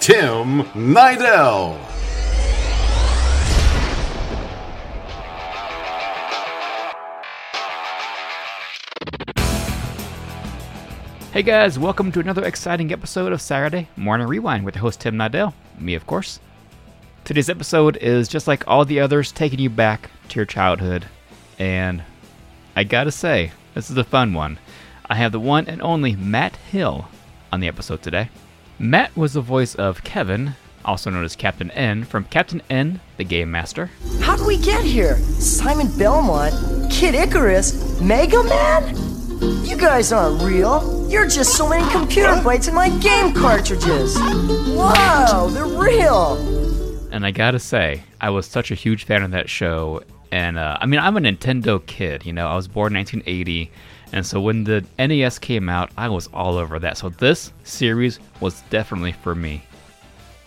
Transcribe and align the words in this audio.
Tim 0.00 0.62
Nidell. 0.72 1.78
Hey 11.32 11.42
guys, 11.42 11.78
welcome 11.78 12.10
to 12.12 12.20
another 12.20 12.42
exciting 12.46 12.90
episode 12.94 13.30
of 13.30 13.42
Saturday 13.42 13.88
Morning 13.94 14.26
Rewind 14.26 14.64
with 14.64 14.76
your 14.76 14.80
host 14.80 15.02
Tim 15.02 15.16
Nidell, 15.16 15.52
me 15.78 15.94
of 15.94 16.06
course. 16.06 16.40
Today's 17.24 17.50
episode 17.50 17.98
is 17.98 18.26
just 18.26 18.48
like 18.48 18.66
all 18.66 18.86
the 18.86 19.00
others, 19.00 19.30
taking 19.30 19.58
you 19.58 19.68
back 19.68 20.08
to 20.30 20.36
your 20.36 20.46
childhood. 20.46 21.04
And 21.58 22.02
I 22.74 22.84
gotta 22.84 23.12
say, 23.12 23.52
this 23.74 23.90
is 23.90 23.98
a 23.98 24.04
fun 24.04 24.32
one. 24.32 24.58
I 25.10 25.16
have 25.16 25.32
the 25.32 25.38
one 25.38 25.66
and 25.66 25.82
only 25.82 26.16
Matt 26.16 26.56
Hill 26.56 27.08
on 27.52 27.60
the 27.60 27.68
episode 27.68 28.00
today. 28.00 28.30
Matt 28.80 29.14
was 29.14 29.34
the 29.34 29.42
voice 29.42 29.74
of 29.74 30.02
Kevin, 30.04 30.54
also 30.86 31.10
known 31.10 31.22
as 31.22 31.36
Captain 31.36 31.70
N, 31.72 32.02
from 32.02 32.24
Captain 32.24 32.62
N, 32.70 32.98
the 33.18 33.24
Game 33.24 33.50
Master. 33.50 33.90
How 34.22 34.36
did 34.36 34.46
we 34.46 34.56
get 34.56 34.82
here? 34.82 35.18
Simon 35.18 35.86
Belmont, 35.98 36.90
Kid 36.90 37.14
Icarus, 37.14 38.00
Mega 38.00 38.42
Man? 38.42 38.96
You 39.66 39.76
guys 39.76 40.12
aren't 40.12 40.42
real. 40.42 41.06
You're 41.10 41.28
just 41.28 41.58
so 41.58 41.68
many 41.68 41.86
computer 41.92 42.32
bytes 42.36 42.70
in 42.70 42.74
my 42.74 42.88
game 43.00 43.34
cartridges. 43.34 44.16
Wow, 44.74 45.50
they're 45.52 45.66
real. 45.66 46.38
And 47.12 47.26
I 47.26 47.32
gotta 47.32 47.58
say, 47.58 48.04
I 48.18 48.30
was 48.30 48.46
such 48.46 48.70
a 48.70 48.74
huge 48.74 49.04
fan 49.04 49.22
of 49.22 49.32
that 49.32 49.50
show. 49.50 50.02
And 50.32 50.56
uh, 50.56 50.78
I 50.80 50.86
mean, 50.86 51.00
I'm 51.00 51.18
a 51.18 51.20
Nintendo 51.20 51.84
kid, 51.84 52.24
you 52.24 52.32
know, 52.32 52.46
I 52.46 52.56
was 52.56 52.66
born 52.66 52.94
in 52.94 53.00
1980. 53.00 53.70
And 54.12 54.26
so 54.26 54.40
when 54.40 54.64
the 54.64 54.84
NES 54.98 55.38
came 55.38 55.68
out, 55.68 55.90
I 55.96 56.08
was 56.08 56.28
all 56.32 56.56
over 56.56 56.78
that. 56.80 56.98
So 56.98 57.10
this 57.10 57.52
series 57.64 58.18
was 58.40 58.62
definitely 58.70 59.12
for 59.12 59.34
me. 59.34 59.62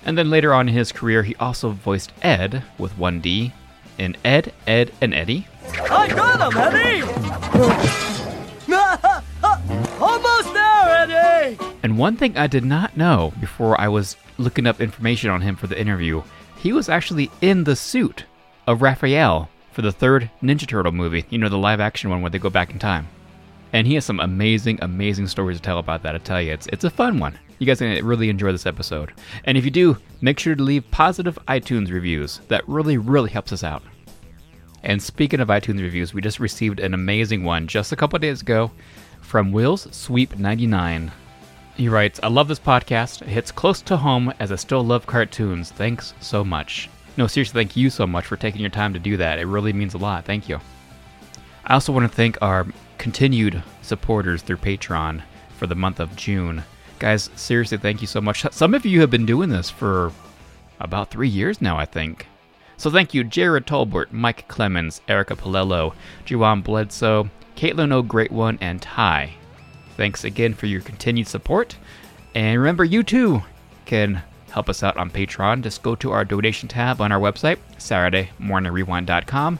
And 0.05 0.17
then 0.17 0.29
later 0.29 0.53
on 0.53 0.67
in 0.67 0.73
his 0.73 0.91
career, 0.91 1.23
he 1.23 1.35
also 1.37 1.69
voiced 1.69 2.11
Ed 2.21 2.61
with 2.77 2.97
1D 2.97 3.53
in 3.97 4.17
Ed, 4.25 4.53
Edd, 4.67 4.91
and 5.01 5.13
Eddy. 5.13 5.47
I 5.89 6.09
got 6.09 6.53
him, 6.53 6.59
Eddy! 6.59 7.03
Almost 9.99 10.53
there, 10.53 11.09
Eddy! 11.09 11.57
And 11.83 11.97
one 11.97 12.17
thing 12.17 12.37
I 12.37 12.47
did 12.47 12.65
not 12.65 12.97
know 12.97 13.33
before 13.39 13.79
I 13.79 13.87
was 13.87 14.17
looking 14.37 14.67
up 14.67 14.81
information 14.81 15.29
on 15.29 15.41
him 15.41 15.55
for 15.55 15.67
the 15.67 15.79
interview, 15.79 16.23
he 16.57 16.73
was 16.73 16.89
actually 16.89 17.31
in 17.41 17.63
the 17.63 17.75
suit 17.75 18.25
of 18.67 18.81
Raphael 18.81 19.49
for 19.71 19.81
the 19.81 19.91
third 19.91 20.29
Ninja 20.41 20.67
Turtle 20.67 20.91
movie, 20.91 21.25
you 21.29 21.37
know, 21.37 21.49
the 21.49 21.57
live 21.57 21.79
action 21.79 22.09
one 22.09 22.21
where 22.21 22.29
they 22.29 22.39
go 22.39 22.49
back 22.49 22.71
in 22.71 22.79
time. 22.79 23.07
And 23.73 23.87
he 23.87 23.95
has 23.95 24.05
some 24.05 24.19
amazing, 24.19 24.79
amazing 24.81 25.27
stories 25.27 25.57
to 25.57 25.63
tell 25.63 25.79
about 25.79 26.03
that. 26.03 26.15
I 26.15 26.19
tell 26.19 26.41
you, 26.41 26.53
it's 26.53 26.67
it's 26.67 26.83
a 26.83 26.89
fun 26.89 27.19
one. 27.19 27.37
You 27.59 27.65
guys 27.67 27.81
are 27.81 27.87
gonna 27.87 28.03
really 28.03 28.29
enjoy 28.29 28.51
this 28.51 28.65
episode. 28.67 29.13
And 29.45 29.57
if 29.57 29.65
you 29.65 29.71
do, 29.71 29.97
make 30.21 30.39
sure 30.39 30.55
to 30.55 30.63
leave 30.63 30.89
positive 30.91 31.39
iTunes 31.47 31.91
reviews. 31.91 32.39
That 32.47 32.67
really, 32.69 32.97
really 32.97 33.31
helps 33.31 33.51
us 33.51 33.63
out. 33.63 33.83
And 34.83 35.01
speaking 35.01 35.39
of 35.39 35.47
iTunes 35.47 35.81
reviews, 35.81 36.13
we 36.13 36.21
just 36.21 36.39
received 36.39 36.79
an 36.79 36.93
amazing 36.93 37.43
one 37.43 37.67
just 37.67 37.91
a 37.91 37.95
couple 37.95 38.19
days 38.19 38.41
ago 38.41 38.69
from 39.21 39.51
Will's 39.51 39.87
Sweep 39.95 40.37
99. 40.37 41.11
He 41.75 41.89
writes, 41.89 42.19
I 42.21 42.27
love 42.27 42.47
this 42.47 42.59
podcast. 42.59 43.23
It 43.23 43.29
hits 43.29 43.51
close 43.51 43.81
to 43.83 43.97
home 43.97 44.31
as 44.39 44.51
I 44.51 44.55
still 44.55 44.83
love 44.83 45.07
cartoons. 45.07 45.71
Thanks 45.71 46.13
so 46.19 46.43
much. 46.43 46.89
No, 47.17 47.27
seriously, 47.27 47.63
thank 47.63 47.75
you 47.75 47.89
so 47.89 48.05
much 48.05 48.25
for 48.25 48.35
taking 48.35 48.61
your 48.61 48.69
time 48.69 48.93
to 48.93 48.99
do 48.99 49.17
that. 49.17 49.39
It 49.39 49.45
really 49.45 49.73
means 49.73 49.93
a 49.93 49.97
lot. 49.97 50.25
Thank 50.25 50.49
you. 50.49 50.59
I 51.65 51.73
also 51.73 51.93
want 51.93 52.03
to 52.03 52.15
thank 52.15 52.39
our 52.41 52.67
continued 53.03 53.61
supporters 53.81 54.41
through 54.41 54.55
Patreon 54.55 55.21
for 55.57 55.67
the 55.67 55.75
month 55.75 55.99
of 55.99 56.15
June. 56.15 56.63
Guys, 56.99 57.29
seriously, 57.35 57.77
thank 57.77 57.99
you 57.99 58.07
so 58.07 58.21
much. 58.21 58.45
Some 58.53 58.73
of 58.73 58.85
you 58.85 59.01
have 59.01 59.11
been 59.11 59.25
doing 59.25 59.49
this 59.49 59.69
for 59.69 60.13
about 60.79 61.09
three 61.11 61.27
years 61.27 61.61
now, 61.61 61.77
I 61.77 61.83
think. 61.83 62.27
So 62.77 62.89
thank 62.89 63.13
you, 63.13 63.25
Jared 63.25 63.67
Tolbert, 63.67 64.13
Mike 64.13 64.47
Clemens, 64.47 65.01
Erica 65.09 65.35
Palello, 65.35 65.93
Juwan 66.25 66.63
Bledsoe, 66.63 67.29
Caitlin 67.57 67.91
O. 67.91 68.01
Great 68.03 68.31
One, 68.31 68.57
and 68.61 68.81
Ty. 68.81 69.33
Thanks 69.97 70.23
again 70.23 70.53
for 70.53 70.67
your 70.67 70.79
continued 70.79 71.27
support. 71.27 71.75
And 72.33 72.57
remember, 72.57 72.85
you 72.85 73.03
too 73.03 73.43
can 73.83 74.23
help 74.51 74.69
us 74.69 74.81
out 74.81 74.95
on 74.95 75.11
Patreon. 75.11 75.61
Just 75.61 75.83
go 75.83 75.95
to 75.95 76.11
our 76.13 76.23
donation 76.23 76.69
tab 76.69 77.01
on 77.01 77.11
our 77.11 77.19
website, 77.19 77.57
SaturdayMorningRewind.com. 77.79 79.59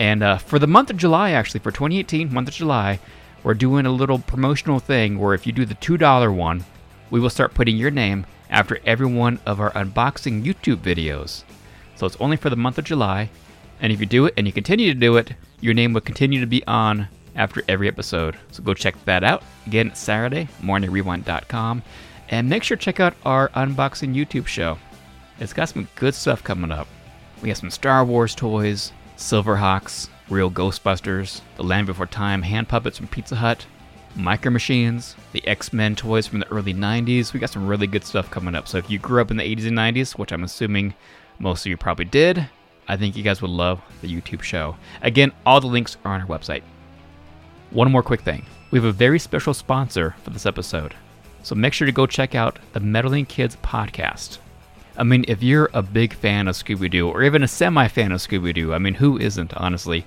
And 0.00 0.22
uh, 0.22 0.38
for 0.38 0.58
the 0.58 0.66
month 0.66 0.88
of 0.88 0.96
July, 0.96 1.32
actually, 1.32 1.60
for 1.60 1.70
2018, 1.70 2.32
month 2.32 2.48
of 2.48 2.54
July, 2.54 2.98
we're 3.44 3.54
doing 3.54 3.84
a 3.84 3.92
little 3.92 4.18
promotional 4.18 4.80
thing 4.80 5.18
where 5.18 5.34
if 5.34 5.46
you 5.46 5.52
do 5.52 5.66
the 5.66 5.74
$2 5.74 6.34
one, 6.34 6.64
we 7.10 7.20
will 7.20 7.28
start 7.28 7.52
putting 7.52 7.76
your 7.76 7.90
name 7.90 8.24
after 8.48 8.80
every 8.86 9.06
one 9.06 9.38
of 9.44 9.60
our 9.60 9.70
unboxing 9.72 10.42
YouTube 10.42 10.78
videos. 10.78 11.44
So 11.96 12.06
it's 12.06 12.16
only 12.16 12.38
for 12.38 12.48
the 12.48 12.56
month 12.56 12.78
of 12.78 12.86
July. 12.86 13.28
And 13.82 13.92
if 13.92 14.00
you 14.00 14.06
do 14.06 14.24
it 14.24 14.34
and 14.38 14.46
you 14.46 14.54
continue 14.54 14.92
to 14.92 14.98
do 14.98 15.18
it, 15.18 15.34
your 15.60 15.74
name 15.74 15.92
will 15.92 16.00
continue 16.00 16.40
to 16.40 16.46
be 16.46 16.66
on 16.66 17.08
after 17.36 17.62
every 17.68 17.86
episode. 17.86 18.36
So 18.50 18.62
go 18.62 18.72
check 18.72 19.02
that 19.04 19.22
out. 19.22 19.42
Again, 19.66 19.94
Saturday, 19.94 20.48
morningrewind.com. 20.62 21.82
And 22.30 22.48
make 22.48 22.62
sure 22.62 22.78
to 22.78 22.82
check 22.82 23.00
out 23.00 23.14
our 23.26 23.50
unboxing 23.50 24.14
YouTube 24.14 24.46
show. 24.46 24.78
It's 25.40 25.52
got 25.52 25.68
some 25.68 25.88
good 25.96 26.14
stuff 26.14 26.42
coming 26.42 26.72
up. 26.72 26.88
We 27.42 27.50
have 27.50 27.58
some 27.58 27.70
Star 27.70 28.04
Wars 28.04 28.34
toys, 28.34 28.92
Silverhawks, 29.20 30.08
real 30.30 30.50
Ghostbusters, 30.50 31.42
The 31.56 31.62
Land 31.62 31.86
Before 31.86 32.06
Time 32.06 32.40
hand 32.40 32.70
puppets 32.70 32.96
from 32.96 33.06
Pizza 33.06 33.36
Hut, 33.36 33.66
Micro 34.16 34.50
Machines, 34.50 35.14
the 35.32 35.46
X 35.46 35.74
Men 35.74 35.94
toys 35.94 36.26
from 36.26 36.40
the 36.40 36.50
early 36.50 36.72
90s. 36.72 37.34
We 37.34 37.38
got 37.38 37.50
some 37.50 37.66
really 37.66 37.86
good 37.86 38.02
stuff 38.02 38.30
coming 38.30 38.54
up. 38.54 38.66
So 38.66 38.78
if 38.78 38.88
you 38.90 38.98
grew 38.98 39.20
up 39.20 39.30
in 39.30 39.36
the 39.36 39.44
80s 39.44 39.68
and 39.68 39.76
90s, 39.76 40.12
which 40.12 40.32
I'm 40.32 40.42
assuming 40.42 40.94
most 41.38 41.66
of 41.66 41.66
you 41.66 41.76
probably 41.76 42.06
did, 42.06 42.48
I 42.88 42.96
think 42.96 43.14
you 43.14 43.22
guys 43.22 43.42
would 43.42 43.50
love 43.50 43.82
the 44.00 44.08
YouTube 44.08 44.42
show. 44.42 44.74
Again, 45.02 45.32
all 45.44 45.60
the 45.60 45.66
links 45.66 45.98
are 46.04 46.14
on 46.14 46.22
our 46.22 46.26
website. 46.26 46.62
One 47.70 47.92
more 47.92 48.02
quick 48.02 48.22
thing 48.22 48.46
we 48.70 48.78
have 48.78 48.86
a 48.86 48.92
very 48.92 49.18
special 49.18 49.52
sponsor 49.52 50.16
for 50.24 50.30
this 50.30 50.46
episode. 50.46 50.94
So 51.42 51.54
make 51.54 51.74
sure 51.74 51.86
to 51.86 51.92
go 51.92 52.06
check 52.06 52.34
out 52.34 52.58
the 52.72 52.80
Meddling 52.80 53.26
Kids 53.26 53.56
podcast. 53.62 54.38
I 55.00 55.02
mean, 55.02 55.24
if 55.28 55.42
you're 55.42 55.70
a 55.72 55.80
big 55.80 56.12
fan 56.12 56.46
of 56.46 56.54
Scooby 56.56 56.90
Doo, 56.90 57.08
or 57.08 57.22
even 57.22 57.42
a 57.42 57.48
semi 57.48 57.88
fan 57.88 58.12
of 58.12 58.20
Scooby 58.20 58.52
Doo, 58.52 58.74
I 58.74 58.78
mean, 58.78 58.92
who 58.92 59.18
isn't, 59.18 59.54
honestly? 59.54 60.04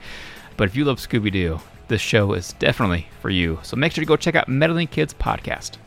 But 0.55 0.67
if 0.67 0.75
you 0.75 0.85
love 0.85 0.99
Scooby 0.99 1.31
Doo, 1.31 1.59
this 1.87 1.99
show 1.99 2.33
is 2.33 2.53
definitely 2.53 3.07
for 3.19 3.31
you. 3.31 3.57
So 3.63 3.75
make 3.75 3.91
sure 3.91 4.03
to 4.03 4.07
go 4.07 4.15
check 4.15 4.35
out 4.35 4.47
Meddling 4.47 4.85
Kids 4.85 5.11
podcast. 5.11 5.77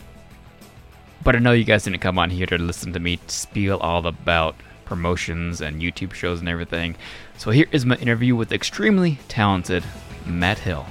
But 1.22 1.36
I 1.36 1.38
know 1.38 1.52
you 1.52 1.62
guys 1.62 1.84
didn't 1.84 2.00
come 2.00 2.18
on 2.18 2.30
here 2.30 2.46
to 2.46 2.58
listen 2.58 2.92
to 2.94 2.98
me 2.98 3.20
spiel 3.28 3.76
all 3.76 4.04
about 4.04 4.56
promotions 4.86 5.60
and 5.60 5.80
YouTube 5.80 6.12
shows 6.12 6.40
and 6.40 6.48
everything. 6.48 6.96
So 7.36 7.52
here 7.52 7.66
is 7.70 7.86
my 7.86 7.94
interview 7.98 8.34
with 8.34 8.50
extremely 8.50 9.20
talented 9.28 9.84
Matt 10.26 10.58
Hill. 10.58 10.84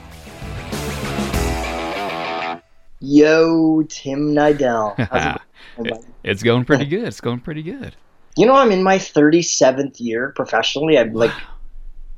Yo, 3.01 3.84
Tim 3.90 4.34
Nidell. 4.34 5.41
It 5.78 6.05
it's 6.23 6.41
going 6.41 6.63
pretty 6.63 6.85
good. 6.85 7.03
It's 7.03 7.19
going 7.19 7.41
pretty 7.41 7.61
good. 7.61 7.97
You 8.37 8.46
know, 8.46 8.53
I'm 8.55 8.72
in 8.72 8.84
my 8.84 8.97
37th 8.97 9.99
year 9.99 10.34
professionally. 10.35 10.97
I'm 10.97 11.14
like, 11.14 11.32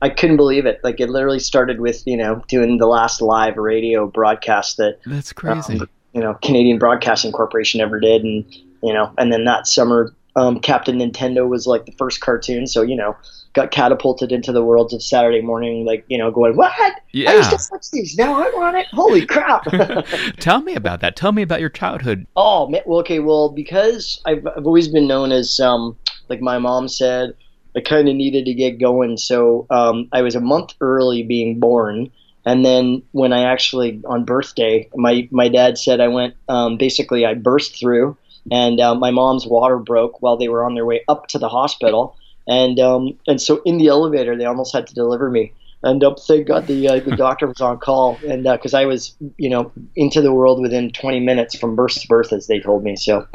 I 0.02 0.10
couldn't 0.10 0.38
believe 0.38 0.66
it. 0.66 0.80
Like, 0.84 1.00
it 1.00 1.10
literally 1.10 1.40
started 1.40 1.80
with, 1.80 2.04
you 2.06 2.18
know, 2.18 2.44
doing 2.48 2.78
the 2.78 2.88
last 2.88 3.22
live 3.22 3.58
radio 3.58 4.08
broadcast 4.08 4.78
that, 4.78 5.00
That's 5.06 5.34
crazy. 5.34 5.80
um, 5.80 5.90
you 6.14 6.22
know, 6.22 6.36
Canadian 6.44 6.80
Broadcasting 6.80 7.32
Corporation 7.32 7.82
ever 7.82 8.00
did. 8.00 8.24
And, 8.24 8.46
you 8.84 8.94
know, 8.94 9.12
and 9.18 9.32
then 9.32 9.46
that 9.46 9.68
summer, 9.68 10.14
um, 10.36 10.60
Captain 10.60 11.00
Nintendo 11.00 11.48
was 11.48 11.66
like 11.66 11.86
the 11.86 11.92
first 11.94 12.22
cartoon. 12.22 12.68
So, 12.68 12.82
you 12.84 12.96
know, 12.96 13.16
got 13.54 13.72
catapulted 13.72 14.32
into 14.32 14.52
the 14.52 14.64
worlds 14.64 14.94
of 14.94 15.02
Saturday 15.02 15.42
morning, 15.42 15.84
like, 15.84 16.06
you 16.10 16.18
know, 16.18 16.30
going, 16.30 16.56
what? 16.56 16.72
Yeah. 17.12 17.32
I 17.32 17.36
used 17.38 17.50
to 17.50 17.60
watch 17.72 17.90
these. 17.92 18.16
Now 18.16 18.36
I 18.36 18.52
want 18.56 18.78
it. 18.78 18.86
Holy 18.92 19.26
crap. 19.26 19.64
Tell 20.40 20.62
me 20.62 20.76
about 20.76 21.02
that. 21.02 21.16
Tell 21.16 21.32
me 21.32 21.42
about 21.42 21.60
your 21.60 21.70
childhood. 21.70 22.28
Oh, 22.36 22.72
well, 22.86 23.00
okay. 23.00 23.18
Well, 23.18 23.50
because 23.50 24.22
I've, 24.26 24.46
I've 24.46 24.68
always 24.68 24.88
been 24.88 25.08
known 25.08 25.32
as, 25.32 25.60
um, 25.60 25.98
like 26.30 26.42
my 26.42 26.58
mom 26.58 26.88
said, 26.88 27.34
I 27.76 27.82
kind 27.82 28.10
of 28.10 28.16
needed 28.16 28.46
to 28.46 28.54
get 28.54 28.80
going. 28.80 29.18
So 29.18 29.68
um, 29.70 30.10
I 30.12 30.22
was 30.22 30.36
a 30.36 30.42
month 30.42 30.74
early 30.82 31.24
being 31.24 31.60
born. 31.60 32.12
And 32.46 32.66
then 32.66 33.04
when 33.12 33.34
I 33.34 33.44
actually, 33.44 34.02
on 34.06 34.24
birthday, 34.24 34.90
my, 34.96 35.28
my 35.32 35.50
dad 35.50 35.78
said 35.78 36.00
I 36.00 36.08
went, 36.08 36.36
um, 36.48 36.78
basically, 36.78 37.26
I 37.26 37.34
burst 37.34 37.78
through 37.78 38.18
and 38.52 38.80
uh, 38.80 38.96
my 38.96 39.12
mom's 39.12 39.46
water 39.46 39.78
broke 39.78 40.22
while 40.22 40.38
they 40.38 40.48
were 40.48 40.64
on 40.64 40.76
their 40.76 40.86
way 40.86 41.04
up 41.08 41.28
to 41.28 41.40
the 41.40 41.50
hospital, 41.50 42.16
and 42.48 42.80
um, 42.80 43.18
and 43.28 43.42
so 43.42 43.62
in 43.66 43.78
the 43.78 43.88
elevator 43.88 44.38
they 44.38 44.46
almost 44.46 44.74
had 44.74 44.88
to 44.88 44.96
deliver 44.96 45.30
me. 45.30 45.54
And 45.84 46.04
uh, 46.04 46.16
thank 46.16 46.48
God 46.48 46.68
the 46.68 46.88
uh, 46.88 47.00
the 47.00 47.16
doctor 47.16 47.48
was 47.48 47.62
on 47.62 47.78
call, 47.80 48.18
and 48.28 48.44
because 48.44 48.74
I 48.74 48.86
was 48.86 49.16
you 49.38 49.50
know 49.50 49.72
into 49.96 50.22
the 50.22 50.34
world 50.34 50.62
within 50.62 50.92
20 50.92 51.20
minutes 51.20 51.58
from 51.58 51.76
birth 51.76 52.00
to 52.02 52.08
birth, 52.08 52.34
as 52.34 52.48
they 52.48 52.60
told 52.60 52.84
me. 52.84 52.96
So 52.96 53.28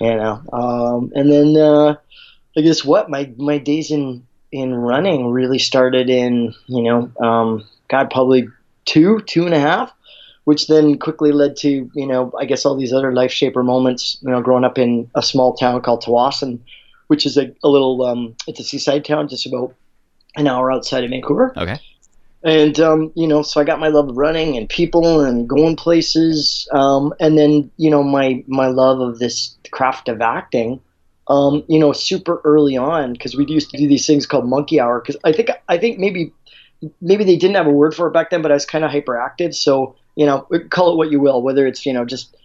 you 0.00 0.14
know, 0.14 0.42
um, 0.52 1.12
and 1.14 1.30
then 1.30 1.56
uh, 1.56 1.96
I 2.56 2.60
guess 2.60 2.84
what 2.84 3.10
my 3.10 3.32
my 3.36 3.58
days 3.58 3.90
in 3.90 4.26
in 4.50 4.74
running 4.74 5.30
really 5.30 5.58
started 5.58 6.08
in 6.08 6.54
you 6.66 6.82
know 6.82 7.12
um, 7.20 7.68
God 7.88 8.10
probably 8.10 8.48
two 8.84 9.20
two 9.20 9.44
and 9.44 9.54
a 9.54 9.60
half 9.60 9.92
which 10.48 10.66
then 10.66 10.96
quickly 10.98 11.30
led 11.30 11.54
to 11.54 11.90
you 11.94 12.06
know 12.06 12.32
I 12.40 12.46
guess 12.46 12.64
all 12.64 12.74
these 12.74 12.94
other 12.94 13.12
life 13.12 13.30
shaper 13.30 13.62
moments. 13.62 14.16
You 14.22 14.30
know, 14.30 14.40
growing 14.40 14.64
up 14.64 14.78
in 14.78 15.10
a 15.14 15.20
small 15.22 15.52
town 15.52 15.82
called 15.82 16.02
Tsawwassen, 16.02 16.60
which 17.08 17.26
is 17.26 17.36
a, 17.36 17.54
a 17.62 17.68
little 17.68 18.02
um, 18.06 18.34
it's 18.46 18.58
a 18.58 18.64
seaside 18.64 19.04
town 19.04 19.28
just 19.28 19.44
about 19.44 19.74
an 20.36 20.46
hour 20.46 20.72
outside 20.72 21.04
of 21.04 21.10
Vancouver. 21.10 21.52
Okay. 21.54 21.78
And 22.44 22.78
um, 22.78 23.12
you 23.16 23.26
know, 23.26 23.42
so 23.42 23.60
I 23.60 23.64
got 23.64 23.80
my 23.80 23.88
love 23.88 24.08
of 24.08 24.16
running 24.16 24.56
and 24.56 24.68
people 24.68 25.20
and 25.20 25.48
going 25.48 25.74
places, 25.74 26.68
um, 26.72 27.12
and 27.18 27.36
then 27.36 27.70
you 27.76 27.90
know 27.90 28.02
my 28.02 28.44
my 28.46 28.68
love 28.68 29.00
of 29.00 29.18
this 29.18 29.56
craft 29.70 30.08
of 30.08 30.20
acting. 30.20 30.80
Um, 31.26 31.64
you 31.68 31.78
know, 31.78 31.92
super 31.92 32.40
early 32.44 32.76
on 32.76 33.12
because 33.12 33.36
we 33.36 33.44
used 33.46 33.70
to 33.70 33.76
do 33.76 33.86
these 33.86 34.06
things 34.06 34.24
called 34.24 34.48
monkey 34.48 34.80
hour. 34.80 35.00
Because 35.00 35.20
I 35.24 35.32
think 35.32 35.50
I 35.68 35.78
think 35.78 35.98
maybe 35.98 36.32
maybe 37.00 37.24
they 37.24 37.36
didn't 37.36 37.56
have 37.56 37.66
a 37.66 37.72
word 37.72 37.94
for 37.94 38.06
it 38.06 38.12
back 38.12 38.30
then, 38.30 38.40
but 38.40 38.52
I 38.52 38.54
was 38.54 38.64
kind 38.64 38.84
of 38.84 38.90
hyperactive. 38.90 39.54
So 39.54 39.96
you 40.14 40.26
know, 40.26 40.46
call 40.70 40.92
it 40.92 40.96
what 40.96 41.10
you 41.10 41.20
will, 41.20 41.42
whether 41.42 41.66
it's 41.66 41.84
you 41.84 41.92
know 41.92 42.04
just 42.04 42.36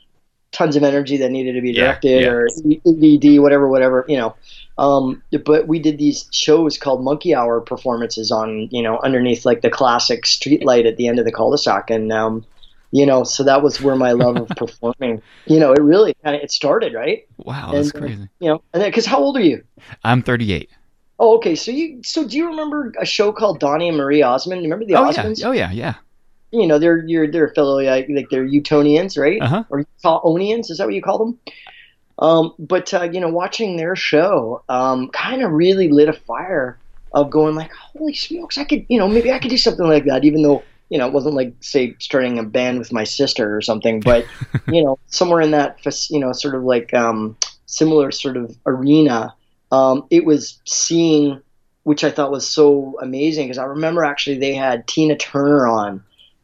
tons 0.54 0.76
of 0.76 0.84
energy 0.84 1.18
that 1.18 1.32
needed 1.32 1.54
to 1.54 1.62
be 1.62 1.74
directed 1.74 2.22
yeah. 2.22 2.30
or 2.30 2.48
ED, 2.48 3.40
whatever, 3.42 3.68
whatever, 3.68 4.06
you 4.08 4.18
know. 4.18 4.36
Um, 4.78 5.22
but 5.46 5.68
we 5.68 5.80
did 5.80 5.98
these 5.98 6.28
shows 6.32 6.78
called 6.78 7.04
Monkey 7.04 7.36
Hour 7.36 7.62
performances 7.62 8.32
on, 8.32 8.70
you 8.72 8.82
know, 8.82 9.00
underneath 9.04 9.46
like 9.46 9.62
the 9.62 9.70
classic 9.70 10.26
street 10.26 10.64
light 10.64 10.86
at 10.86 10.98
the 10.98 11.08
end 11.08 11.20
of 11.20 11.26
the 11.26 11.32
cul-de-sac, 11.32 11.90
and 11.90 12.12
um, 12.12 12.46
you 12.92 13.06
know, 13.06 13.24
so 13.24 13.44
that 13.44 13.62
was 13.62 13.82
where 13.82 13.96
my 13.96 14.12
love 14.14 14.38
of 14.38 14.48
performing, 14.58 15.22
you 15.46 15.60
know, 15.60 15.74
it 15.74 15.82
really 15.82 16.16
kind 16.24 16.36
of 16.36 16.42
it 16.42 16.52
started, 16.52 16.94
right? 16.94 17.28
Wow, 17.38 17.72
that's 17.74 17.92
crazy. 17.92 18.30
You 18.40 18.50
know, 18.50 18.64
and 18.74 18.84
because 18.84 19.06
how 19.06 19.18
old 19.18 19.36
are 19.36 19.42
you? 19.42 19.64
I'm 20.04 20.22
38. 20.24 20.70
Oh, 21.20 21.36
okay. 21.38 21.56
So 21.56 21.72
you, 21.72 22.02
so 22.04 22.28
do 22.28 22.38
you 22.38 22.48
remember 22.48 22.94
a 23.00 23.06
show 23.06 23.32
called 23.32 23.60
Donnie 23.60 23.88
and 23.88 23.98
Marie 23.98 24.22
Osmond? 24.22 24.62
Remember 24.62 24.86
the 24.86 24.96
Oh 24.96 25.10
yeah. 25.10 25.24
Osmonds? 25.24 25.46
Oh 25.46 25.52
yeah. 25.52 25.72
Yeah. 25.72 25.96
You 26.54 26.68
know 26.68 26.78
they're 26.78 27.04
you're 27.06 27.30
they're 27.30 27.50
fellow 27.50 27.82
like, 27.82 28.08
like 28.10 28.30
they're 28.30 28.48
Utonians, 28.48 29.18
right? 29.18 29.42
Uh-huh. 29.42 29.64
Or 29.70 29.86
Utahonians, 30.04 30.70
is 30.70 30.78
that 30.78 30.86
what 30.86 30.94
you 30.94 31.02
call 31.02 31.18
them? 31.18 31.40
Um, 32.20 32.54
but 32.60 32.94
uh, 32.94 33.10
you 33.12 33.20
know, 33.20 33.30
watching 33.30 33.76
their 33.76 33.96
show 33.96 34.64
um, 34.70 35.10
kind 35.10 35.42
of 35.42 35.52
really 35.52 35.90
lit 35.90 36.10
a 36.10 36.14
fire 36.14 36.78
of 37.12 37.32
going 37.32 37.56
like, 37.56 37.72
holy 37.72 38.14
smokes, 38.14 38.58
I 38.58 38.64
could, 38.64 38.86
you 38.88 38.98
know, 38.98 39.08
maybe 39.08 39.32
I 39.32 39.40
could 39.40 39.50
do 39.50 39.58
something 39.58 39.88
like 39.88 40.06
that, 40.06 40.24
even 40.24 40.44
though 40.44 40.64
you 40.90 41.00
know 41.00 41.08
it 41.08 41.14
wasn't 41.14 41.36
like 41.36 41.56
say 41.60 41.96
starting 42.00 42.38
a 42.38 42.44
band 42.44 42.78
with 42.78 42.94
my 42.94 43.04
sister 43.04 43.56
or 43.56 43.62
something, 43.62 44.00
but 44.00 44.26
you 44.68 44.84
know, 44.84 45.00
somewhere 45.08 45.42
in 45.42 45.52
that 45.52 45.80
you 46.10 46.20
know 46.20 46.32
sort 46.34 46.54
of 46.54 46.64
like 46.64 46.94
um, 46.94 47.36
similar 47.66 48.12
sort 48.12 48.38
of 48.38 48.56
arena, 48.66 49.34
um, 49.72 50.06
it 50.10 50.26
was 50.26 50.60
seeing. 50.66 51.42
Which 51.86 52.06
I 52.06 52.12
thought 52.12 52.32
was 52.32 52.48
so 52.48 52.98
amazing 53.02 53.48
because 53.48 53.58
I 53.58 53.66
remember 53.66 54.06
actually 54.06 54.38
they 54.38 54.54
had 54.54 54.88
Tina 54.88 55.18
Turner 55.18 55.68
on, 55.68 56.02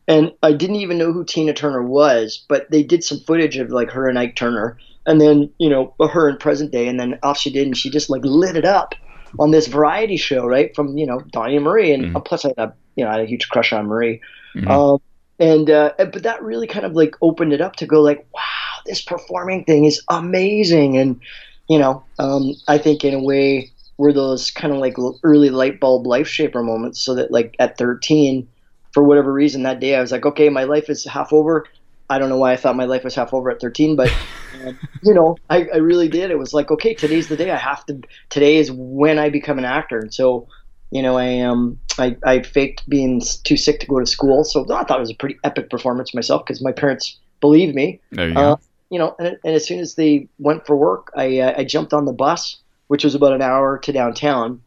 and 0.10 0.34
I 0.42 0.54
didn't 0.54 0.78
even 0.78 0.98
know 0.98 1.14
who 1.14 1.24
Tina 1.24 1.54
Turner 1.54 1.84
was, 1.84 2.44
but 2.50 2.70
they 2.72 2.82
did 2.82 3.04
some 3.04 3.20
footage 3.20 3.58
of 3.58 3.70
like 3.70 3.92
her 3.92 4.08
and 4.10 4.18
Ike 4.18 4.36
Turner, 4.36 4.78
and 5.06 5.22
then 5.22 5.52
you 5.60 5.70
know 5.70 5.94
her 6.02 6.28
in 6.28 6.38
present 6.38 6.72
day, 6.72 6.88
and 6.88 7.00
then 7.00 7.20
off 7.24 7.38
she 7.38 7.52
did, 7.52 7.68
and 7.68 7.78
she 7.78 7.90
just 7.92 8.10
like 8.10 8.24
lit 8.26 8.58
it 8.58 8.66
up 8.66 8.96
on 9.38 9.52
this 9.52 9.68
variety 9.68 10.18
show, 10.18 10.46
right? 10.46 10.76
From 10.76 10.98
you 10.98 11.06
know 11.06 11.22
Donnie 11.32 11.56
and 11.56 11.64
Marie, 11.64 11.94
and 11.94 12.06
Mhm. 12.06 12.26
plus 12.26 12.44
I 12.44 12.50
had 12.58 12.70
a 12.70 12.74
you 12.96 13.06
know 13.06 13.12
I 13.12 13.14
had 13.14 13.22
a 13.22 13.28
huge 13.28 13.48
crush 13.50 13.72
on 13.72 13.86
Marie, 13.86 14.20
Mhm. 14.56 14.70
um, 14.70 15.00
and 15.38 15.70
uh, 15.70 15.94
but 15.98 16.24
that 16.24 16.42
really 16.42 16.68
kind 16.68 16.86
of 16.86 16.94
like 16.94 17.16
opened 17.22 17.54
it 17.54 17.62
up 17.62 17.76
to 17.78 17.86
go 17.86 18.02
like, 18.02 18.26
wow, 18.34 18.82
this 18.88 19.04
performing 19.04 19.64
thing 19.64 19.86
is 19.86 20.04
amazing, 20.10 20.98
and 20.98 21.22
you 21.70 21.78
know 21.78 22.04
um, 22.18 22.56
I 22.68 22.80
think 22.80 23.06
in 23.06 23.14
a 23.14 23.24
way 23.24 23.72
were 24.00 24.12
those 24.14 24.50
kind 24.50 24.74
of 24.74 24.80
like 24.80 24.96
early 25.24 25.52
light 25.52 25.80
bulb 25.80 26.08
life 26.08 26.28
shaper 26.28 26.64
moments, 26.64 27.00
so 27.00 27.14
that 27.14 27.32
like 27.32 27.56
at 27.60 27.78
13 27.78 28.48
for 28.94 29.04
whatever 29.04 29.32
reason 29.32 29.64
that 29.64 29.80
day 29.80 29.96
I 29.96 30.02
was 30.02 30.12
like, 30.12 30.26
okay, 30.26 30.50
my 30.50 30.64
life 30.64 30.90
is 30.90 31.06
half 31.06 31.32
over. 31.34 31.66
I 32.12 32.18
don't 32.18 32.30
know 32.30 32.38
why 32.38 32.54
I 32.54 32.56
thought 32.56 32.76
my 32.76 32.86
life 32.86 33.04
was 33.04 33.14
half 33.14 33.34
over 33.34 33.52
at 33.52 33.62
13, 33.62 33.96
but 33.96 34.12
um, 34.66 34.80
you 35.04 35.14
know, 35.14 35.38
I, 35.50 35.68
I 35.74 35.78
really 35.78 36.08
did. 36.08 36.32
It 36.32 36.40
was 36.40 36.54
like, 36.54 36.72
okay, 36.72 36.94
today's 36.96 37.28
the 37.28 37.38
day. 37.38 37.52
I 37.52 37.58
have 37.58 37.86
to. 37.86 38.02
Today 38.30 38.58
is 38.58 38.72
when 38.72 39.20
I 39.20 39.30
become 39.30 39.60
an 39.60 39.66
actor. 39.66 40.00
And 40.00 40.12
so, 40.12 40.48
you 40.90 41.04
know, 41.04 41.18
I 41.18 41.40
um, 41.42 41.80
I, 42.00 42.18
I 42.26 42.42
faked 42.42 42.90
being 42.90 43.22
too 43.44 43.58
sick 43.58 43.80
to 43.82 43.86
go 43.86 44.00
to 44.00 44.08
school. 44.08 44.44
So 44.44 44.64
I 44.74 44.84
thought 44.86 44.98
it 44.98 45.02
was 45.02 45.12
a 45.12 45.16
pretty 45.16 45.38
epic 45.44 45.70
performance 45.70 46.16
myself 46.16 46.44
because 46.46 46.64
my 46.64 46.72
parents 46.72 47.20
believed 47.42 47.76
me. 47.76 48.00
There 48.12 48.28
you 48.30 48.36
Uh, 48.36 48.56
go. 48.56 48.62
you 48.90 48.98
know, 48.98 49.16
and, 49.20 49.38
and 49.46 49.54
as 49.56 49.68
soon 49.68 49.80
as 49.80 49.94
they 49.94 50.28
went 50.40 50.66
for 50.66 50.76
work, 50.76 51.12
I 51.16 51.40
uh, 51.42 51.54
I 51.60 51.64
jumped 51.64 51.94
on 51.94 52.06
the 52.06 52.14
bus, 52.14 52.58
which 52.88 53.04
was 53.04 53.14
about 53.14 53.34
an 53.34 53.44
hour 53.44 53.78
to 53.78 53.92
downtown, 53.92 54.64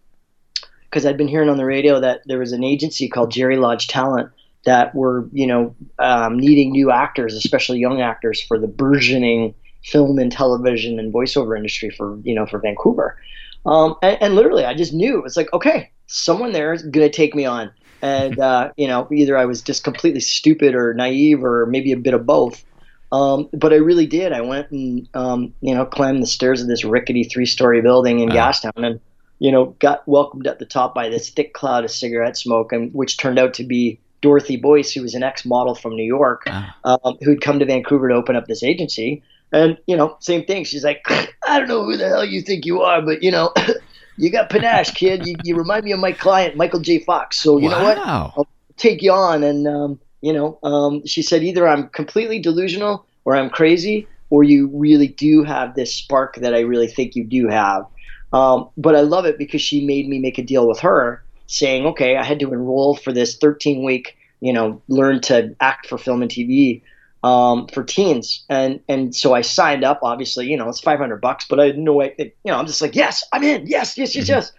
because 0.92 1.06
I'd 1.06 1.16
been 1.16 1.28
hearing 1.28 1.48
on 1.48 1.56
the 1.56 1.64
radio 1.64 2.00
that 2.00 2.20
there 2.26 2.38
was 2.38 2.52
an 2.52 2.62
agency 2.62 3.08
called 3.08 3.30
Jerry 3.30 3.56
Lodge 3.56 3.88
Talent 3.88 4.30
that 4.64 4.94
were 4.94 5.26
you 5.32 5.46
know 5.46 5.74
um, 5.98 6.38
needing 6.38 6.70
new 6.70 6.90
actors, 6.90 7.34
especially 7.34 7.78
young 7.78 8.02
actors, 8.02 8.42
for 8.42 8.58
the 8.58 8.68
burgeoning 8.68 9.54
film 9.84 10.18
and 10.18 10.30
television 10.30 10.98
and 10.98 11.12
voiceover 11.12 11.56
industry 11.56 11.90
for 11.90 12.18
you 12.22 12.34
know 12.34 12.46
for 12.46 12.58
Vancouver. 12.58 13.16
Um, 13.64 13.96
and, 14.02 14.18
and 14.20 14.34
literally, 14.34 14.64
I 14.66 14.74
just 14.74 14.92
knew 14.92 15.16
it 15.16 15.22
was 15.22 15.36
like, 15.36 15.52
okay, 15.52 15.90
someone 16.08 16.52
there 16.52 16.74
is 16.74 16.82
gonna 16.82 17.08
take 17.08 17.34
me 17.34 17.46
on, 17.46 17.72
and 18.02 18.38
uh, 18.48 18.70
you 18.76 18.86
know, 18.86 19.08
either 19.10 19.38
I 19.38 19.46
was 19.46 19.62
just 19.62 19.84
completely 19.84 20.20
stupid 20.20 20.74
or 20.74 20.92
naive, 20.92 21.42
or 21.42 21.64
maybe 21.66 21.92
a 21.92 21.96
bit 21.96 22.12
of 22.12 22.26
both. 22.26 22.62
Um, 23.12 23.48
but 23.52 23.74
I 23.74 23.76
really 23.76 24.06
did. 24.06 24.32
I 24.32 24.40
went 24.42 24.70
and 24.70 25.08
um, 25.14 25.54
you 25.62 25.74
know 25.74 25.86
climbed 25.86 26.22
the 26.22 26.26
stairs 26.26 26.60
of 26.60 26.68
this 26.68 26.84
rickety 26.84 27.24
three-story 27.24 27.80
building 27.80 28.20
in 28.20 28.30
Ah. 28.30 28.34
Gastown, 28.34 28.84
and 28.84 29.00
you 29.42 29.52
know 29.52 29.66
got 29.78 30.06
welcomed 30.06 30.46
at 30.46 30.58
the 30.58 30.66
top 30.66 30.94
by 30.94 31.08
this 31.08 31.30
thick 31.30 31.52
cloud 31.52 31.84
of 31.84 31.90
cigarette 31.90 32.36
smoke, 32.36 32.72
and 32.72 32.92
which 32.94 33.16
turned 33.16 33.38
out 33.38 33.54
to 33.54 33.64
be 33.64 33.98
Dorothy 34.20 34.56
Boyce, 34.56 34.92
who 34.92 35.02
was 35.02 35.14
an 35.14 35.22
ex-model 35.22 35.74
from 35.74 35.96
New 35.96 36.04
York, 36.04 36.42
Ah. 36.46 36.76
um, 36.84 37.16
who'd 37.22 37.40
come 37.40 37.58
to 37.58 37.64
Vancouver 37.64 38.08
to 38.08 38.14
open 38.14 38.36
up 38.36 38.46
this 38.46 38.62
agency. 38.62 39.22
And 39.50 39.76
you 39.86 39.96
know, 39.96 40.16
same 40.20 40.44
thing. 40.44 40.64
She's 40.64 40.84
like, 40.84 41.04
I 41.48 41.58
don't 41.58 41.68
know 41.68 41.84
who 41.84 41.96
the 41.96 42.08
hell 42.08 42.24
you 42.24 42.40
think 42.40 42.64
you 42.64 42.82
are, 42.82 43.02
but 43.02 43.22
you 43.22 43.30
know, 43.30 43.52
you 44.16 44.30
got 44.30 44.48
panache, 44.48 44.92
kid. 44.92 45.26
You, 45.26 45.36
you 45.44 45.56
remind 45.56 45.84
me 45.84 45.92
of 45.92 46.00
my 46.00 46.12
client, 46.12 46.56
Michael 46.56 46.80
J. 46.80 47.00
Fox. 47.00 47.40
So 47.40 47.58
you 47.58 47.68
know 47.68 47.82
what? 47.82 47.98
I'll 47.98 48.48
take 48.76 49.02
you 49.02 49.12
on 49.12 49.42
and 49.42 49.68
um, 49.68 50.00
you 50.20 50.32
know 50.32 50.58
um, 50.62 51.04
she 51.06 51.22
said 51.22 51.42
either 51.42 51.68
i'm 51.68 51.88
completely 51.90 52.38
delusional 52.38 53.06
or 53.24 53.36
i'm 53.36 53.50
crazy 53.50 54.06
or 54.30 54.42
you 54.42 54.70
really 54.72 55.08
do 55.08 55.44
have 55.44 55.74
this 55.74 55.94
spark 55.94 56.36
that 56.36 56.54
i 56.54 56.60
really 56.60 56.88
think 56.88 57.14
you 57.14 57.24
do 57.24 57.48
have 57.48 57.84
um, 58.32 58.68
but 58.76 58.94
i 58.96 59.00
love 59.00 59.24
it 59.24 59.38
because 59.38 59.60
she 59.60 59.84
made 59.84 60.08
me 60.08 60.18
make 60.18 60.38
a 60.38 60.42
deal 60.42 60.68
with 60.68 60.80
her 60.80 61.22
saying 61.46 61.86
okay 61.86 62.16
i 62.16 62.24
had 62.24 62.40
to 62.40 62.52
enroll 62.52 62.96
for 62.96 63.12
this 63.12 63.36
13 63.36 63.84
week 63.84 64.16
you 64.40 64.52
know 64.52 64.80
learn 64.88 65.20
to 65.20 65.54
act 65.60 65.86
for 65.86 65.98
film 65.98 66.22
and 66.22 66.30
tv 66.30 66.82
um, 67.24 67.68
for 67.68 67.84
teens 67.84 68.44
and 68.48 68.80
and 68.88 69.14
so 69.14 69.32
i 69.34 69.42
signed 69.42 69.84
up 69.84 70.00
obviously 70.02 70.46
you 70.48 70.56
know 70.56 70.68
it's 70.68 70.80
500 70.80 71.20
bucks 71.20 71.44
but 71.48 71.60
i 71.60 71.66
had 71.66 71.78
no 71.78 71.92
way 71.92 72.14
you 72.18 72.32
know 72.46 72.56
i'm 72.58 72.66
just 72.66 72.82
like 72.82 72.96
yes 72.96 73.22
i'm 73.32 73.44
in 73.44 73.66
yes 73.66 73.96
yes 73.96 74.14
yes 74.16 74.24
Mhm. 74.24 74.28
yes 74.28 74.52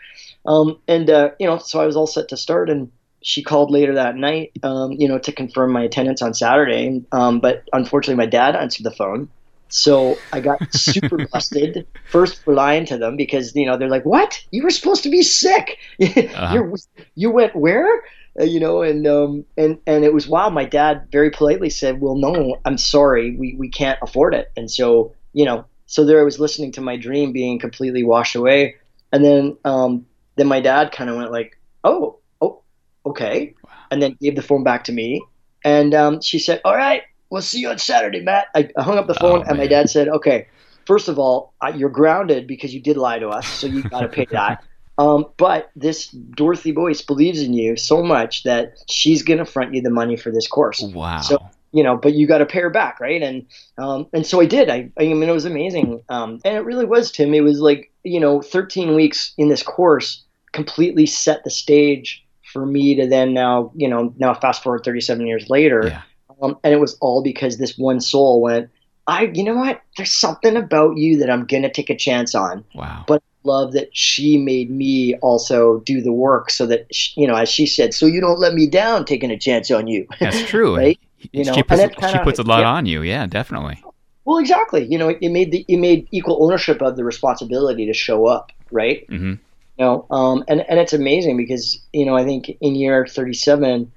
um, 0.46 0.78
and 0.88 1.10
uh, 1.10 1.32
you 1.40 1.48
know 1.48 1.58
so 1.58 1.82
i 1.82 1.86
was 1.86 1.96
all 1.96 2.08
set 2.08 2.30
to 2.30 2.38
start 2.38 2.70
and 2.70 2.90
she 3.26 3.42
called 3.42 3.72
later 3.72 3.96
that 3.96 4.18
night, 4.18 4.52
um, 4.64 4.92
you 4.92 5.08
know, 5.08 5.18
to 5.18 5.32
confirm 5.32 5.72
my 5.72 5.84
attendance 5.84 6.22
on 6.22 6.34
Saturday. 6.34 7.02
Um, 7.14 7.40
but 7.40 7.64
unfortunately, 7.72 8.18
my 8.18 8.30
dad 8.30 8.54
answered 8.54 8.84
the 8.84 8.92
phone. 8.92 9.30
So 9.74 10.20
I 10.32 10.40
got 10.40 10.72
super 10.72 11.26
busted 11.34 11.88
first 12.06 12.44
for 12.44 12.54
lying 12.54 12.86
to 12.86 12.98
them 13.00 13.18
because 13.18 13.56
you 13.56 13.66
know 13.66 13.76
they're 13.76 13.90
like, 13.90 14.06
"What? 14.06 14.40
You 14.52 14.62
were 14.64 14.70
supposed 14.70 15.02
to 15.04 15.10
be 15.10 15.24
sick. 15.24 15.80
You're, 15.98 16.72
you 17.16 17.32
went 17.32 17.56
where?" 17.56 18.04
Uh, 18.40 18.44
you 18.44 18.60
know, 18.60 18.84
and 18.84 19.08
um, 19.08 19.46
and 19.58 19.80
and 19.88 20.04
it 20.04 20.14
was 20.14 20.28
wow. 20.28 20.50
My 20.50 20.66
dad 20.66 21.08
very 21.12 21.32
politely 21.32 21.72
said, 21.72 22.00
"Well, 22.00 22.16
no, 22.16 22.58
I'm 22.66 22.78
sorry, 22.78 23.36
we 23.36 23.56
we 23.58 23.68
can't 23.68 23.98
afford 24.04 24.36
it." 24.36 24.52
And 24.56 24.70
so 24.70 25.16
you 25.34 25.44
know, 25.44 25.66
so 25.88 26.06
there 26.06 26.20
I 26.20 26.24
was 26.24 26.40
listening 26.40 26.72
to 26.74 26.82
my 26.82 26.96
dream 26.96 27.32
being 27.32 27.58
completely 27.58 28.04
washed 28.04 28.36
away, 28.36 28.76
and 29.12 29.26
then 29.26 29.58
um, 29.66 30.06
then 30.36 30.48
my 30.48 30.60
dad 30.60 30.92
kind 30.92 31.10
of 31.10 31.16
went 31.16 31.32
like, 31.32 31.60
"Oh, 31.84 32.20
oh, 32.42 32.62
okay," 33.08 33.56
and 33.90 34.00
then 34.04 34.18
gave 34.22 34.36
the 34.36 34.44
phone 34.44 34.64
back 34.64 34.84
to 34.84 34.92
me, 34.92 35.24
and 35.66 35.96
um, 35.96 36.22
she 36.22 36.38
said, 36.38 36.62
"All 36.64 36.76
right, 36.76 37.02
we'll 37.34 37.42
see 37.42 37.60
you 37.60 37.70
on 37.70 37.80
Saturday, 37.80 38.22
Matt." 38.22 38.48
I, 38.56 38.70
I 38.78 38.84
hung 38.84 38.98
up 38.98 39.08
the 39.08 39.16
phone, 39.16 39.40
Oh, 39.40 39.50
and 39.50 39.58
my 39.58 39.68
dad 39.68 39.90
said, 39.90 40.08
"Okay, 40.08 40.48
first 40.86 41.08
of 41.08 41.20
all, 41.20 41.54
you're 41.76 41.90
grounded 41.90 42.48
because 42.48 42.74
you 42.74 42.80
did 42.80 42.96
lie 42.96 43.20
to 43.20 43.30
us, 43.30 43.48
so 43.48 43.68
you 43.68 43.84
got 43.84 44.02
to 44.02 44.08
pay 44.08 44.26
that." 44.32 44.64
Um, 44.98 45.26
but 45.38 45.72
this 45.76 46.08
Dorothy 46.10 46.72
Boyce 46.72 47.02
believes 47.02 47.42
in 47.42 47.54
you 47.54 47.76
so 47.76 48.04
much 48.04 48.44
that 48.44 48.76
she's 48.90 49.24
gonna 49.24 49.46
front 49.46 49.74
you 49.74 49.82
the 49.82 49.90
money 49.90 50.16
for 50.16 50.32
this 50.32 50.48
course. 50.48 50.82
Wow. 50.82 51.20
So 51.22 51.38
you 51.72 51.84
know, 51.84 51.98
but 51.98 52.14
you 52.14 52.28
got 52.28 52.38
to 52.38 52.46
pay 52.46 52.62
her 52.62 52.70
back, 52.70 53.00
right? 53.00 53.22
And 53.22 53.48
um, 53.80 54.06
and 54.14 54.26
so 54.26 54.40
I 54.40 54.46
did. 54.46 54.70
I, 54.70 54.92
I 55.00 55.06
mean, 55.06 55.24
it 55.24 55.32
was 55.32 55.46
amazing, 55.46 56.04
um, 56.10 56.40
and 56.46 56.56
it 56.56 56.62
really 56.62 56.86
was, 56.86 57.12
Tim. 57.12 57.34
It 57.34 57.42
was 57.42 57.60
like 57.60 57.92
you 58.04 58.20
know, 58.20 58.42
13 58.42 58.96
weeks 58.96 59.34
in 59.38 59.48
this 59.50 59.64
course 59.64 60.24
completely 60.52 61.06
set 61.06 61.44
the 61.44 61.50
stage 61.50 62.24
for 62.52 62.66
me 62.66 62.96
to 62.96 63.08
then 63.08 63.34
now, 63.34 63.72
you 63.76 63.88
know, 63.88 64.14
now 64.18 64.34
fast 64.34 64.62
forward 64.62 64.84
37 64.84 65.26
years 65.26 65.50
later, 65.50 65.88
Yeah. 65.88 66.02
Um, 66.44 66.58
and 66.64 66.74
it 66.74 66.80
was 66.80 66.96
all 67.02 67.24
because 67.24 67.58
this 67.58 67.78
one 67.78 68.00
soul 68.02 68.42
went, 68.42 68.70
I, 69.08 69.32
you 69.34 69.44
know 69.44 69.56
what? 69.56 69.82
There's 69.98 70.14
something 70.14 70.56
about 70.56 70.98
you 70.98 71.18
that 71.20 71.30
I'm 71.32 71.46
gonna 71.46 71.72
take 71.72 71.90
a 71.90 71.96
chance 71.98 72.36
on 72.36 72.64
Wow. 72.76 73.04
but 73.08 73.22
I 73.24 73.48
love 73.48 73.74
that 73.74 73.90
she 73.96 74.38
made 74.38 74.70
me 74.70 75.16
also 75.18 75.80
do 75.80 76.02
the 76.02 76.14
work 76.14 76.50
so 76.50 76.66
that 76.68 76.86
sh 76.94 77.12
you 77.18 77.28
know 77.28 77.36
as 77.36 77.50
she 77.50 77.66
said 77.66 77.94
so 77.94 78.06
you 78.06 78.22
don't 78.22 78.40
let 78.40 78.54
me 78.54 78.68
down 78.68 79.04
taking 79.04 79.32
a 79.32 79.38
chance 79.38 79.70
on 79.72 79.88
you 79.88 80.08
That's 80.22 80.42
true. 80.54 80.78
right 80.78 81.00
You 81.34 81.44
know, 81.46 81.54
she 81.54 81.64
puts, 81.64 81.82
it 81.82 81.92
she 81.96 82.00
kinda- 82.00 82.24
puts 82.24 82.40
a 82.40 82.44
lot 82.44 82.60
yeah. 82.62 82.70
on 82.72 82.86
you. 82.86 83.02
Yeah, 83.02 83.26
definitely. 83.28 83.84
well 84.26 84.38
exactly 84.38 84.86
you 84.86 84.98
know 84.98 85.10
it, 85.10 85.18
it 85.22 85.30
made 85.30 85.52
the 85.52 85.66
it 85.68 85.78
made 85.78 86.08
equal 86.12 86.38
ownership 86.44 86.82
of 86.82 86.96
the 86.96 87.04
responsibility 87.04 87.86
to 87.88 87.94
show 87.94 88.26
up 88.28 88.52
right 88.72 89.06
hmm 89.10 89.34
you 89.78 89.84
know 89.86 90.06
um 90.12 90.44
and 90.48 90.62
and 90.70 90.80
it's 90.80 90.94
amazing 90.94 91.36
because 91.36 91.64
you 91.92 92.06
know 92.06 92.16
i 92.16 92.24
think 92.24 92.44
in 92.62 92.76
year 92.76 93.06
37 93.06 93.92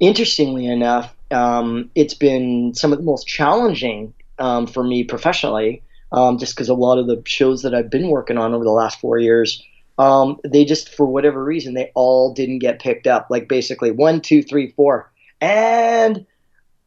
interestingly 0.00 0.66
enough 0.66 1.14
um 1.34 1.90
it's 1.94 2.14
been 2.14 2.72
some 2.74 2.92
of 2.92 2.98
the 2.98 3.04
most 3.04 3.26
challenging 3.26 4.14
um 4.38 4.66
for 4.66 4.82
me 4.84 5.04
professionally 5.04 5.82
um 6.12 6.38
just 6.38 6.54
because 6.54 6.68
a 6.68 6.74
lot 6.74 6.98
of 6.98 7.06
the 7.06 7.20
shows 7.26 7.62
that 7.62 7.74
i've 7.74 7.90
been 7.90 8.08
working 8.08 8.38
on 8.38 8.54
over 8.54 8.64
the 8.64 8.70
last 8.70 9.00
four 9.00 9.18
years 9.18 9.62
um 9.98 10.38
they 10.44 10.64
just 10.64 10.94
for 10.94 11.06
whatever 11.06 11.44
reason 11.44 11.74
they 11.74 11.90
all 11.94 12.32
didn't 12.34 12.58
get 12.58 12.80
picked 12.80 13.06
up. 13.06 13.28
Like 13.30 13.48
basically 13.48 13.90
one 13.92 14.20
two 14.20 14.42
three 14.42 14.72
four 14.72 15.12
and 15.40 16.26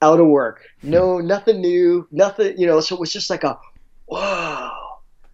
out 0.01 0.19
of 0.19 0.27
work. 0.27 0.61
No 0.83 1.19
nothing 1.19 1.61
new 1.61 2.07
nothing 2.11 2.57
you 2.59 2.67
know 2.67 2.81
so 2.81 2.95
it 2.95 2.99
was 2.99 3.13
just 3.13 3.29
like 3.29 3.43
a 3.45 3.57
whoa 4.07 4.69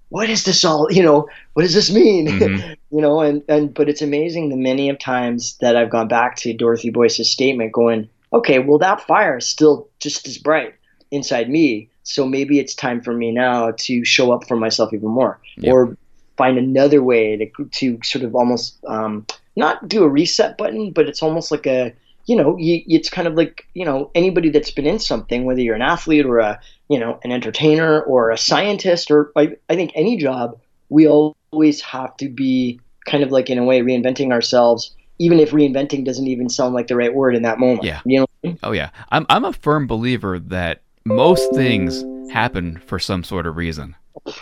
what 0.10 0.30
is 0.30 0.44
this 0.44 0.64
all 0.64 0.88
you 0.92 1.02
know 1.02 1.28
what 1.54 1.64
does 1.64 1.74
this 1.74 1.92
mean? 1.92 2.28
Mhm. 2.28 2.76
you 2.92 3.02
know 3.02 3.22
and 3.22 3.42
and 3.50 3.74
but 3.74 3.90
it's 3.90 4.04
amazing 4.04 4.50
the 4.50 4.56
many 4.56 4.90
of 4.90 5.00
times 5.00 5.58
that 5.62 5.76
i've 5.76 5.90
gone 5.90 6.08
back 6.08 6.36
to 6.36 6.54
dorothy 6.54 6.92
boyce's 6.92 7.32
statement 7.32 7.72
going 7.72 8.08
okay 8.34 8.60
well 8.60 8.78
that 8.78 9.02
fire 9.02 9.38
is 9.38 9.48
still 9.48 9.90
just 10.00 10.28
as 10.28 10.38
bright 10.38 10.74
inside 11.12 11.50
me 11.50 11.90
so 12.04 12.28
maybe 12.28 12.60
it's 12.60 12.76
time 12.76 13.02
for 13.02 13.14
me 13.14 13.32
now 13.32 13.72
to 13.78 14.04
show 14.04 14.32
up 14.32 14.48
for 14.48 14.58
myself 14.58 14.94
even 14.94 15.10
more 15.10 15.40
Yep. 15.58 15.74
or 15.74 15.98
find 16.36 16.58
another 16.58 17.04
way 17.04 17.38
to, 17.38 17.66
to 17.66 18.00
sort 18.04 18.26
of 18.26 18.36
almost 18.36 18.84
um, 18.86 19.26
not 19.56 19.88
do 19.88 20.04
a 20.04 20.10
reset 20.10 20.58
button 20.58 20.92
but 20.92 21.08
it's 21.08 21.22
almost 21.22 21.52
like 21.52 21.68
a 21.68 21.94
you 22.26 22.36
know 22.36 22.58
you, 22.58 22.82
it's 22.88 23.10
kind 23.10 23.28
of 23.28 23.36
like 23.36 23.68
you 23.74 23.86
know 23.86 24.10
anybody 24.16 24.50
that's 24.50 24.72
been 24.72 24.88
in 24.88 25.00
something 25.00 25.46
whether 25.46 25.62
you're 25.62 25.76
an 25.76 25.82
athlete 25.82 26.26
or 26.26 26.40
a 26.40 26.60
you 26.90 27.00
know 27.00 27.20
an 27.24 27.32
entertainer 27.32 28.02
or 28.02 28.32
a 28.32 28.38
scientist 28.38 29.12
or 29.12 29.32
I, 29.36 29.56
I 29.70 29.76
think 29.76 29.92
any 29.96 30.18
job 30.18 30.60
we 30.90 31.08
always 31.08 31.82
have 31.82 32.16
to 32.18 32.30
be 32.30 32.80
kind 33.06 33.24
of 33.24 33.32
like 33.32 33.50
in 33.50 33.58
a 33.58 33.64
way 33.64 33.82
reinventing 33.82 34.32
ourselves 34.32 34.96
even 35.24 35.40
if 35.40 35.52
reinventing 35.52 36.04
doesn't 36.06 36.28
even 36.28 36.50
sound 36.50 36.74
like 36.78 36.88
the 36.88 36.96
right 36.96 37.14
word 37.14 37.36
in 37.36 37.44
that 37.44 37.58
moment 37.60 37.84
Yeah. 37.84 38.02
you 38.06 38.20
know 38.20 38.28
Oh 38.62 38.74
yeah, 38.74 38.90
I'm 39.16 39.26
I'm 39.30 39.46
a 39.46 39.54
firm 39.54 39.88
believer 39.88 40.38
that 40.38 40.82
most 41.06 41.54
things 41.54 42.04
happen 42.32 42.78
for 42.90 43.00
some 43.00 43.24
sort 43.24 43.46
of 43.48 43.56
reason. 43.56 43.96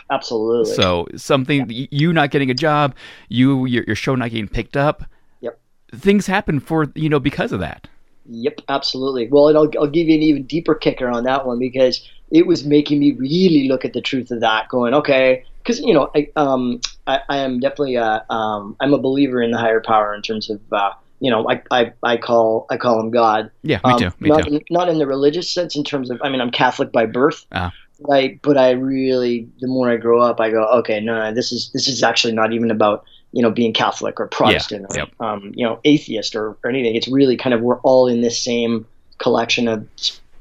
absolutely 0.09 0.73
So 0.73 1.07
something 1.15 1.67
y 1.69 1.87
you 1.91 2.11
not 2.13 2.31
getting 2.31 2.49
a 2.49 2.53
job, 2.67 2.95
you 3.29 3.65
your, 3.65 3.83
your 3.85 3.95
show 3.95 4.15
not 4.15 4.31
getting 4.31 4.47
picked 4.47 4.75
up. 4.87 5.03
Yep. 5.41 5.59
Things 5.93 6.25
happen 6.27 6.59
for 6.59 6.91
you 6.95 7.09
know 7.09 7.19
because 7.19 7.51
of 7.51 7.59
that. 7.59 7.87
Yep, 8.25 8.61
absolutely. 8.69 9.27
Well, 9.27 9.49
and 9.49 9.57
I'll, 9.57 9.69
I'll 9.79 9.87
give 9.97 10.07
you 10.07 10.15
an 10.15 10.21
even 10.21 10.43
deeper 10.43 10.75
kicker 10.75 11.09
on 11.09 11.23
that 11.25 11.45
one 11.45 11.59
because 11.59 12.07
it 12.29 12.45
was 12.47 12.63
making 12.65 12.99
me 12.99 13.11
really 13.13 13.67
look 13.67 13.83
at 13.83 13.93
the 13.93 14.01
truth 14.01 14.31
of 14.31 14.39
that, 14.41 14.69
going, 14.69 14.93
okay, 14.93 15.43
because 15.57 15.79
you 15.79 15.93
know, 15.93 16.09
I, 16.15 16.29
um, 16.35 16.79
I, 17.07 17.19
I 17.29 17.37
am 17.37 17.59
definitely, 17.59 17.97
uh, 17.97 18.21
um, 18.29 18.75
I'm 18.79 18.93
a 18.93 18.97
believer 18.97 19.41
in 19.41 19.51
the 19.51 19.57
higher 19.57 19.81
power 19.81 20.13
in 20.13 20.21
terms 20.21 20.49
of, 20.49 20.59
uh, 20.71 20.91
you 21.19 21.29
know, 21.29 21.47
I, 21.49 21.61
I, 21.71 21.93
I 22.03 22.17
call, 22.17 22.65
I 22.69 22.77
call 22.77 22.99
him 22.99 23.11
God. 23.11 23.51
Yeah, 23.63 23.79
me 23.85 23.93
Um, 23.93 23.99
too. 23.99 24.11
Me 24.19 24.29
not, 24.29 24.43
too. 24.43 24.55
In, 24.55 24.61
not 24.69 24.89
in 24.89 24.97
the 24.97 25.07
religious 25.07 25.49
sense, 25.49 25.75
in 25.75 25.83
terms 25.83 26.09
of, 26.09 26.19
I 26.23 26.29
mean, 26.29 26.41
I'm 26.41 26.51
Catholic 26.51 26.91
by 26.91 27.05
birth, 27.05 27.45
Ah. 27.51 27.71
right? 28.01 28.39
But 28.41 28.57
I 28.57 28.71
really, 28.71 29.47
the 29.59 29.67
more 29.67 29.89
I 29.89 29.97
grow 29.97 30.21
up, 30.21 30.39
I 30.39 30.49
go, 30.49 30.63
okay, 30.79 30.99
no, 30.99 31.15
no, 31.15 31.33
this 31.33 31.51
is 31.51 31.69
this 31.73 31.87
is 31.87 32.01
actually 32.03 32.33
not 32.33 32.53
even 32.53 32.71
about 32.71 33.05
you 33.31 33.41
know 33.41 33.51
being 33.51 33.73
Catholic 33.73 34.19
or 34.19 34.27
Protestant 34.27 34.85
or 34.89 34.97
yep. 34.97 35.09
um, 35.19 35.53
you 35.55 35.65
know 35.65 35.79
atheist 35.85 36.35
or, 36.35 36.57
or 36.63 36.69
anything. 36.69 36.95
It's 36.95 37.07
really 37.07 37.37
kind 37.37 37.53
of 37.53 37.61
we're 37.61 37.79
all 37.81 38.07
in 38.07 38.21
this 38.21 38.37
same 38.37 38.85
collection 39.19 39.67
of 39.67 39.87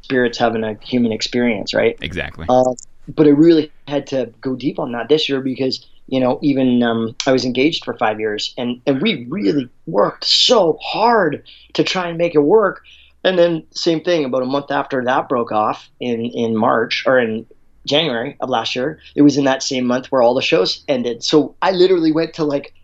spirits 0.01 0.39
having 0.39 0.65
a 0.65 0.75
human 0.83 1.13
experience, 1.13 1.75
right? 1.75 1.97
Exactly. 2.01 2.47
Uh, 2.49 2.75
but 3.09 3.27
I 3.27 3.31
really 3.31 3.71
had 3.87 4.07
to 4.09 4.33
go 4.41 4.55
deep 4.55 4.79
on 4.79 4.93
that 4.93 5.09
this 5.09 5.29
year 5.29 5.41
because 5.41 5.87
you 6.11 6.21
know 6.21 6.39
even 6.43 6.83
um, 6.83 7.17
I 7.27 7.33
was 7.33 7.45
engaged 7.45 7.85
for 7.85 7.95
five 7.95 8.21
years 8.21 8.55
and 8.59 8.81
and 8.87 9.01
we 9.01 9.27
really 9.29 9.69
worked 9.87 10.25
so 10.25 10.79
hard 10.83 11.45
to 11.75 11.85
try 11.85 12.09
and 12.09 12.19
make 12.19 12.35
it 12.35 12.41
work. 12.41 12.83
And 13.23 13.39
then 13.39 13.67
same 13.73 14.01
thing 14.03 14.25
about 14.25 14.43
a 14.43 14.47
month 14.47 14.71
after 14.71 15.05
that 15.05 15.29
broke 15.29 15.53
off 15.53 15.89
in 16.01 16.27
in 16.27 16.57
March 16.57 17.05
or 17.07 17.19
in 17.19 17.47
January 17.87 18.37
of 18.41 18.49
last 18.49 18.75
year. 18.75 19.01
It 19.15 19.23
was 19.23 19.37
in 19.37 19.45
that 19.45 19.63
same 19.63 19.87
month 19.87 20.07
where 20.07 20.23
all 20.23 20.35
the 20.35 20.43
shows 20.43 20.85
ended. 20.89 21.23
So 21.23 21.55
I 21.61 21.73
literally 21.73 22.13
went 22.13 22.35
to 22.35 22.45
like, 22.45 22.75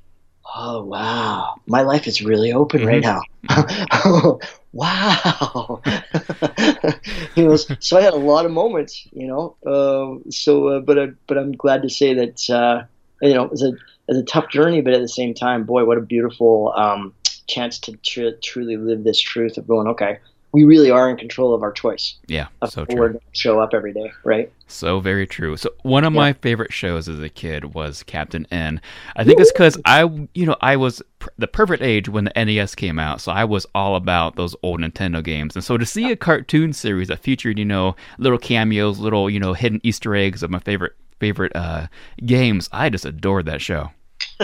oh 0.55 0.85
wow, 0.85 1.55
my 1.67 1.83
life 1.83 2.07
is 2.07 2.23
really 2.23 2.53
open 2.53 2.85
right 2.85 3.03
now. 3.03 3.21
wow. 4.73 5.83
you 7.35 7.45
know, 7.49 7.57
so 7.57 7.97
I 7.97 8.03
had 8.03 8.13
a 8.13 8.17
lot 8.17 8.47
of 8.47 8.53
moments, 8.53 9.07
you 9.13 9.27
know. 9.27 9.57
Uh, 9.67 10.31
so, 10.31 10.69
uh, 10.69 10.81
but 10.81 10.99
I, 10.99 11.07
but 11.27 11.39
I'm 11.39 11.53
glad 11.53 11.83
to 11.83 11.91
say 11.91 12.15
that 12.15 12.51
uh, 12.51 12.85
you 13.23 13.35
know 13.35 13.45
it 13.45 13.51
was 13.51 13.63
a 13.63 13.69
it 13.69 14.13
was 14.15 14.19
a 14.19 14.25
tough 14.25 14.51
journey, 14.51 14.81
but 14.81 14.93
at 14.93 15.01
the 15.01 15.09
same 15.09 15.35
time, 15.35 15.65
boy, 15.65 15.85
what 15.85 15.99
a 15.99 16.01
beautiful 16.01 16.73
um, 16.77 17.13
chance 17.49 17.79
to 17.81 17.97
tr- 17.97 18.37
truly 18.43 18.77
live 18.77 19.03
this 19.03 19.21
truth 19.21 19.59
of 19.59 19.67
going, 19.67 19.89
okay, 19.89 20.19
we 20.53 20.65
really 20.65 20.91
are 20.91 21.11
in 21.11 21.17
control 21.17 21.53
of 21.53 21.63
our 21.63 21.73
choice 21.73 22.15
yeah, 22.29 22.47
so 22.69 22.87
true. 22.87 22.99
we're 22.99 23.09
going 23.09 23.21
to 23.21 23.39
show 23.39 23.61
up 23.61 23.75
every 23.75 23.93
day, 23.93 24.11
right? 24.25 24.51
So 24.69 25.01
very 25.01 25.27
true. 25.27 25.57
So 25.59 25.71
one 25.83 26.03
of 26.05 26.15
my 26.15 26.33
favorite 26.33 26.73
shows 26.73 27.11
as 27.11 27.21
a 27.21 27.29
kid 27.29 27.75
was 27.75 28.03
Captain 28.05 28.47
N. 28.51 28.81
I 29.17 29.25
think 29.25 29.39
it's 29.39 29.53
because 29.53 29.77
I, 29.85 30.05
you 30.35 30.47
know, 30.47 30.57
I 30.63 30.77
was 30.77 31.03
pr- 31.19 31.29
the 31.37 31.47
perfect 31.47 31.83
age 31.83 32.09
when 32.09 32.25
the 32.25 32.45
NES 32.45 32.75
came 32.75 32.99
out, 32.99 33.21
so 33.21 33.33
I 33.33 33.45
was 33.45 33.67
all 33.75 33.97
about 33.97 34.37
those 34.37 34.57
old 34.63 34.81
Nintendo 34.81 35.23
games. 35.23 35.57
And 35.57 35.65
so 35.65 35.77
to 35.77 35.85
see 35.85 36.11
a 36.11 36.17
cartoon 36.17 36.73
series 36.73 37.09
that 37.09 37.19
featured, 37.19 37.59
you 37.59 37.67
know, 37.67 37.95
little 38.19 38.39
cameos, 38.39 38.99
little, 38.99 39.29
you 39.29 39.39
know, 39.39 39.53
hidden 39.53 39.81
Easter 39.83 40.15
eggs 40.15 40.43
of 40.43 40.51
my 40.51 40.61
favorite 40.61 40.95
favorite 41.21 41.53
uh, 41.55 41.87
games, 42.25 42.69
I 42.73 42.91
just 42.91 43.05
adored 43.05 43.47
that 43.47 43.61
show. 43.61 43.91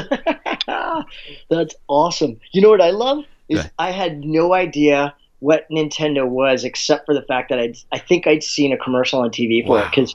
That's 1.50 1.74
awesome. 1.88 2.38
You 2.52 2.62
know 2.62 2.70
what 2.70 2.80
I 2.80 2.90
love 2.90 3.24
is 3.48 3.62
Good. 3.62 3.70
I 3.78 3.90
had 3.90 4.20
no 4.24 4.54
idea 4.54 5.14
what 5.40 5.68
Nintendo 5.70 6.28
was 6.28 6.64
except 6.64 7.06
for 7.06 7.14
the 7.14 7.22
fact 7.22 7.50
that 7.50 7.58
I 7.58 7.74
I 7.92 7.98
think 7.98 8.26
I'd 8.26 8.42
seen 8.44 8.72
a 8.72 8.78
commercial 8.78 9.20
on 9.20 9.30
TV 9.30 9.64
for 9.66 9.80
it 9.80 9.90
because. 9.90 10.14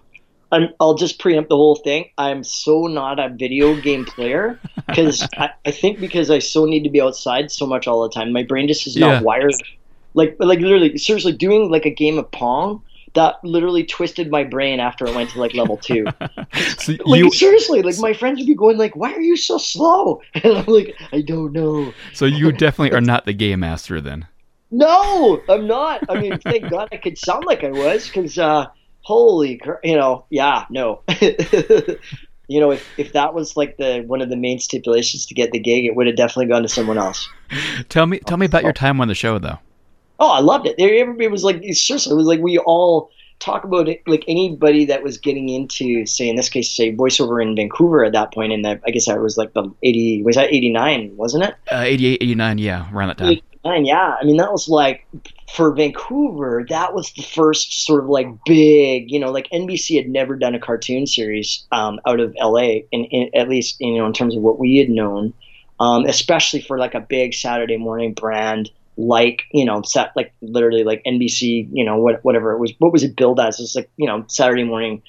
I'll 0.80 0.96
just 0.96 1.20
preempt 1.20 1.50
the 1.50 1.58
whole 1.58 1.76
thing. 1.76 2.06
I'm 2.18 2.42
so 2.42 2.88
not 2.88 3.20
a 3.20 3.28
video 3.28 3.76
game 3.76 4.06
player 4.06 4.62
because 4.90 5.28
I, 5.38 5.50
I 5.66 5.72
think 5.72 6.00
because 6.00 6.32
I 6.32 6.40
so 6.40 6.64
need 6.64 6.84
to 6.86 6.90
be 6.90 7.02
outside 7.02 7.52
so 7.52 7.68
much 7.68 7.86
all 7.86 8.02
the 8.04 8.10
time, 8.10 8.32
my 8.32 8.44
brain 8.44 8.70
just 8.70 8.88
is 8.88 8.98
not 8.98 9.20
Yeah. 9.20 9.22
wired. 9.22 9.62
Like, 10.14 10.38
like 10.40 10.60
literally, 10.60 10.98
seriously, 10.98 11.34
doing 11.34 11.70
like 11.70 11.86
a 11.86 11.90
game 11.94 12.18
of 12.18 12.32
Pong 12.32 12.82
that 13.18 13.44
literally 13.44 13.84
twisted 13.84 14.30
my 14.30 14.44
brain 14.44 14.80
after 14.80 15.08
I 15.08 15.12
went 15.12 15.32
to 15.32 15.40
like 15.40 15.54
level 15.54 15.78
two. 15.78 16.06
So 16.80 16.94
Like 17.06 17.20
you, 17.20 17.32
seriously, 17.32 17.82
like 17.82 17.98
my 18.00 18.14
friends 18.14 18.40
would 18.40 18.48
be 18.48 18.56
going 18.56 18.78
like, 18.78 18.96
"Why 18.96 19.12
are 19.14 19.22
you 19.22 19.36
so 19.36 19.58
slow?" 19.58 20.22
And 20.36 20.58
I'm 20.58 20.66
like, 20.66 20.96
"I 21.12 21.22
don't 21.22 21.52
know." 21.52 21.94
so 22.14 22.26
you 22.26 22.52
definitely 22.52 22.96
are 22.96 23.02
not 23.02 23.26
the 23.26 23.34
game 23.34 23.60
master 23.62 24.00
then. 24.00 24.28
No, 24.72 25.42
I'm 25.50 25.68
not. 25.68 26.04
I 26.10 26.20
mean, 26.20 26.38
thank 26.40 26.70
God 26.70 26.90
I 26.92 26.98
could 26.98 27.18
sound 27.18 27.46
like 27.46 27.64
I 27.64 27.72
was, 27.72 28.08
because 28.08 28.38
uh, 28.38 28.68
holy, 29.02 29.58
cr- 29.58 29.84
you 29.84 29.96
know, 29.96 30.26
yeah, 30.30 30.66
no. 30.70 31.04
you 32.48 32.60
know, 32.60 32.72
if, 32.72 32.88
if 33.00 33.14
that 33.14 33.34
was 33.34 33.58
like 33.58 33.78
the 33.78 34.04
one 34.06 34.22
of 34.22 34.30
the 34.30 34.38
main 34.38 34.60
stipulations 34.60 35.26
to 35.28 35.34
get 35.34 35.52
the 35.52 35.60
gig, 35.60 35.86
it 35.86 35.96
would 35.96 36.08
have 36.08 36.16
definitely 36.16 36.48
gone 36.48 36.62
to 36.62 36.70
someone 36.70 36.98
else. 36.98 37.28
Tell 37.90 38.06
me, 38.06 38.20
tell 38.20 38.38
me 38.38 38.46
about 38.46 38.64
your 38.64 38.74
time 38.74 39.02
on 39.02 39.08
the 39.08 39.16
show 39.16 39.40
though. 39.40 39.60
Oh, 40.20 40.32
I 40.32 40.40
loved 40.40 40.68
it. 40.68 40.76
Everybody 40.80 41.28
was 41.28 41.44
like, 41.44 41.64
seriously, 41.74 42.12
it 42.12 42.16
was 42.16 42.28
like 42.28 42.40
we 42.40 42.58
all 42.58 43.12
talk 43.40 43.64
about 43.64 43.88
it. 43.88 44.02
Like 44.08 44.24
anybody 44.28 44.86
that 44.86 45.04
was 45.04 45.18
getting 45.18 45.50
into, 45.50 46.06
say, 46.06 46.28
in 46.28 46.36
this 46.36 46.50
case, 46.50 46.72
say 46.72 46.96
voiceover 46.96 47.42
in 47.42 47.56
Vancouver 47.56 48.04
at 48.04 48.14
that 48.14 48.34
point. 48.34 48.54
and 48.54 48.66
I 48.66 48.76
guess 48.92 49.06
that 49.06 49.20
was 49.20 49.38
like 49.38 49.54
the 49.54 49.70
eighty, 49.84 50.24
was 50.24 50.36
that 50.36 50.52
eighty 50.52 50.72
nine, 50.72 51.16
wasn't 51.16 51.46
it? 51.46 51.56
Uh, 51.72 51.84
88, 51.86 52.20
89, 52.22 52.58
yeah, 52.58 52.94
around 52.94 53.10
that 53.10 53.18
time. 53.18 53.30
89, 53.30 53.86
yeah. 53.86 54.16
I 54.20 54.24
mean, 54.24 54.38
that 54.38 54.52
was 54.52 54.68
like 54.68 55.06
for 55.54 55.72
Vancouver, 55.74 56.66
that 56.70 56.94
was 56.94 57.12
the 57.14 57.24
first 57.24 57.86
sort 57.86 58.04
of 58.04 58.10
like 58.10 58.28
big, 58.46 59.12
you 59.12 59.20
know, 59.20 59.32
like 59.32 59.48
NBC 59.52 59.98
had 59.98 60.10
never 60.10 60.36
done 60.36 60.56
a 60.56 60.60
cartoon 60.60 61.06
series 61.06 61.66
um, 61.72 62.00
out 62.08 62.20
of 62.20 62.36
LA, 62.40 62.82
in, 62.92 63.06
in 63.06 63.30
at 63.36 63.50
least 63.50 63.80
you 63.80 63.98
know 63.98 64.06
in 64.06 64.14
terms 64.14 64.36
of 64.36 64.42
what 64.42 64.60
we 64.60 64.78
had 64.78 64.90
known, 64.90 65.34
um, 65.80 66.06
especially 66.06 66.62
for 66.62 66.78
like 66.78 66.96
a 66.96 67.00
big 67.00 67.34
Saturday 67.34 67.78
morning 67.78 68.14
brand 68.14 68.72
like 68.98 69.44
you 69.52 69.64
know 69.64 69.82
set 69.84 70.12
like 70.16 70.34
literally 70.42 70.84
like 70.84 71.02
NBC 71.06 71.70
you 71.72 71.86
know 71.86 71.98
what 71.98 72.24
whatever 72.26 72.52
it 72.54 72.60
was 72.60 72.74
what 72.80 72.92
was 72.92 73.04
it 73.04 73.16
billed 73.16 73.40
as 73.40 73.60
it's 73.60 73.76
like 73.76 73.90
you 73.98 74.08
know 74.08 74.26
Saturday 74.28 74.64
morning 74.64 75.02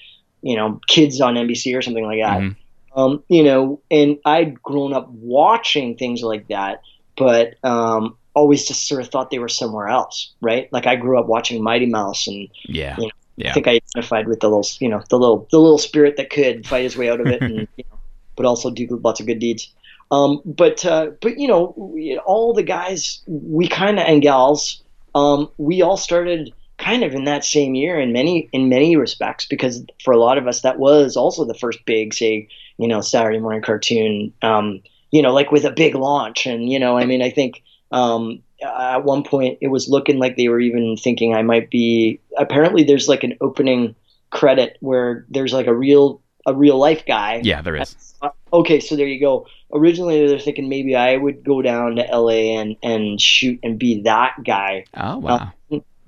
you 0.42 0.56
know 0.56 0.80
kids 0.88 1.20
on 1.20 1.34
NBC 1.34 1.76
or 1.76 1.82
something 1.82 2.04
like 2.04 2.20
that 2.20 2.40
Mhm. 2.40 2.56
um, 2.94 3.22
you 3.28 3.42
know 3.42 3.80
and 3.90 4.18
I'd 4.24 4.62
grown 4.62 4.92
up 4.92 5.08
watching 5.10 5.96
things 5.96 6.22
like 6.22 6.48
that 6.48 6.82
but 7.16 7.54
um, 7.64 8.16
always 8.34 8.68
just 8.68 8.86
sort 8.86 9.00
of 9.00 9.08
thought 9.08 9.30
they 9.30 9.38
were 9.38 9.48
somewhere 9.48 9.88
else 9.88 10.32
right 10.40 10.70
like 10.72 10.86
I 10.86 10.96
grew 10.96 11.18
up 11.18 11.26
watching 11.26 11.62
Mighty 11.62 11.86
Mouse 11.86 12.26
and 12.26 12.48
Yeah. 12.64 12.94
Yeah. 12.98 13.08
Yeah. 13.36 13.50
I 13.50 13.52
think 13.54 13.68
I 13.68 13.80
identified 13.94 14.26
with 14.26 14.40
the 14.40 14.48
little, 14.48 14.66
you 14.80 14.88
know, 14.88 15.00
the 15.10 15.16
little, 15.16 15.46
the 15.52 15.60
little 15.60 15.78
spirit 15.78 16.16
that 16.16 16.28
could 16.28 16.66
fight 16.66 16.82
his 16.82 16.96
way 16.96 17.08
out 17.08 17.20
of 17.20 17.28
it, 17.28 17.40
and 17.42 17.68
you 17.76 17.84
know, 17.88 17.96
but 18.34 18.44
also 18.44 18.68
do 18.68 18.88
lots 19.04 19.20
of 19.20 19.26
good 19.26 19.38
deeds. 19.38 19.72
Um, 20.10 20.40
but 20.44 20.84
uh, 20.84 21.10
but 21.20 21.38
you 21.38 21.48
know, 21.48 21.74
we, 21.76 22.18
all 22.18 22.54
the 22.54 22.62
guys, 22.62 23.22
we 23.26 23.68
kind 23.68 23.98
of 23.98 24.06
and 24.06 24.22
gals, 24.22 24.82
um, 25.14 25.50
we 25.58 25.82
all 25.82 25.96
started 25.96 26.52
kind 26.78 27.02
of 27.02 27.12
in 27.12 27.24
that 27.24 27.44
same 27.44 27.74
year 27.74 27.98
in 27.98 28.12
many 28.12 28.48
in 28.52 28.68
many 28.68 28.96
respects 28.96 29.44
because 29.44 29.84
for 30.02 30.12
a 30.12 30.18
lot 30.18 30.38
of 30.38 30.46
us 30.46 30.62
that 30.62 30.78
was 30.78 31.16
also 31.16 31.44
the 31.44 31.54
first 31.54 31.84
big, 31.84 32.14
say, 32.14 32.48
you 32.78 32.88
know, 32.88 33.00
Saturday 33.00 33.38
morning 33.38 33.62
cartoon. 33.62 34.32
Um, 34.42 34.80
you 35.10 35.22
know, 35.22 35.32
like 35.32 35.50
with 35.50 35.64
a 35.64 35.70
big 35.70 35.94
launch, 35.94 36.46
and 36.46 36.70
you 36.70 36.78
know, 36.78 36.98
I 36.98 37.04
mean, 37.04 37.22
I 37.22 37.30
think 37.30 37.62
um, 37.92 38.42
at 38.62 39.04
one 39.04 39.22
point 39.22 39.58
it 39.60 39.68
was 39.68 39.88
looking 39.88 40.18
like 40.18 40.36
they 40.36 40.48
were 40.48 40.60
even 40.60 40.96
thinking 40.96 41.34
I 41.34 41.42
might 41.42 41.70
be. 41.70 42.20
Apparently, 42.36 42.82
there's 42.82 43.08
like 43.08 43.24
an 43.24 43.36
opening 43.40 43.94
credit 44.30 44.76
where 44.80 45.24
there's 45.30 45.52
like 45.52 45.66
a 45.66 45.74
real 45.74 46.20
a 46.50 46.54
real 46.54 46.78
life 46.78 47.04
guy. 47.06 47.40
Yeah, 47.44 47.62
there 47.62 47.76
is. 47.76 47.94
Uh, 48.22 48.30
Okay, 48.52 48.80
so 48.80 48.96
there 48.96 49.06
you 49.06 49.20
go. 49.20 49.46
Originally, 49.72 50.26
they're 50.26 50.38
thinking 50.38 50.68
maybe 50.68 50.96
I 50.96 51.16
would 51.16 51.44
go 51.44 51.60
down 51.62 51.96
to 51.96 52.02
LA 52.10 52.58
and 52.58 52.76
and 52.82 53.20
shoot 53.20 53.60
and 53.62 53.78
be 53.78 54.02
that 54.02 54.36
guy. 54.44 54.84
Oh 54.94 55.18
wow. 55.18 55.52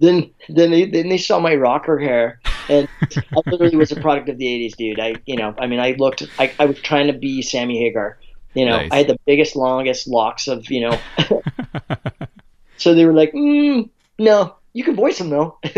Then 0.00 0.30
then 0.49 0.70
they 0.70 0.87
then 0.87 1.11
they 1.11 1.18
saw 1.18 1.38
my 1.38 1.54
rocker 1.54 1.99
hair, 1.99 2.40
and 2.70 2.88
I 3.02 3.42
literally 3.47 3.76
was 3.76 3.92
a 3.92 4.00
product 4.00 4.30
of 4.30 4.38
the 4.38 4.47
'80s, 4.47 4.75
dude. 4.76 4.99
I 4.99 5.16
you 5.26 5.37
know 5.37 5.54
I 5.59 5.66
mean 5.66 5.78
I 5.80 5.92
looked 5.99 6.23
I, 6.38 6.50
I 6.59 6.64
was 6.64 6.80
trying 6.80 7.09
to 7.09 7.12
be 7.12 7.42
Sammy 7.42 7.78
Hagar. 7.78 8.18
You 8.54 8.64
know, 8.64 8.78
Nice. 8.78 8.88
I 8.90 8.97
had 8.97 9.06
the 9.09 9.18
biggest, 9.26 9.54
longest 9.54 10.09
locks 10.09 10.49
of 10.49 10.70
you 10.70 10.80
know. 10.80 10.99
so 12.78 12.94
they 12.94 13.04
were 13.04 13.12
like, 13.12 13.32
mm, 13.32 13.88
"No, 14.18 14.56
you 14.73 14.82
can 14.85 14.97
voice 14.97 15.20
him 15.20 15.28
though." 15.30 15.59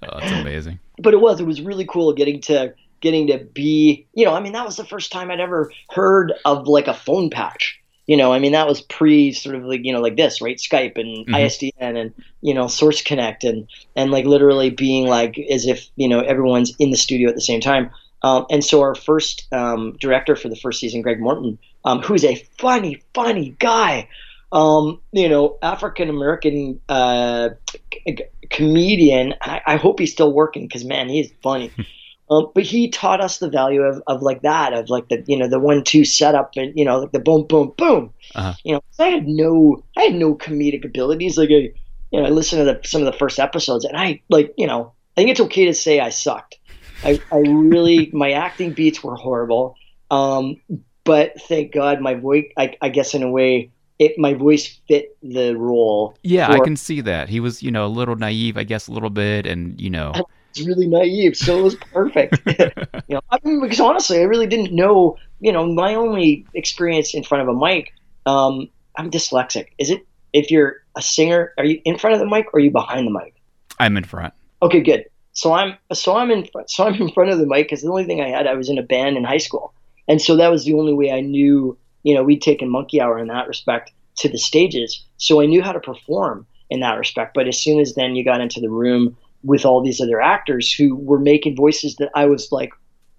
Oh, 0.00 0.20
that's 0.20 0.30
amazing. 0.30 0.78
but 0.98 1.12
it 1.12 1.20
was 1.20 1.40
it 1.40 1.46
was 1.46 1.60
really 1.60 1.84
cool 1.84 2.12
getting 2.12 2.40
to 2.42 2.72
getting 3.00 3.26
to 3.28 3.38
be 3.38 4.06
you 4.14 4.24
know 4.24 4.34
i 4.34 4.40
mean 4.40 4.52
that 4.52 4.66
was 4.66 4.76
the 4.76 4.84
first 4.84 5.12
time 5.12 5.30
i'd 5.30 5.40
ever 5.40 5.72
heard 5.90 6.32
of 6.44 6.66
like 6.68 6.88
a 6.88 6.94
phone 6.94 7.30
patch. 7.30 7.78
You 8.06 8.16
know 8.16 8.32
i 8.32 8.38
mean 8.38 8.52
that 8.52 8.66
was 8.66 8.80
pre 8.80 9.32
sort 9.32 9.54
of 9.54 9.64
like 9.64 9.80
you 9.84 9.92
know 9.92 10.00
like 10.00 10.16
this 10.16 10.40
right? 10.40 10.56
Skype 10.56 10.96
and 10.96 11.26
Mhm. 11.26 11.34
isdn 11.34 11.72
and 12.00 12.14
you 12.40 12.54
know 12.54 12.66
source 12.66 13.02
connect 13.02 13.44
and 13.44 13.68
and 13.96 14.10
like 14.10 14.24
literally 14.24 14.70
being 14.70 15.06
like 15.06 15.38
as 15.38 15.66
if 15.66 15.88
you 15.96 16.08
know 16.08 16.20
everyone's 16.20 16.74
in 16.78 16.90
the 16.90 16.96
studio 16.96 17.28
at 17.28 17.34
the 17.34 17.40
same 17.42 17.60
time. 17.60 17.90
Um, 18.22 18.46
and 18.50 18.64
so 18.64 18.80
our 18.80 18.96
first 18.96 19.46
um, 19.52 19.96
director 20.00 20.34
for 20.36 20.48
the 20.48 20.56
first 20.56 20.80
season 20.80 21.02
greg 21.02 21.20
morton 21.20 21.58
um, 21.84 22.00
who's 22.02 22.24
a 22.24 22.34
funny 22.58 23.00
funny 23.14 23.54
guy 23.60 24.08
um, 24.52 25.00
you 25.12 25.28
know 25.28 25.58
african 25.62 26.08
american 26.08 26.80
uh, 26.88 27.50
c- 27.70 27.80
c- 28.16 28.24
comedian 28.50 29.34
I, 29.42 29.60
I 29.66 29.76
hope 29.76 30.00
he's 30.00 30.12
still 30.12 30.32
working 30.32 30.66
because 30.66 30.84
man 30.84 31.08
he's 31.08 31.30
funny 31.42 31.70
um, 32.30 32.50
but 32.54 32.62
he 32.62 32.88
taught 32.88 33.20
us 33.20 33.38
the 33.38 33.48
value 33.48 33.82
of, 33.82 34.02
of 34.06 34.22
like 34.22 34.42
that, 34.42 34.72
of 34.72 34.90
like 34.90 35.08
the 35.08 35.24
you 35.26 35.36
know 35.36 35.48
the 35.48 35.58
one 35.58 35.82
two 35.82 36.04
setup 36.04 36.52
and 36.56 36.76
you 36.76 36.84
know 36.84 37.00
like 37.00 37.12
the 37.12 37.18
boom 37.18 37.46
boom 37.46 37.72
boom. 37.76 38.12
Uh-huh. 38.34 38.54
You 38.64 38.74
know, 38.74 38.82
I 38.98 39.08
had 39.08 39.26
no 39.26 39.82
I 39.96 40.02
had 40.04 40.14
no 40.14 40.34
comedic 40.34 40.84
abilities. 40.84 41.38
Like 41.38 41.50
I, 41.50 41.72
you 42.10 42.20
know, 42.20 42.26
I 42.26 42.30
listened 42.30 42.60
to 42.60 42.64
the, 42.64 42.80
some 42.86 43.02
of 43.02 43.06
the 43.06 43.18
first 43.18 43.38
episodes 43.38 43.84
and 43.84 43.96
I 43.96 44.20
like 44.28 44.52
you 44.58 44.66
know 44.66 44.92
I 45.16 45.22
think 45.22 45.30
it's 45.30 45.40
okay 45.40 45.66
to 45.66 45.74
say 45.74 46.00
I 46.00 46.10
sucked. 46.10 46.58
I, 47.02 47.20
I 47.32 47.38
really 47.38 48.10
my 48.12 48.32
acting 48.32 48.72
beats 48.72 49.02
were 49.02 49.16
horrible. 49.16 49.76
Um, 50.10 50.60
but 51.04 51.40
thank 51.42 51.72
God 51.72 52.00
my 52.00 52.14
voice 52.14 52.46
I, 52.56 52.76
I 52.82 52.90
guess 52.90 53.14
in 53.14 53.22
a 53.22 53.30
way 53.30 53.70
it 53.98 54.18
my 54.18 54.34
voice 54.34 54.78
fit 54.86 55.16
the 55.22 55.54
role. 55.54 56.16
Yeah, 56.22 56.50
I 56.50 56.60
can 56.60 56.76
see 56.76 57.00
that. 57.00 57.28
He 57.28 57.40
was, 57.40 57.62
you 57.62 57.70
know, 57.70 57.84
a 57.84 57.88
little 57.88 58.14
naive, 58.14 58.56
I 58.56 58.62
guess, 58.62 58.86
a 58.86 58.92
little 58.92 59.10
bit, 59.10 59.46
and 59.46 59.80
you 59.80 59.90
know, 59.90 60.12
It's 60.58 60.66
really 60.66 60.88
naive, 60.88 61.36
so 61.36 61.58
it 61.58 61.62
was 61.62 61.74
perfect. 61.76 62.40
you 62.46 63.14
know, 63.14 63.20
I 63.30 63.38
mean, 63.44 63.60
because 63.60 63.80
honestly, 63.80 64.18
I 64.18 64.22
really 64.22 64.46
didn't 64.46 64.74
know. 64.74 65.16
You 65.40 65.52
know, 65.52 65.66
my 65.66 65.94
only 65.94 66.46
experience 66.54 67.14
in 67.14 67.22
front 67.22 67.48
of 67.48 67.54
a 67.54 67.58
mic. 67.58 67.92
Um, 68.26 68.68
I'm 68.96 69.10
dyslexic. 69.10 69.68
Is 69.78 69.90
it 69.90 70.04
if 70.32 70.50
you're 70.50 70.76
a 70.96 71.02
singer? 71.02 71.52
Are 71.58 71.64
you 71.64 71.80
in 71.84 71.96
front 71.96 72.14
of 72.14 72.20
the 72.20 72.26
mic 72.26 72.46
or 72.52 72.58
are 72.58 72.60
you 72.60 72.72
behind 72.72 73.06
the 73.06 73.12
mic? 73.12 73.34
I'm 73.78 73.96
in 73.96 74.04
front. 74.04 74.34
Okay, 74.62 74.80
good. 74.80 75.04
So 75.32 75.52
I'm 75.52 75.76
so 75.92 76.16
I'm 76.16 76.32
in 76.32 76.44
front. 76.44 76.70
So 76.70 76.84
I'm 76.84 77.00
in 77.00 77.12
front 77.12 77.30
of 77.30 77.38
the 77.38 77.46
mic 77.46 77.66
because 77.66 77.82
the 77.82 77.88
only 77.88 78.04
thing 78.04 78.20
I 78.20 78.28
had, 78.28 78.48
I 78.48 78.54
was 78.54 78.68
in 78.68 78.78
a 78.78 78.82
band 78.82 79.16
in 79.16 79.22
high 79.22 79.38
school, 79.38 79.72
and 80.08 80.20
so 80.20 80.36
that 80.36 80.50
was 80.50 80.64
the 80.64 80.74
only 80.74 80.92
way 80.92 81.12
I 81.12 81.20
knew. 81.20 81.78
You 82.02 82.14
know, 82.14 82.24
we'd 82.24 82.42
taken 82.42 82.68
Monkey 82.68 83.00
Hour 83.00 83.18
in 83.18 83.28
that 83.28 83.46
respect 83.46 83.92
to 84.16 84.28
the 84.28 84.38
stages, 84.38 85.04
so 85.18 85.40
I 85.40 85.46
knew 85.46 85.62
how 85.62 85.70
to 85.70 85.80
perform 85.80 86.46
in 86.70 86.80
that 86.80 86.98
respect. 86.98 87.34
But 87.34 87.46
as 87.46 87.62
soon 87.62 87.78
as 87.78 87.94
then 87.94 88.16
you 88.16 88.24
got 88.24 88.40
into 88.40 88.60
the 88.60 88.70
room 88.70 89.16
with 89.42 89.64
all 89.64 89.82
these 89.82 90.00
other 90.00 90.20
actors 90.20 90.72
who 90.72 90.94
were 90.96 91.18
making 91.20 91.56
voices 91.56 91.96
that 91.96 92.10
I 92.14 92.26
was 92.26 92.50
like, 92.50 92.70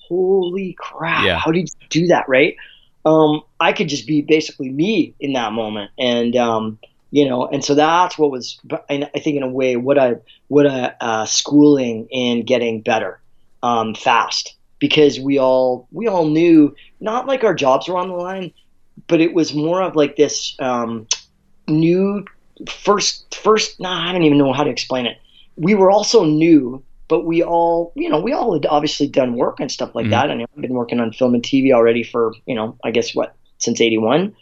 holy 0.07 0.75
crap, 0.79 1.25
Yeah. 1.25 1.37
how 1.39 1.51
did 1.51 1.67
you 1.81 1.87
do 1.89 2.07
that, 2.07 2.27
right? 2.27 2.55
Um, 3.05 3.41
I 3.59 3.73
could 3.73 3.87
just 3.89 4.07
be 4.07 4.21
basically 4.21 4.69
me 4.69 5.15
in 5.19 5.33
that 5.33 5.53
moment, 5.53 5.91
and 5.97 6.35
um, 6.35 6.79
you 7.11 7.27
know, 7.27 7.47
and 7.47 7.63
so 7.63 7.73
that's 7.75 8.17
what 8.17 8.31
was, 8.31 8.59
I 8.89 9.09
I 9.15 9.19
think 9.19 9.37
in 9.37 9.43
a 9.43 9.49
way, 9.49 9.75
what 9.77 9.97
I 9.97 10.15
what 10.47 10.65
a 10.65 10.95
uh, 11.03 11.25
schooling 11.25 12.07
in 12.11 12.43
getting 12.45 12.81
better 12.81 13.19
um, 13.63 13.95
fast 13.95 14.55
because 14.79 15.19
we 15.19 15.37
all 15.39 15.87
we 15.91 16.07
all 16.07 16.25
knew 16.25 16.75
not 16.99 17.25
like 17.27 17.43
our 17.43 17.53
jobs 17.53 17.87
were 17.87 17.97
on 17.97 18.09
the 18.09 18.15
line, 18.15 18.51
but 19.07 19.21
it 19.21 19.33
was 19.33 19.53
more 19.53 19.81
of 19.81 19.95
like 19.95 20.15
this 20.17 20.55
um, 20.59 21.07
new 21.67 22.25
first 22.69 23.35
first. 23.35 23.79
Nah, 23.79 24.09
I 24.09 24.11
don't 24.11 24.23
even 24.23 24.37
know 24.37 24.53
how 24.53 24.63
to 24.63 24.69
explain 24.69 25.05
it. 25.05 25.17
We 25.59 25.75
were 25.75 25.91
also 25.91 26.23
new, 26.23 26.83
but 27.07 27.25
we 27.25 27.43
all 27.43 27.91
you 27.95 28.09
know 28.09 28.19
we 28.21 28.33
all 28.33 28.53
had 28.53 28.65
obviously 28.65 29.07
done 29.07 29.35
work 29.35 29.59
and 29.59 29.71
stuff 29.71 29.93
like 29.93 30.07
Mhm. 30.07 30.11
that. 30.11 30.29
And 30.29 30.41
I've 30.41 30.61
been 30.61 30.73
working 30.73 30.99
on 30.99 31.11
film 31.11 31.33
and 31.35 31.43
TV 31.43 31.71
already 31.73 32.03
for 32.03 32.33
you 32.45 32.55
know 32.55 32.77
I 32.83 32.91
guess 32.91 33.13
what 33.13 33.35
since 33.57 33.81
'81. 33.81 34.35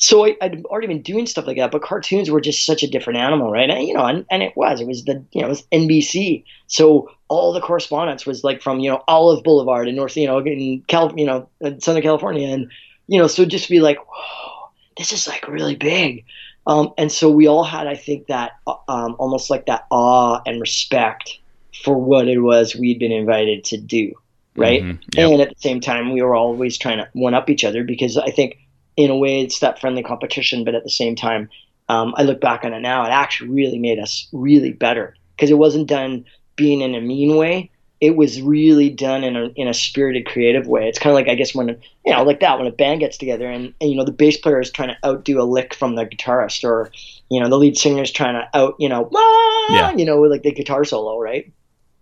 So 0.00 0.24
I, 0.24 0.36
I'd 0.40 0.64
already 0.66 0.86
been 0.86 1.02
doing 1.02 1.26
stuff 1.26 1.48
like 1.48 1.56
that, 1.56 1.72
but 1.72 1.82
cartoons 1.82 2.30
were 2.30 2.40
just 2.40 2.64
such 2.64 2.84
a 2.84 2.86
different 2.88 3.18
animal, 3.18 3.50
right? 3.50 3.68
And 3.68 3.82
you 3.88 3.94
know, 3.94 4.04
and, 4.04 4.24
and 4.30 4.44
it 4.44 4.56
was, 4.56 4.80
it 4.80 4.86
was 4.86 5.04
the, 5.04 5.24
you 5.32 5.40
know, 5.40 5.48
it 5.48 5.50
was 5.50 5.66
NBC. 5.72 6.44
So 6.68 7.10
all 7.26 7.52
the 7.52 7.60
correspondence 7.60 8.24
was 8.24 8.44
like 8.44 8.62
from 8.62 8.78
you 8.78 8.90
know 8.90 9.02
Olive 9.08 9.42
Boulevard 9.42 9.88
in 9.88 9.96
North, 9.96 10.16
you 10.16 10.28
know, 10.28 10.38
in 10.38 10.84
Cal, 10.86 11.12
you 11.16 11.26
know, 11.26 11.48
in 11.60 11.80
Southern 11.80 12.02
California, 12.02 12.46
and 12.46 12.70
you 13.08 13.18
know, 13.18 13.26
so 13.26 13.44
just 13.44 13.68
be 13.68 13.80
like, 13.80 13.98
whoa, 13.98 14.68
this 14.96 15.12
is 15.12 15.26
like 15.26 15.48
really 15.48 15.74
big. 15.76 16.24
Um, 16.68 16.92
and 16.98 17.10
so 17.10 17.30
we 17.30 17.48
all 17.48 17.64
had, 17.64 17.86
I 17.86 17.96
think, 17.96 18.26
that 18.26 18.52
uh, 18.66 18.74
um, 18.88 19.16
almost 19.18 19.48
like 19.48 19.66
that 19.66 19.86
awe 19.90 20.40
and 20.46 20.60
respect 20.60 21.38
for 21.82 21.96
what 21.96 22.28
it 22.28 22.40
was 22.40 22.76
we'd 22.76 22.98
been 22.98 23.10
invited 23.10 23.64
to 23.64 23.78
do, 23.78 24.12
right? 24.54 24.82
Mhm. 24.82 24.98
Yep. 25.16 25.30
And 25.30 25.40
at 25.40 25.48
the 25.48 25.60
same 25.60 25.80
time, 25.80 26.12
we 26.12 26.20
were 26.22 26.36
always 26.36 26.76
trying 26.76 26.98
to 26.98 27.08
one 27.14 27.34
up 27.34 27.48
each 27.48 27.64
other 27.64 27.84
because 27.84 28.18
I 28.18 28.30
think, 28.30 28.58
in 28.96 29.10
a 29.10 29.16
way, 29.16 29.40
it's 29.40 29.60
that 29.60 29.80
friendly 29.80 30.02
competition. 30.02 30.62
But 30.64 30.74
at 30.74 30.84
the 30.84 30.90
same 30.90 31.16
time, 31.16 31.48
um, 31.88 32.14
I 32.18 32.22
look 32.22 32.40
back 32.40 32.64
on 32.64 32.74
it 32.74 32.80
now, 32.80 33.04
it 33.06 33.10
actually 33.10 33.50
really 33.50 33.78
made 33.78 33.98
us 33.98 34.28
really 34.32 34.72
better 34.72 35.16
because 35.36 35.50
it 35.50 35.58
wasn't 35.58 35.88
done 35.88 36.26
being 36.56 36.82
in 36.82 36.94
a 36.94 37.00
mean 37.00 37.36
way. 37.36 37.70
It 38.00 38.14
was 38.16 38.40
really 38.40 38.90
done 38.90 39.24
in 39.24 39.36
a 39.36 39.48
in 39.56 39.66
a 39.66 39.74
spirited, 39.74 40.26
creative 40.26 40.66
way. 40.68 40.88
It's 40.88 40.98
kind 40.98 41.10
of 41.10 41.14
like 41.16 41.28
I 41.28 41.34
guess 41.34 41.54
when 41.54 41.68
you 42.06 42.12
know, 42.12 42.22
like 42.22 42.40
that 42.40 42.58
when 42.58 42.68
a 42.68 42.72
band 42.72 43.00
gets 43.00 43.18
together 43.18 43.50
and, 43.50 43.74
and 43.80 43.90
you 43.90 43.96
know 43.96 44.04
the 44.04 44.12
bass 44.12 44.36
player 44.36 44.60
is 44.60 44.70
trying 44.70 44.88
to 44.90 44.96
outdo 45.08 45.40
a 45.40 45.44
lick 45.44 45.74
from 45.74 45.96
the 45.96 46.06
guitarist, 46.06 46.62
or 46.62 46.92
you 47.28 47.40
know 47.40 47.48
the 47.48 47.58
lead 47.58 47.76
singer 47.76 48.02
is 48.02 48.12
trying 48.12 48.34
to 48.34 48.48
out, 48.56 48.76
you 48.78 48.88
know, 48.88 49.08
"Wah!" 49.10 49.74
Yeah. 49.76 49.96
you 49.96 50.04
know, 50.04 50.20
like 50.20 50.42
the 50.42 50.52
guitar 50.52 50.84
solo, 50.84 51.18
right? 51.18 51.50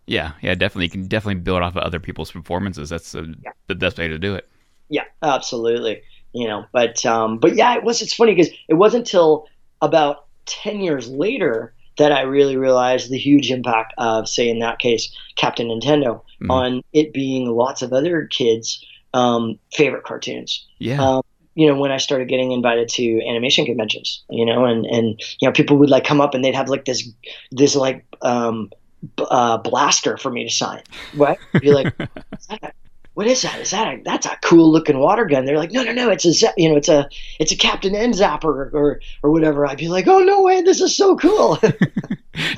Yeah, 0.07 0.33
yeah, 0.43 0.55
definitely. 0.55 0.85
You 0.85 0.91
can 0.91 1.07
definitely 1.09 1.41
build 1.41 1.63
off 1.63 1.77
of 1.77 1.83
other 1.83 1.99
people's 1.99 2.31
performances. 2.31 2.91
That's 2.91 3.15
uh 3.15 3.25
Yeah. 3.43 3.53
the 3.67 3.75
best 3.75 3.99
way 3.99 4.09
to 4.09 4.19
do 4.19 4.35
it. 4.35 4.49
Yeah, 4.89 5.05
absolutely. 5.23 6.03
You 6.33 6.47
know, 6.47 6.67
but 6.73 7.05
um, 7.07 7.39
but 7.39 7.57
yeah, 7.57 7.75
it 7.77 7.83
was. 7.83 8.03
It's 8.03 8.13
funny 8.15 8.35
because 8.35 8.53
it 8.69 8.75
wasn't 8.75 9.07
until 9.07 9.49
about 9.81 10.27
ten 10.45 10.81
years 10.81 11.09
later 11.09 11.73
that 11.99 12.13
I 12.13 12.23
really 12.23 12.57
realized 12.57 13.11
the 13.11 13.19
huge 13.19 13.51
impact 13.51 13.95
of, 13.99 14.29
say, 14.29 14.49
in 14.49 14.59
that 14.61 14.79
case, 14.79 15.11
Captain 15.37 15.69
Nintendo 15.69 16.21
Mhm. 16.43 16.51
on 16.51 16.83
it 16.93 17.13
being 17.13 17.51
lots 17.51 17.81
of 17.83 17.93
other 17.93 18.27
kids' 18.27 18.85
um, 19.15 19.59
favorite 19.73 20.05
cartoons. 20.05 20.67
Yeah. 20.79 21.03
Um, 21.03 21.23
you 21.55 21.67
know, 21.67 21.81
when 21.81 21.91
I 21.91 21.97
started 21.97 22.29
getting 22.29 22.53
invited 22.53 22.89
to 22.91 23.27
animation 23.27 23.65
conventions, 23.65 24.23
you 24.29 24.45
know, 24.45 24.67
and, 24.67 24.85
and, 24.85 25.19
you 25.41 25.49
know, 25.49 25.53
people 25.53 25.79
would 25.79 25.89
like 25.89 26.05
come 26.05 26.21
up 26.21 26.35
and 26.35 26.45
they'd 26.45 26.55
have 26.55 26.69
like 26.69 26.85
this, 26.85 27.09
this 27.51 27.75
like, 27.75 28.05
um, 28.21 28.71
b- 29.17 29.25
uh, 29.31 29.57
blaster 29.57 30.19
for 30.19 30.31
me 30.31 30.45
to 30.45 30.51
sign. 30.51 30.83
Right. 31.15 31.39
Be 31.61 31.73
like, 31.73 31.97
that?" 32.51 32.75
What 33.17 33.27
is 33.27 33.41
that? 33.43 33.59
Is 33.61 33.71
that 33.71 33.89
a, 33.95 34.03
that's 34.05 34.27
a 34.27 34.37
cool 34.43 34.71
looking 34.71 34.99
water 34.99 35.25
gun? 35.25 35.47
They're 35.47 35.57
like, 35.57 35.73
no, 35.73 35.83
no, 35.83 35.93
no, 35.93 36.11
it's 36.11 36.27
a 36.27 36.53
you 36.59 36.69
know, 36.69 36.77
it's 36.77 36.91
a 36.91 37.09
it's 37.41 37.51
a 37.51 37.57
Captain 37.57 37.95
N 37.95 38.13
zapper 38.13 38.45
or, 38.45 38.71
or 38.75 39.01
or 39.23 39.31
whatever. 39.31 39.67
I'd 39.67 39.79
be 39.79 39.89
like, 39.89 40.07
oh 40.07 40.19
no 40.19 40.43
way, 40.43 40.61
this 40.61 40.81
is 40.83 40.95
so 40.97 41.17
cool. 41.17 41.59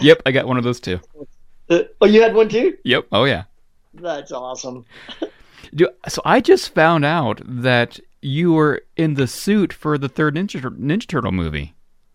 Yep, 0.00 0.22
I 0.26 0.32
got 0.32 0.48
one 0.48 0.56
of 0.56 0.64
those 0.64 0.80
too. 0.80 0.98
Uh, 1.70 1.82
oh, 2.00 2.06
you 2.06 2.20
had 2.20 2.34
one 2.34 2.48
too? 2.48 2.76
Yep. 2.82 3.06
Oh 3.12 3.22
yeah. 3.24 3.44
That's 3.94 4.32
awesome. 4.32 4.84
Do- 5.74 5.90
So 6.08 6.20
I 6.24 6.40
just 6.40 6.74
found 6.74 7.04
out 7.04 7.40
that 7.44 8.00
you 8.20 8.52
were 8.52 8.82
in 8.96 9.14
the 9.14 9.28
suit 9.28 9.72
for 9.72 9.96
the 9.96 10.08
third 10.08 10.34
Ninja, 10.34 10.60
Ninja 10.76 11.06
Turtle 11.06 11.30
movie. 11.30 11.74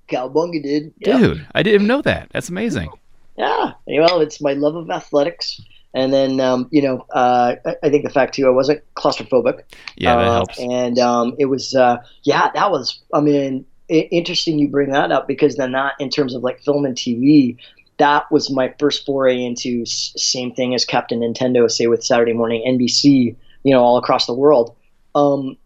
Cowabunga 0.10 0.62
did. 0.62 0.94
Yeah. 1.00 1.18
Dude, 1.18 1.48
I 1.56 1.64
didn't 1.64 1.76
even 1.76 1.88
know 1.88 2.02
that. 2.02 2.28
That's 2.34 2.50
amazing. 2.50 2.90
Yeah. 3.38 3.72
Well, 3.88 4.20
it's 4.20 4.42
my 4.42 4.52
love 4.54 4.76
of 4.76 4.90
athletics. 4.92 5.62
And 5.94 6.12
then, 6.12 6.40
um, 6.40 6.68
you 6.72 6.82
know, 6.82 7.06
uh, 7.14 7.56
I, 7.84 7.90
think 7.90 8.04
the 8.04 8.10
fact 8.10 8.34
too, 8.34 8.48
I 8.48 8.50
wasn't 8.50 8.82
claustrophobic. 8.96 9.62
Yeah, 9.96 10.16
that 10.16 10.28
Uh, 10.28 10.32
helps. 10.34 10.60
And 10.60 10.98
um, 10.98 11.36
it 11.38 11.46
was, 11.46 11.76
uh, 11.76 11.98
yeah, 12.24 12.50
that 12.54 12.72
was, 12.72 13.00
I 13.14 13.22
mean, 13.22 13.66
interesting 13.90 14.58
you 14.58 14.70
bring 14.70 14.92
that 14.92 15.12
up 15.12 15.28
because 15.28 15.56
then 15.56 15.74
that, 15.74 15.94
in 16.00 16.10
terms 16.10 16.34
of 16.34 16.42
like 16.42 16.62
film 16.62 16.86
and 16.86 16.96
TV, 16.96 17.58
that 17.98 18.32
was 18.32 18.50
my 18.50 18.74
first 18.80 19.06
foray 19.06 19.44
into 19.44 19.82
s- 19.82 20.14
same 20.18 20.54
thing 20.54 20.74
as 20.74 20.84
Captain 20.84 21.20
Nintendo, 21.20 21.70
say 21.70 21.88
with 21.88 22.04
Saturday 22.04 22.34
morning 22.34 22.64
NBC, 22.68 23.36
you 23.64 23.74
know, 23.74 23.82
all 23.82 23.98
across 23.98 24.26
the 24.26 24.34
world. 24.34 24.76
Um, 25.14 25.58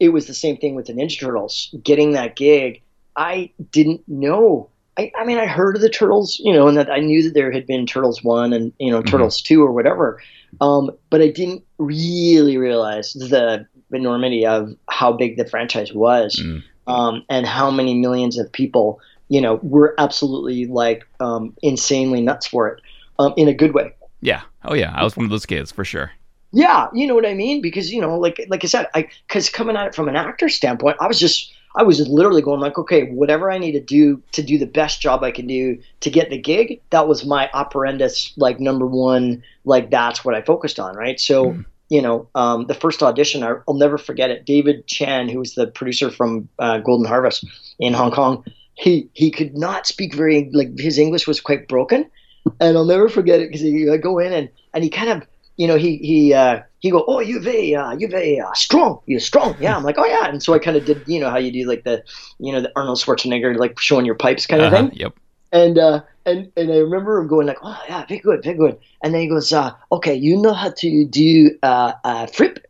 it 0.00 0.10
was 0.10 0.26
the 0.26 0.34
same 0.34 0.56
thing 0.56 0.74
with 0.74 0.86
the 0.86 0.92
Ninja 0.94 1.20
Turtles. 1.20 1.74
Getting 1.82 2.12
that 2.12 2.36
gig, 2.36 2.82
I 3.14 3.50
didn't 3.72 4.02
know. 4.08 4.70
I, 4.98 5.12
I 5.18 5.24
mean, 5.24 5.38
I 5.38 5.46
heard 5.46 5.76
of 5.76 5.82
the 5.82 5.90
Turtles, 5.90 6.40
you 6.42 6.52
know, 6.52 6.68
and 6.68 6.76
that 6.76 6.90
I 6.90 7.00
knew 7.00 7.22
that 7.22 7.34
there 7.34 7.52
had 7.52 7.66
been 7.66 7.86
Turtles 7.86 8.22
one 8.24 8.52
and 8.52 8.72
you 8.78 8.90
know 8.90 9.02
Turtles 9.02 9.42
two 9.42 9.62
or 9.62 9.72
whatever, 9.72 10.22
um, 10.60 10.90
but 11.10 11.20
I 11.20 11.28
didn't 11.28 11.62
really 11.78 12.56
realize 12.56 13.12
the 13.12 13.66
enormity 13.92 14.46
of 14.46 14.74
how 14.88 15.12
big 15.12 15.36
the 15.36 15.46
franchise 15.46 15.92
was, 15.92 16.36
Mm. 16.42 16.62
um, 16.86 17.24
and 17.28 17.46
how 17.46 17.70
many 17.70 17.94
millions 17.94 18.38
of 18.38 18.50
people, 18.50 19.00
you 19.28 19.40
know, 19.40 19.60
were 19.62 19.94
absolutely 19.98 20.66
like 20.66 21.06
um, 21.20 21.54
insanely 21.62 22.20
nuts 22.20 22.46
for 22.46 22.68
it, 22.68 22.82
um, 23.18 23.34
in 23.36 23.48
a 23.48 23.54
good 23.54 23.74
way. 23.74 23.92
Yeah. 24.20 24.42
Oh 24.64 24.74
yeah, 24.74 24.92
I 24.94 25.04
was 25.04 25.16
one 25.16 25.24
of 25.24 25.30
those 25.30 25.46
kids 25.46 25.70
for 25.70 25.84
sure. 25.84 26.10
Yeah, 26.52 26.88
you 26.94 27.06
know 27.06 27.14
what 27.14 27.26
I 27.26 27.34
mean? 27.34 27.60
Because 27.60 27.92
you 27.92 28.00
know, 28.00 28.18
like 28.18 28.40
like 28.48 28.64
I 28.64 28.66
said, 28.66 28.86
I 28.94 29.08
because 29.28 29.50
coming 29.50 29.76
at 29.76 29.88
it 29.88 29.94
from 29.94 30.08
an 30.08 30.16
actor 30.16 30.48
standpoint, 30.48 30.96
I 31.00 31.06
was 31.06 31.18
just 31.18 31.52
I 31.76 31.82
was 31.82 32.00
literally 32.08 32.42
going 32.42 32.60
like, 32.60 32.78
okay, 32.78 33.10
whatever 33.10 33.50
I 33.50 33.58
need 33.58 33.72
to 33.72 33.80
do 33.80 34.22
to 34.32 34.42
do 34.42 34.58
the 34.58 34.66
best 34.66 35.00
job 35.00 35.22
I 35.22 35.30
can 35.30 35.46
do 35.46 35.78
to 36.00 36.10
get 36.10 36.30
the 36.30 36.38
gig, 36.38 36.80
that 36.90 37.06
was 37.06 37.26
my 37.26 37.50
operandus, 37.54 38.32
like 38.36 38.58
number 38.58 38.86
one, 38.86 39.42
like 39.64 39.90
that's 39.90 40.24
what 40.24 40.34
I 40.34 40.42
focused 40.42 40.78
on, 40.80 40.96
right? 40.96 41.20
So. 41.20 41.56
You 41.88 42.02
know, 42.02 42.28
um, 42.34 42.66
the 42.66 42.74
first 42.74 43.00
audition, 43.00 43.44
I- 43.44 43.60
I'll 43.68 43.74
never 43.74 43.96
forget 43.96 44.28
it. 44.28 44.44
David 44.44 44.88
Chan, 44.88 45.28
who 45.28 45.38
was 45.38 45.54
the 45.54 45.68
producer 45.68 46.10
from 46.10 46.48
uh, 46.58 46.78
Golden 46.78 47.06
Harvest 47.06 47.46
in 47.78 47.92
Hong 47.92 48.10
Kong, 48.10 48.42
he 48.74 49.08
he 49.12 49.30
could 49.30 49.56
not 49.56 49.86
speak 49.86 50.12
very 50.12 50.50
like 50.52 50.76
his 50.76 50.98
English 50.98 51.28
was 51.28 51.40
quite 51.40 51.68
broken, 51.68 52.10
and 52.58 52.76
I'll 52.76 52.84
never 52.84 53.08
forget 53.08 53.38
it 53.38 53.48
because 53.50 53.60
he 53.60 53.88
I 53.88 53.98
go 53.98 54.18
in 54.18 54.32
and 54.32 54.48
and 54.74 54.82
he 54.82 54.90
kind 54.90 55.10
of 55.10 55.22
you 55.56 55.66
know, 55.66 55.76
he 55.76 55.96
he 55.98 56.34
uh, 56.34 56.60
he 56.80 56.90
go, 56.90 57.04
oh, 57.06 57.20
you 57.20 57.40
very 57.40 57.74
uh, 57.74 57.92
you 57.96 58.08
very 58.08 58.38
uh, 58.40 58.52
strong, 58.54 59.00
you're 59.06 59.20
strong. 59.20 59.56
Yeah, 59.60 59.76
I'm 59.76 59.82
like, 59.84 59.96
oh 59.98 60.06
yeah, 60.06 60.28
and 60.28 60.42
so 60.42 60.54
I 60.54 60.58
kind 60.58 60.76
of 60.76 60.84
did, 60.84 61.02
you 61.06 61.18
know, 61.20 61.30
how 61.30 61.38
you 61.38 61.50
do 61.50 61.66
like 61.68 61.84
the, 61.84 62.02
you 62.38 62.52
know, 62.52 62.60
the 62.60 62.72
Arnold 62.76 62.98
Schwarzenegger 62.98 63.56
like 63.58 63.78
showing 63.78 64.04
your 64.06 64.14
pipes 64.16 64.46
kind 64.46 64.62
of 64.62 64.72
Uh-huh, 64.72 64.88
thing. 64.88 64.98
Yep. 64.98 65.14
And 65.52 65.78
uh, 65.78 66.00
and 66.26 66.50
and 66.56 66.70
I 66.72 66.76
remember 66.78 67.18
him 67.18 67.28
going 67.28 67.46
like, 67.46 67.58
oh 67.62 67.80
yeah, 67.88 68.04
very 68.06 68.20
good, 68.20 68.42
very 68.42 68.56
good. 68.56 68.78
And 69.02 69.14
then 69.14 69.20
he 69.22 69.28
goes, 69.28 69.52
uh, 69.52 69.72
okay, 69.92 70.14
you 70.14 70.36
know 70.36 70.52
how 70.52 70.70
to 70.70 71.04
do 71.06 71.50
uh, 71.62 71.92
uh, 72.04 72.26
flip? 72.26 72.66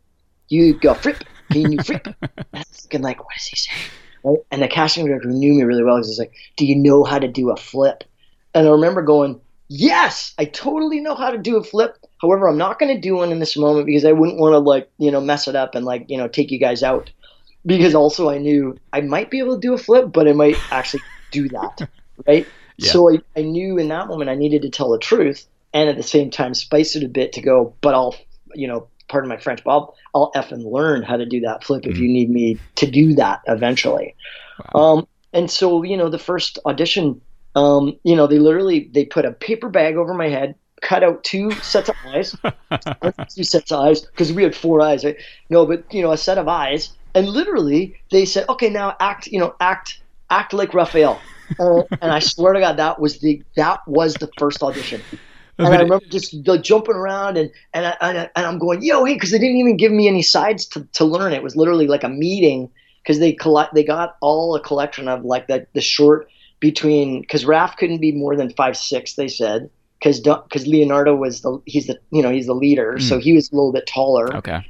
You 0.49 0.73
go 0.79 0.93
flip? 0.93 1.23
Can 1.51 1.71
you 1.71 1.79
flip? 1.79 2.07
and 2.21 2.45
I 2.53 2.59
was 2.59 2.67
thinking 2.81 3.01
like, 3.01 3.19
what 3.23 3.35
is 3.35 3.47
he 3.47 3.55
saying? 3.57 3.91
Right? 4.23 4.39
And 4.51 4.61
the 4.61 4.67
casting 4.67 5.05
director 5.05 5.29
knew 5.29 5.53
me 5.53 5.63
really 5.63 5.83
well 5.83 5.97
was 5.97 6.17
like, 6.19 6.33
do 6.55 6.65
you 6.65 6.75
know 6.75 7.03
how 7.03 7.19
to 7.19 7.27
do 7.27 7.49
a 7.51 7.57
flip? 7.57 8.03
And 8.53 8.67
I 8.67 8.71
remember 8.71 9.01
going, 9.01 9.41
yes, 9.67 10.33
I 10.37 10.45
totally 10.45 10.99
know 10.99 11.15
how 11.15 11.31
to 11.31 11.37
do 11.37 11.57
a 11.57 11.63
flip. 11.63 11.97
However, 12.21 12.47
I'm 12.47 12.57
not 12.57 12.79
going 12.79 12.93
to 12.93 13.01
do 13.01 13.15
one 13.15 13.31
in 13.31 13.39
this 13.39 13.57
moment 13.57 13.85
because 13.85 14.05
I 14.05 14.11
wouldn't 14.11 14.39
want 14.39 14.53
to 14.53 14.59
like 14.59 14.89
you 14.97 15.11
know 15.11 15.21
mess 15.21 15.47
it 15.47 15.55
up 15.55 15.75
and 15.75 15.85
like 15.85 16.05
you 16.09 16.17
know 16.17 16.27
take 16.27 16.51
you 16.51 16.59
guys 16.59 16.83
out. 16.83 17.11
Because 17.65 17.95
also 17.95 18.29
I 18.29 18.37
knew 18.37 18.77
I 18.93 19.01
might 19.01 19.29
be 19.29 19.39
able 19.39 19.55
to 19.55 19.61
do 19.61 19.73
a 19.73 19.77
flip, 19.77 20.11
but 20.13 20.27
I 20.27 20.33
might 20.33 20.57
actually 20.71 21.03
do 21.31 21.49
that, 21.49 21.89
right? 22.27 22.47
Yeah. 22.77 22.91
So 22.91 23.11
I, 23.11 23.19
I 23.35 23.41
knew 23.41 23.77
in 23.77 23.89
that 23.89 24.07
moment 24.07 24.29
I 24.29 24.35
needed 24.35 24.61
to 24.61 24.69
tell 24.69 24.91
the 24.91 24.99
truth 24.99 25.45
and 25.73 25.89
at 25.89 25.97
the 25.97 26.03
same 26.03 26.29
time 26.29 26.53
spice 26.53 26.95
it 26.95 27.03
a 27.03 27.09
bit 27.09 27.33
to 27.33 27.41
go, 27.41 27.75
but 27.81 27.93
I'll, 27.93 28.15
you 28.53 28.67
know, 28.67 28.87
pardon 29.07 29.29
my 29.29 29.37
French, 29.37 29.63
Bob, 29.63 29.93
I'll 30.13 30.31
F 30.35 30.51
and 30.51 30.63
learn 30.63 31.03
how 31.03 31.17
to 31.17 31.25
do 31.25 31.41
that 31.41 31.63
flip 31.63 31.85
if 31.85 31.97
you 31.97 32.07
need 32.07 32.29
me 32.29 32.59
to 32.75 32.89
do 32.89 33.15
that 33.15 33.41
eventually. 33.47 34.15
Um, 34.73 35.07
and 35.33 35.49
so, 35.49 35.83
you 35.83 35.97
know, 35.97 36.09
the 36.09 36.19
first 36.19 36.59
audition, 36.65 37.21
um, 37.57 37.97
you 38.03 38.15
know, 38.15 38.27
they 38.27 38.37
literally, 38.37 38.89
they 38.93 39.03
put 39.03 39.25
a 39.25 39.31
paper 39.31 39.67
bag 39.67 39.95
over 39.95 40.13
my 40.13 40.29
head, 40.29 40.53
cut 40.83 41.03
out 41.03 41.23
two 41.23 41.51
sets 41.51 41.89
of 41.89 41.95
eyes, 42.05 42.35
two 43.35 43.43
sets 43.43 43.71
of 43.71 43.79
eyes, 43.79 44.01
because 44.01 44.31
we 44.31 44.43
had 44.43 44.55
four 44.55 44.79
eyes, 44.79 45.03
right? 45.03 45.17
No, 45.49 45.65
but, 45.65 45.91
you 45.91 46.03
know, 46.03 46.11
a 46.11 46.17
set 46.17 46.37
of 46.37 46.47
eyes. 46.47 46.95
And 47.15 47.27
literally 47.27 47.95
they 48.11 48.25
said, 48.25 48.47
okay, 48.47 48.69
now 48.69 48.95
act, 48.99 49.25
you 49.25 49.39
know, 49.39 49.55
act, 49.59 49.99
act 50.29 50.53
like 50.53 50.75
Raphael. 50.75 51.19
Uh, 51.59 51.81
and 52.01 52.11
I 52.11 52.19
swear 52.19 52.53
to 52.53 52.59
God, 52.59 52.77
that 52.77 52.99
was 52.99 53.19
the 53.19 53.41
that 53.55 53.79
was 53.87 54.13
the 54.15 54.29
first 54.37 54.61
audition. 54.61 55.01
And 55.57 55.67
I 55.67 55.79
remember 55.79 56.05
just 56.09 56.35
like, 56.45 56.61
jumping 56.61 56.93
around 56.93 57.37
and 57.37 57.49
and, 57.73 57.87
I, 57.87 57.97
and, 58.01 58.17
I, 58.19 58.29
and 58.35 58.45
I'm 58.45 58.59
going, 58.59 58.83
yo, 58.83 59.05
hey, 59.05 59.13
because 59.15 59.31
they 59.31 59.39
didn't 59.39 59.57
even 59.57 59.77
give 59.77 59.91
me 59.91 60.07
any 60.07 60.21
sides 60.21 60.67
to, 60.67 60.87
to 60.93 61.05
learn. 61.05 61.33
It 61.33 61.41
was 61.41 61.55
literally 61.55 61.87
like 61.87 62.03
a 62.03 62.09
meeting 62.09 62.69
because 63.01 63.19
they 63.19 63.31
collect 63.31 63.73
they 63.73 63.83
got 63.83 64.17
all 64.21 64.55
a 64.55 64.61
collection 64.61 65.07
of 65.07 65.23
like 65.23 65.47
the 65.47 65.65
the 65.73 65.81
short 65.81 66.29
between 66.59 67.21
because 67.21 67.45
Raph 67.45 67.77
couldn't 67.77 67.99
be 68.01 68.11
more 68.11 68.35
than 68.35 68.49
five 68.51 68.75
six. 68.77 69.15
They 69.15 69.27
said 69.27 69.69
because 69.99 70.19
because 70.19 70.67
Leonardo 70.67 71.15
was 71.15 71.41
the 71.41 71.61
he's 71.65 71.87
the 71.87 71.99
you 72.11 72.21
know 72.21 72.31
he's 72.31 72.47
the 72.47 72.53
leader, 72.53 72.99
so 72.99 73.19
he 73.19 73.33
was 73.33 73.51
a 73.51 73.55
little 73.55 73.71
bit 73.71 73.87
taller 73.87 74.35
Okay. 74.37 74.65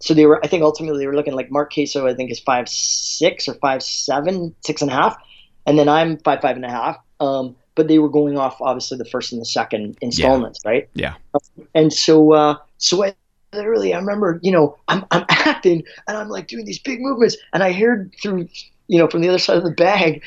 so 0.00 0.14
they 0.14 0.24
were 0.26 0.42
i 0.44 0.46
think 0.48 0.62
ultimately 0.62 0.98
they 1.00 1.06
were 1.06 1.16
looking 1.16 1.34
like 1.34 1.50
Mark 1.50 1.72
Caso 1.72 2.06
i 2.08 2.14
think 2.14 2.30
is 2.30 2.38
five 2.40 2.68
six 2.68 3.48
or 3.48 3.54
five 3.54 3.82
seven 3.82 4.54
six 4.64 4.80
and 4.82 4.90
a 4.90 4.94
half 4.94 5.16
and 5.66 5.76
then 5.78 5.88
i'm 5.88 6.16
five 6.18 6.40
five 6.40 6.56
and 6.56 6.64
a 6.64 6.70
half 6.70 6.96
um, 7.18 7.54
but 7.74 7.88
they 7.88 7.98
were 7.98 8.08
going 8.08 8.38
off 8.38 8.56
obviously 8.60 8.96
the 8.96 9.04
first 9.04 9.32
and 9.32 9.40
the 9.40 9.44
second 9.46 9.96
installments 10.00 10.60
right 10.64 10.88
Yeah. 10.94 11.14
and 11.74 11.92
so 11.92 12.32
uh, 12.32 12.54
so 12.78 13.04
I 13.04 13.14
literally 13.52 13.92
I 13.92 13.98
remember 13.98 14.38
you 14.42 14.52
know 14.52 14.76
I'm 14.88 15.04
I'm 15.10 15.24
acting 15.30 15.82
and 16.06 16.16
I'm 16.16 16.28
like 16.28 16.46
doing 16.48 16.64
these 16.64 16.78
big 16.78 17.00
movements 17.00 17.36
and 17.52 17.62
I 17.62 17.72
heard 17.72 18.14
through 18.22 18.48
you 18.90 18.98
know 18.98 19.06
from 19.06 19.20
the 19.20 19.28
other 19.28 19.38
side 19.38 19.56
of 19.56 19.62
the 19.62 19.70
bag 19.70 20.22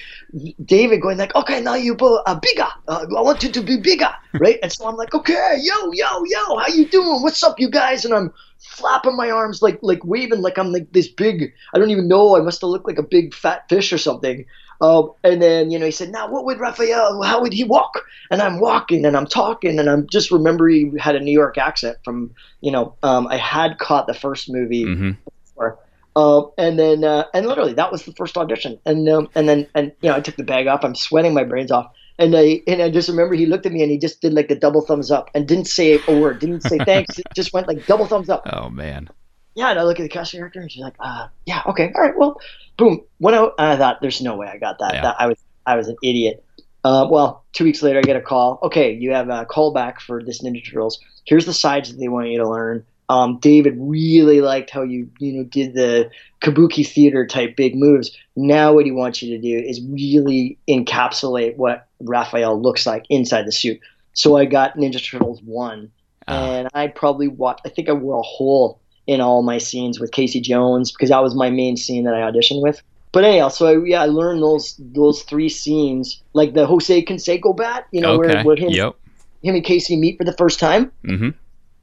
David 0.64 1.02
going 1.02 1.18
like 1.18 1.36
okay 1.36 1.60
now 1.60 1.76
you 1.76 1.96
uh, 1.96 2.40
bigger. 2.40 2.68
Uh, 2.88 3.06
I 3.18 3.22
want 3.22 3.44
you 3.44 3.52
to 3.52 3.62
be 3.62 3.78
bigger 3.78 4.10
right? 4.40 4.58
And 4.64 4.72
so 4.72 4.88
I'm 4.88 4.96
like 4.96 5.14
okay 5.14 5.60
yo 5.62 5.92
yo 5.92 6.24
yo 6.24 6.58
how 6.58 6.68
you 6.74 6.88
doing? 6.88 7.22
What's 7.22 7.44
up 7.44 7.60
you 7.60 7.70
guys? 7.70 8.06
And 8.06 8.14
I'm 8.14 8.34
flapping 8.60 9.18
my 9.18 9.30
arms 9.30 9.62
like 9.62 9.80
like 9.82 10.04
waving 10.06 10.42
like 10.42 10.58
I'm 10.58 10.72
like 10.72 10.92
this 10.94 11.10
big 11.10 11.54
I 11.74 11.78
don't 11.78 11.90
even 11.90 12.08
know 12.08 12.38
I 12.38 12.42
must 12.42 12.62
have 12.62 12.70
looked 12.70 12.88
like 12.88 12.98
a 12.98 13.04
big 13.04 13.34
fat 13.34 13.68
fish 13.68 13.92
or 13.92 13.98
something. 13.98 14.46
Um, 14.80 15.12
and 15.24 15.42
then 15.42 15.70
you 15.70 15.78
know 15.78 15.86
he 15.86 15.92
said 15.92 16.10
now 16.10 16.32
what 16.32 16.46
would 16.46 16.60
Raphael 16.60 17.22
how 17.22 17.42
would 17.42 17.54
he 17.54 17.66
walk? 17.66 18.02
And 18.32 18.42
I'm 18.42 18.62
walking 18.62 19.06
and 19.06 19.18
I'm 19.18 19.28
talking 19.28 19.78
and 19.78 19.90
I'm 19.90 20.08
just 20.08 20.32
remember 20.32 20.70
he 20.70 20.90
had 20.98 21.18
a 21.18 21.20
New 21.20 21.34
York 21.34 21.58
accent 21.58 21.98
from 22.06 22.32
you 22.62 22.72
know 22.72 22.96
um, 23.04 23.28
I 23.28 23.36
had 23.36 23.78
caught 23.78 24.08
the 24.08 24.14
first 24.14 24.50
movie 24.50 24.86
hmm 24.86 25.12
before. 25.54 25.80
Um, 26.16 26.52
and 26.58 26.78
then 26.78 27.04
uh, 27.04 27.26
and 27.34 27.48
literally 27.48 27.74
that 27.74 27.92
was 27.92 28.04
the 28.04 28.14
first 28.14 28.38
audition 28.38 28.80
and 28.86 29.10
um, 29.10 29.30
and 29.34 29.50
then 29.50 29.68
and 29.74 29.92
you 30.02 30.10
know 30.10 30.16
I 30.16 30.22
took 30.22 30.36
the 30.36 30.44
bag 30.44 30.68
off 30.68 30.84
I'm 30.84 30.94
sweating 30.96 31.34
my 31.34 31.44
brains 31.44 31.72
off 31.72 31.92
and 32.20 32.36
I 32.36 32.62
and 32.68 32.84
I 32.84 32.92
just 32.92 33.10
remember 33.10 33.34
he 33.34 33.48
looked 33.48 33.66
at 33.66 33.72
me 33.72 33.82
and 33.82 33.90
he 33.90 33.98
just 33.98 34.22
did 34.22 34.34
like 34.34 34.48
the 34.48 34.56
double 34.56 34.82
thumbs 34.86 35.10
up 35.10 35.32
and 35.34 35.48
didn't 35.48 35.66
say 35.66 36.00
a 36.08 36.16
word 36.20 36.40
didn't 36.40 36.62
say 36.62 36.78
thanks 36.86 37.20
just 37.36 37.52
went 37.52 37.68
like 37.68 37.88
double 37.88 38.06
thumbs 38.06 38.30
up 38.30 38.44
Oh 38.46 38.70
man. 38.70 39.10
yeah, 39.56 39.70
and 39.72 39.80
I 39.80 39.84
look 39.84 40.00
at 40.00 40.04
the 40.04 40.10
casting 40.10 40.40
director, 40.40 40.62
and 40.62 40.72
she's 40.72 40.82
like, 40.84 40.96
uh, 41.00 41.28
yeah, 41.46 41.62
okay, 41.68 41.92
all 41.96 42.02
right, 42.02 42.18
well, 42.18 42.40
boom. 42.78 43.02
When 43.20 43.36
I, 43.36 43.50
I 43.58 43.76
thought, 43.78 43.98
there's 44.02 44.22
no 44.22 44.36
way 44.36 44.48
I 44.48 44.58
got 44.58 44.80
that. 44.80 44.96
Yeah. 44.96 45.02
that 45.02 45.16
I 45.20 45.28
was, 45.28 45.38
I 45.66 45.76
was 45.76 45.88
an 45.88 45.96
idiot. 46.04 46.44
Uh, 46.84 47.08
well, 47.10 47.46
two 47.54 47.64
weeks 47.64 47.82
later, 47.84 48.00
I 48.00 48.02
get 48.02 48.16
a 48.16 48.22
call. 48.22 48.60
Okay, 48.64 48.92
you 48.94 49.12
have 49.12 49.30
a 49.30 49.46
callback 49.46 50.00
for 50.00 50.24
this 50.24 50.42
Ninja 50.42 50.64
Turtles. 50.66 51.00
Here's 51.26 51.46
the 51.46 51.54
sides 51.54 51.92
that 51.92 52.00
they 52.00 52.08
want 52.08 52.30
you 52.30 52.40
to 52.40 52.50
learn. 52.50 52.86
Um, 53.14 53.38
David 53.40 53.76
really 53.78 54.42
liked 54.42 54.70
how 54.72 54.82
you, 54.82 55.10
you 55.20 55.34
know, 55.34 55.44
did 55.44 55.74
the 55.76 56.10
kabuki 56.42 56.86
theater 56.88 57.28
type 57.28 57.56
big 57.56 57.76
moves. 57.76 58.10
Now, 58.36 58.74
what 58.74 58.86
he 58.86 58.92
wants 58.92 59.22
you 59.22 59.36
to 59.36 59.42
do 59.42 59.56
is 59.72 59.82
really 59.88 60.58
encapsulate 60.68 61.56
what 61.58 61.88
Raphael 62.02 62.60
looks 62.62 62.86
like 62.86 63.06
inside 63.10 63.46
the 63.46 63.52
suit. 63.52 63.80
So 64.14 64.38
I 64.38 64.46
got 64.46 64.78
Ninja 64.78 65.04
Turtles 65.04 65.42
one, 65.44 65.92
Ah. 66.28 66.52
and 66.54 66.68
I 66.74 66.88
probably 66.88 67.28
watched. 67.28 67.62
I 67.66 67.70
think 67.70 67.90
I 67.90 67.94
wore 67.94 68.20
a 68.20 68.24
hole 68.24 68.80
in 69.06 69.20
all 69.22 69.42
my 69.44 69.58
scenes 69.58 70.00
with 70.00 70.12
Casey 70.12 70.40
Jones 70.40 70.92
because 70.92 71.10
that 71.10 71.22
was 71.22 71.36
my 71.36 71.50
main 71.50 71.76
scene 71.78 72.06
that 72.06 72.14
I 72.16 72.22
auditioned 72.32 72.62
with. 72.62 72.82
But 73.12 73.26
anyhow, 73.26 73.50
so 73.50 73.68
I, 73.68 73.86
yeah, 73.86 74.02
I 74.02 74.06
learned 74.08 74.42
those 74.42 74.76
those 74.80 75.24
three 75.24 75.50
scenes, 75.50 76.22
like 76.34 76.54
the 76.54 76.66
Jose 76.66 77.04
Canseco 77.06 77.56
bat, 77.56 77.86
you 77.92 78.02
know, 78.02 78.14
okay. 78.14 78.34
where, 78.36 78.44
where 78.44 78.56
him, 78.56 78.70
Yep. 78.72 78.96
him 79.44 79.56
and 79.56 79.64
Casey 79.64 79.98
meet 79.98 80.18
for 80.18 80.24
the 80.24 80.34
first 80.34 80.60
time. 80.60 80.92
hmm 81.06 81.30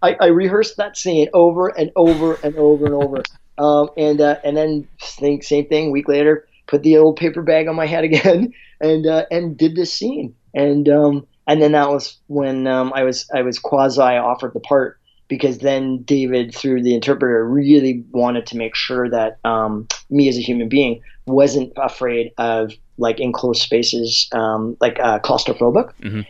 I, 0.03 0.17
I 0.21 0.27
rehearsed 0.27 0.77
that 0.77 0.97
scene 0.97 1.29
over 1.35 1.69
and 1.69 1.91
over 1.97 2.35
and 2.43 2.57
over 2.57 2.87
and 2.87 2.95
over. 2.95 3.23
Um, 3.59 3.91
and 3.99 4.23
uh, 4.23 4.37
and 4.43 4.57
then 4.57 4.89
think 5.03 5.43
same 5.43 5.67
thing. 5.67 5.91
Week 5.91 6.09
later, 6.09 6.49
put 6.67 6.83
the 6.83 6.97
old 6.97 7.17
paper 7.17 7.43
bag 7.43 7.69
on 7.69 7.77
my 7.77 7.85
head 7.85 8.05
again, 8.11 8.55
and 8.81 9.07
uh, 9.07 9.27
and 9.31 9.55
did 9.55 9.77
this 9.77 9.93
scene. 9.93 10.35
And 10.55 10.89
um, 10.89 11.27
and 11.47 11.61
then 11.61 11.73
that 11.73 11.91
was 11.91 12.17
when 12.29 12.67
um, 12.67 12.91
I 12.95 13.03
was 13.03 13.29
I 13.35 13.43
was 13.43 13.59
quasi 13.59 14.01
offered 14.01 14.55
the 14.55 14.61
part 14.61 14.99
because 15.29 15.59
then 15.59 16.03
David, 16.03 16.55
through 16.55 16.83
the 16.83 16.95
interpreter, 16.95 17.47
really 17.47 18.05
wanted 18.13 18.47
to 18.47 18.57
make 18.57 18.75
sure 18.75 19.11
that 19.11 19.39
um, 19.45 19.87
me 20.09 20.29
as 20.29 20.39
a 20.39 20.41
human 20.41 20.69
being 20.69 21.03
wasn't 21.27 21.73
afraid 21.77 22.33
of 22.39 22.73
like 22.99 23.21
enclosed 23.21 23.63
spaces, 23.63 24.29
um, 24.33 24.77
like 24.81 24.99
uh, 25.01 25.19
claustrophobic. 25.21 25.93
Mhm. 26.01 26.27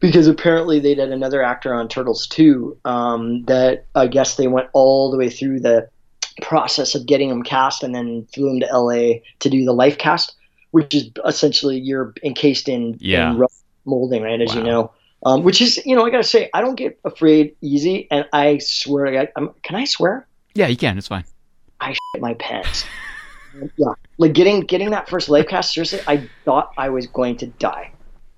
Because 0.00 0.28
apparently 0.28 0.78
they 0.78 0.94
had 0.94 1.10
another 1.10 1.42
actor 1.42 1.74
on 1.74 1.88
Turtles 1.88 2.26
2 2.28 2.78
um, 2.84 3.44
that 3.44 3.86
I 3.94 4.06
guess 4.06 4.36
they 4.36 4.46
went 4.46 4.68
all 4.72 5.10
the 5.10 5.16
way 5.16 5.28
through 5.28 5.60
the 5.60 5.88
process 6.42 6.94
of 6.94 7.06
getting 7.06 7.28
him 7.28 7.42
cast 7.42 7.82
and 7.82 7.94
then 7.94 8.26
flew 8.32 8.50
him 8.50 8.60
to 8.60 8.66
LA 8.66 9.20
to 9.40 9.50
do 9.50 9.64
the 9.64 9.72
life 9.72 9.98
cast, 9.98 10.36
which 10.70 10.94
is 10.94 11.10
essentially 11.26 11.78
you're 11.78 12.14
encased 12.22 12.68
in, 12.68 12.96
Yeah. 13.00 13.32
in 13.32 13.38
rough 13.38 13.54
molding, 13.84 14.22
right? 14.22 14.40
As 14.40 14.54
you 14.54 14.62
know. 14.62 14.92
Um, 15.26 15.42
which 15.42 15.60
is, 15.60 15.84
you 15.84 15.96
know, 15.96 16.06
I 16.06 16.10
gotta 16.10 16.22
say, 16.22 16.48
I 16.54 16.60
don't 16.60 16.76
get 16.76 16.96
afraid 17.04 17.56
easy, 17.60 18.06
and 18.10 18.24
I 18.32 18.58
swear, 18.58 19.10
God, 19.10 19.28
I'm, 19.34 19.50
can 19.64 19.74
I 19.74 19.84
swear? 19.84 20.28
Yeah, 20.54 20.68
you 20.68 20.76
can. 20.76 20.96
It's 20.96 21.08
fine. 21.08 21.24
I 21.80 21.92
shit 21.92 22.22
my 22.22 22.34
pants. 22.34 22.84
yeah, 23.76 23.88
like 24.18 24.32
getting 24.32 24.60
getting 24.60 24.90
that 24.90 25.08
first 25.08 25.28
life 25.28 25.48
cast. 25.48 25.74
Seriously, 25.74 26.00
I 26.06 26.28
thought 26.44 26.72
I 26.78 26.90
was 26.90 27.08
going 27.08 27.36
to 27.38 27.46
die. 27.46 27.92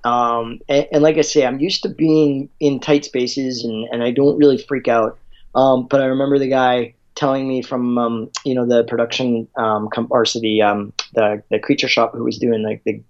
Um, 0.05 0.61
and, 0.69 0.87
and 0.93 1.03
like 1.03 1.19
I 1.19 1.23
say, 1.23 1.47
I'm 1.47 1.61
used 1.61 1.83
to 1.83 1.89
being 1.89 2.49
in 2.59 2.81
tight 2.81 3.05
spaces, 3.05 3.65
and, 3.65 3.87
and 3.93 4.03
I 4.03 4.11
don't 4.11 4.39
really 4.39 4.59
freak 4.59 4.89
out. 4.89 5.19
Um, 5.55 5.87
but 5.87 6.01
I 6.01 6.07
remember 6.07 6.39
the 6.39 6.49
guy 6.49 6.95
telling 7.15 7.47
me 7.47 7.61
from 7.61 7.99
um, 7.99 8.31
you 8.45 8.55
know 8.55 8.67
the 8.67 8.85
production 8.85 9.47
um, 9.57 9.89
com- 9.93 10.09
or 10.11 10.25
so 10.25 10.41
the 10.41 10.63
um, 10.63 10.93
the 11.15 11.43
the 11.51 11.59
creature 11.59 11.89
shop 11.89 12.15
who 12.15 12.25
was 12.25 12.39
doing 12.39 12.63
like 12.63 12.83
the 12.85 13.03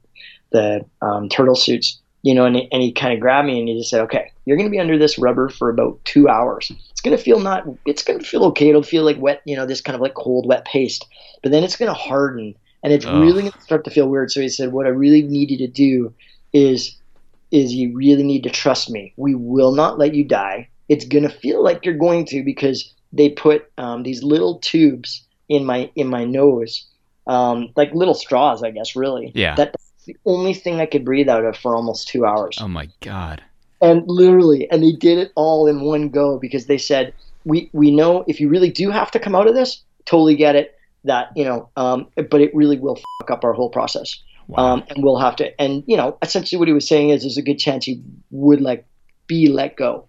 the 0.51 0.85
um, 1.01 1.29
turtle 1.29 1.57
suits. 1.57 1.99
You 2.23 2.35
know, 2.35 2.45
and 2.45 2.55
he, 2.55 2.69
and 2.71 2.83
he 2.83 2.93
kind 2.93 3.15
of 3.15 3.21
grabbed 3.21 3.47
me 3.47 3.59
and 3.59 3.67
he 3.67 3.79
just 3.79 3.89
said, 3.89 4.03
"Okay, 4.03 4.31
you're 4.45 4.59
going 4.59 4.69
to 4.69 4.71
be 4.71 4.81
under 4.81 4.99
this 4.99 5.19
rubber 5.19 5.49
for 5.49 5.71
about 5.71 6.05
two 6.05 6.29
hours. 6.29 6.71
It's 6.91 7.01
going 7.01 7.17
to 7.17 7.23
feel 7.23 7.41
not. 7.41 7.65
It's 7.87 8.03
going 8.03 8.19
to 8.19 8.27
feel 8.27 8.45
okay. 8.47 8.69
It'll 8.69 8.83
feel 8.83 9.05
like 9.05 9.19
wet. 9.19 9.41
You 9.47 9.57
know, 9.57 9.65
this 9.65 9.81
kind 9.81 9.95
of 9.95 10.03
like 10.03 10.13
cold, 10.13 10.47
wet 10.47 10.67
paste. 10.67 11.07
But 11.43 11.51
then 11.51 11.65
it's 11.65 11.77
going 11.77 11.89
to 11.89 11.95
harden, 11.95 12.55
and 12.83 12.93
it's 12.93 13.07
Ugh. 13.07 13.23
really 13.23 13.41
going 13.41 13.53
to 13.53 13.61
start 13.63 13.85
to 13.85 13.91
feel 13.91 14.09
weird." 14.09 14.31
So 14.31 14.43
he 14.43 14.51
said, 14.51 14.73
"What 14.73 14.85
I 14.85 14.91
really 14.91 15.23
need 15.23 15.51
you 15.51 15.57
to 15.59 15.67
do 15.67 16.13
is 16.53 16.97
is 17.51 17.75
you 17.75 17.93
really 17.95 18.23
need 18.23 18.43
to 18.45 18.51
trust 18.51 18.91
me. 18.91 19.13
We 19.17 19.35
will 19.35 19.73
not 19.73 19.99
let 19.99 20.15
you 20.15 20.25
die. 20.25 20.69
It's 20.89 21.05
going 21.05 21.25
to 21.25 21.31
feel 21.31 21.63
like 21.63 21.85
you're 21.85 21.97
going 21.97 22.25
to 22.27 22.45
because 22.45 22.93
they 23.13 23.31
put 23.31 23.71
um, 23.79 24.03
these 24.05 24.23
little 24.23 24.59
tubes 24.61 25.25
in 25.49 25.65
my 25.65 25.91
in 25.97 26.07
my 26.07 26.25
nose, 26.25 26.87
um, 27.27 27.71
like 27.77 27.93
little 27.93 28.15
straws, 28.15 28.63
I 28.63 28.71
guess. 28.71 28.95
Really, 28.95 29.33
Yeah. 29.35 29.57
That, 29.57 29.73
that's 29.73 29.91
the 30.07 30.17
only 30.27 30.55
thing 30.55 30.81
I 30.81 30.87
could 30.87 31.05
breathe 31.05 31.29
out 31.29 31.45
of 31.45 31.57
for 31.57 31.75
almost 31.75 32.09
two 32.09 32.25
hours 32.25 32.57
Oh 32.61 32.69
my 32.69 32.89
god. 33.01 33.43
and 33.83 34.03
literally 34.09 34.71
and 34.71 34.83
they 34.83 34.93
did 34.93 35.19
it 35.19 35.31
all 35.35 35.67
in 35.67 35.81
one 35.83 36.09
go 36.09 36.39
because 36.39 36.67
they 36.67 36.79
said 36.79 37.13
we 37.45 37.69
we 37.73 37.91
know 37.91 38.25
if 38.27 38.41
you 38.41 38.49
really 38.49 38.71
do 38.71 38.91
have 38.91 39.11
to 39.11 39.19
come 39.19 39.35
out 39.35 39.47
of 39.47 39.55
this 39.55 39.83
totally 40.07 40.37
get 40.37 40.57
it 40.57 40.75
that 41.05 41.31
you 41.37 41.45
know 41.45 41.69
um, 41.77 42.07
but 42.31 42.41
it 42.41 42.55
really 42.55 42.79
will 42.79 42.97
fuck 43.19 43.31
up 43.31 43.45
our 43.45 43.53
whole 43.53 43.69
process 43.69 44.23
Wow. 44.51 44.65
um, 44.75 44.85
and 44.89 45.03
we'll 45.05 45.19
have 45.19 45.37
to 45.37 45.61
and 45.61 45.85
you 45.87 45.97
know 45.97 46.19
essentially 46.23 46.59
what 46.59 46.69
he 46.69 46.75
was 46.75 46.87
saying 46.89 47.11
is 47.11 47.23
there's 47.23 47.37
a 47.39 47.43
good 47.43 47.59
chance 47.59 47.85
he 47.85 48.03
would 48.31 48.61
like 48.61 48.87
be 49.27 49.49
let 49.49 49.77
go 49.77 50.09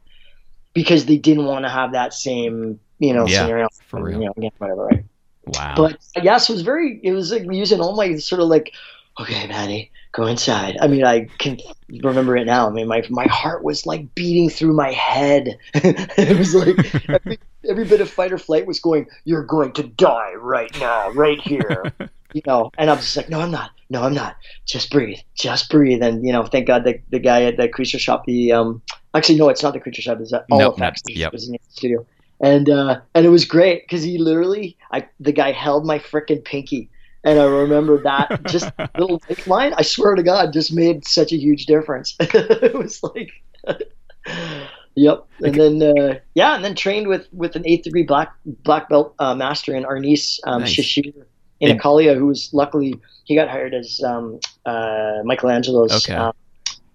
because 0.74 1.06
they 1.06 1.18
didn't 1.18 1.46
want 1.46 1.66
to 1.66 1.70
have 1.70 1.92
that 1.94 2.14
same 2.14 2.80
you 3.00 3.14
know 3.14 3.28
Yeah, 3.28 3.44
scenario 3.44 3.68
for 3.88 4.02
real. 4.04 4.20
you 4.20 4.26
know 4.26 4.34
again 4.38 4.52
whatever 4.58 4.86
right 4.86 5.06
wow. 5.46 5.74
but 5.76 5.98
yes, 6.22 6.50
it 6.50 6.54
was 6.54 6.62
very. 6.62 7.00
It 7.04 7.14
was 7.14 7.32
like 7.32 7.44
using 7.50 7.80
all 7.82 7.96
my 7.96 8.16
sort 8.18 8.42
of 8.42 8.48
like, 8.48 8.74
okay, 9.20 9.48
Maddie, 9.48 9.92
go 10.12 10.26
inside. 10.28 10.78
I 10.82 10.88
mean, 10.88 11.04
I 11.06 11.26
can 11.40 11.58
remember 12.04 12.38
it 12.38 12.46
now. 12.46 12.68
I 12.68 12.72
mean, 12.72 12.88
my 12.88 13.04
my 13.10 13.28
heart 13.28 13.64
was 13.64 13.86
like 13.86 14.14
beating 14.16 14.50
through 14.50 14.74
my 14.74 14.92
head. 14.92 15.58
it 15.74 16.38
was 16.38 16.54
like 16.56 16.78
every, 17.10 17.40
every 17.68 17.86
bit 17.86 18.02
of 18.02 18.10
fight 18.10 18.32
or 18.32 18.38
flight 18.38 18.66
was 18.66 18.80
going. 18.80 19.08
You're 19.26 19.46
going 19.46 19.74
to 19.74 19.84
die 19.84 20.34
right 20.36 20.72
now, 20.80 21.10
right 21.12 21.40
here. 21.42 21.92
you 22.34 22.42
know, 22.46 22.72
and 22.78 22.90
I'm 22.90 22.98
just 22.98 23.18
like, 23.18 23.30
no, 23.30 23.42
I'm 23.42 23.52
not. 23.52 23.72
No, 23.92 24.04
I'm 24.04 24.14
not. 24.14 24.38
Just 24.66 24.90
breathe. 24.90 25.20
Just 25.36 25.70
breathe. 25.70 26.02
And 26.02 26.26
you 26.26 26.32
know, 26.32 26.44
thank 26.46 26.66
God 26.68 26.84
the 26.86 27.00
the 27.10 27.20
guy 27.20 27.44
at 27.44 27.58
the 27.58 27.68
creature 27.68 28.00
shop. 28.00 28.26
The 28.26 28.52
um, 28.54 28.82
actually, 29.14 29.38
no, 29.38 29.50
it's 29.50 29.62
not 29.62 29.74
the 29.74 29.80
creature 29.80 30.02
shop. 30.02 30.20
It's 30.22 30.34
uh, 30.34 30.44
all 30.50 30.60
Nope, 30.60 30.80
not- 30.80 30.98
yep. 31.08 31.28
It 31.28 31.34
was 31.34 31.48
in 31.48 31.54
the 31.54 31.60
studio 31.70 32.06
and 32.42 32.70
uh, 32.70 33.00
and 33.14 33.26
it 33.26 33.30
was 33.30 33.46
great 33.46 33.84
because 33.84 34.04
he 34.04 34.18
literally, 34.18 34.78
I 34.92 35.08
the 35.20 35.32
guy 35.32 35.52
held 35.52 35.86
my 35.86 36.00
frickin' 36.00 36.44
pinky, 36.44 36.90
and 37.24 37.40
I 37.40 37.46
remember 37.46 38.02
that 38.04 38.44
just 38.48 38.70
little 38.98 39.22
line. 39.46 39.74
I 39.78 39.84
swear 39.84 40.16
to 40.16 40.24
God, 40.24 40.52
just 40.52 40.74
made 40.74 41.06
such 41.08 41.32
a 41.32 41.38
huge 41.38 41.68
difference. 41.68 42.16
it 42.20 42.74
was 42.74 43.02
like, 43.04 43.32
yep. 44.96 45.28
And 45.40 45.56
then 45.56 45.84
uh, 45.84 46.20
yeah, 46.34 46.56
and 46.56 46.66
then 46.66 46.76
trained 46.76 47.08
with 47.08 47.28
with 47.32 47.56
an 47.56 47.64
eighth 47.66 47.84
degree 47.84 48.04
black 48.04 48.34
black 48.46 48.90
belt 48.90 49.14
uh, 49.20 49.36
master 49.36 49.76
in 49.76 49.84
Arnis 49.84 50.40
um, 50.46 50.62
Nice. 50.62 50.74
Shishir 50.74 51.14
Inocalla, 51.62 52.18
who 52.18 52.28
was 52.28 52.50
luckily 52.54 53.00
he 53.26 53.36
got 53.36 53.50
hired 53.50 53.74
as 53.74 54.02
um, 54.04 54.40
uh, 54.66 55.22
Michelangelo's 55.24 56.08
Okay. 56.08 56.16
um, 56.16 56.34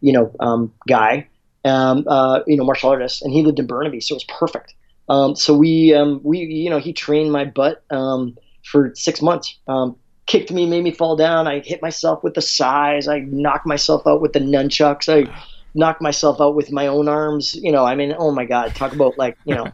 you 0.01 0.13
know 0.13 0.35
um, 0.41 0.73
guy. 0.89 1.29
Um, 1.65 2.05
uh, 2.07 2.41
you 2.47 2.57
know, 2.57 2.63
martial 2.63 2.91
artist, 2.91 3.23
and 3.23 3.33
he 3.33 3.43
lived 3.43 3.59
in 3.59 3.67
Burnaby, 3.67 4.01
so 4.01 4.15
it 4.15 4.19
was 4.19 4.39
perfect. 4.39 4.73
Um, 5.09 5.35
so 5.35 5.57
we, 5.57 5.93
um, 5.93 6.21
we, 6.23 6.39
you 6.39 6.71
know, 6.71 6.79
he 6.79 6.93
trained 6.93 7.33
my 7.33 7.45
butt 7.45 7.83
um, 7.91 8.37
for 8.65 8.93
six 8.95 9.21
months. 9.21 9.59
Um, 9.67 9.97
kicked 10.27 10.51
me, 10.51 10.67
made 10.67 10.85
me 10.85 10.93
fall 10.93 11.17
down. 11.17 11.47
I 11.47 11.61
hit 11.61 11.83
myself 11.83 12.23
with 12.23 12.35
the 12.35 12.43
sais. 12.43 13.09
I 13.09 13.21
knocked 13.27 13.67
myself 13.67 14.07
out 14.07 14.21
with 14.21 14.33
the 14.33 14.41
nunchucks. 14.41 15.09
I 15.09 15.33
knocked 15.75 16.03
myself 16.03 16.41
out 16.41 16.55
with 16.55 16.73
my 16.73 16.87
own 16.87 17.09
arms. 17.09 17.55
You 17.55 17.73
know, 17.73 17.85
I 17.85 17.95
mean, 17.95 18.15
oh 18.17 18.33
my 18.33 18.45
God, 18.45 18.75
talk 18.75 18.93
about 18.93 19.17
like, 19.19 19.37
you 19.45 19.55
know, 19.55 19.73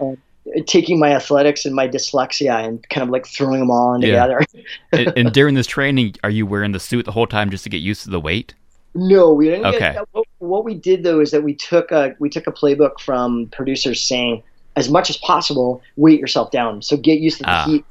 taking 0.66 0.98
my 0.98 1.12
athletics 1.14 1.64
and 1.64 1.74
my 1.74 1.86
dyslexia 1.88 2.64
and 2.66 2.86
kind 2.88 3.02
of 3.02 3.10
like 3.10 3.26
throwing 3.26 3.60
them 3.60 3.70
all 3.70 3.94
in 3.94 4.02
Yeah. 4.02 4.08
together. 4.26 4.46
and, 4.92 5.12
and 5.16 5.32
during 5.32 5.54
this 5.54 5.66
training, 5.66 6.16
are 6.24 6.30
you 6.30 6.46
wearing 6.46 6.72
the 6.72 6.80
suit 6.80 7.04
the 7.04 7.12
whole 7.12 7.26
time 7.26 7.50
just 7.50 7.64
to 7.64 7.70
get 7.70 7.78
used 7.78 8.02
to 8.04 8.10
the 8.10 8.20
weight? 8.20 8.54
No, 8.94 9.32
we 9.32 9.46
didn't. 9.48 9.66
Okay. 9.66 9.92
Get, 9.94 10.08
what, 10.12 10.26
what 10.38 10.64
we 10.64 10.74
did 10.74 11.02
though 11.02 11.20
is 11.20 11.30
that 11.30 11.42
we 11.42 11.54
took 11.54 11.90
a 11.92 12.14
we 12.18 12.28
took 12.28 12.46
a 12.46 12.52
playbook 12.52 13.00
from 13.00 13.46
producers 13.52 14.02
saying, 14.02 14.42
as 14.76 14.90
much 14.90 15.08
as 15.10 15.16
possible, 15.18 15.80
weight 15.96 16.20
yourself 16.20 16.50
down. 16.50 16.82
So 16.82 16.96
get 16.96 17.18
used 17.20 17.38
to 17.38 17.44
the 17.44 17.50
Ah. 17.50 17.64
heat. 17.66 17.84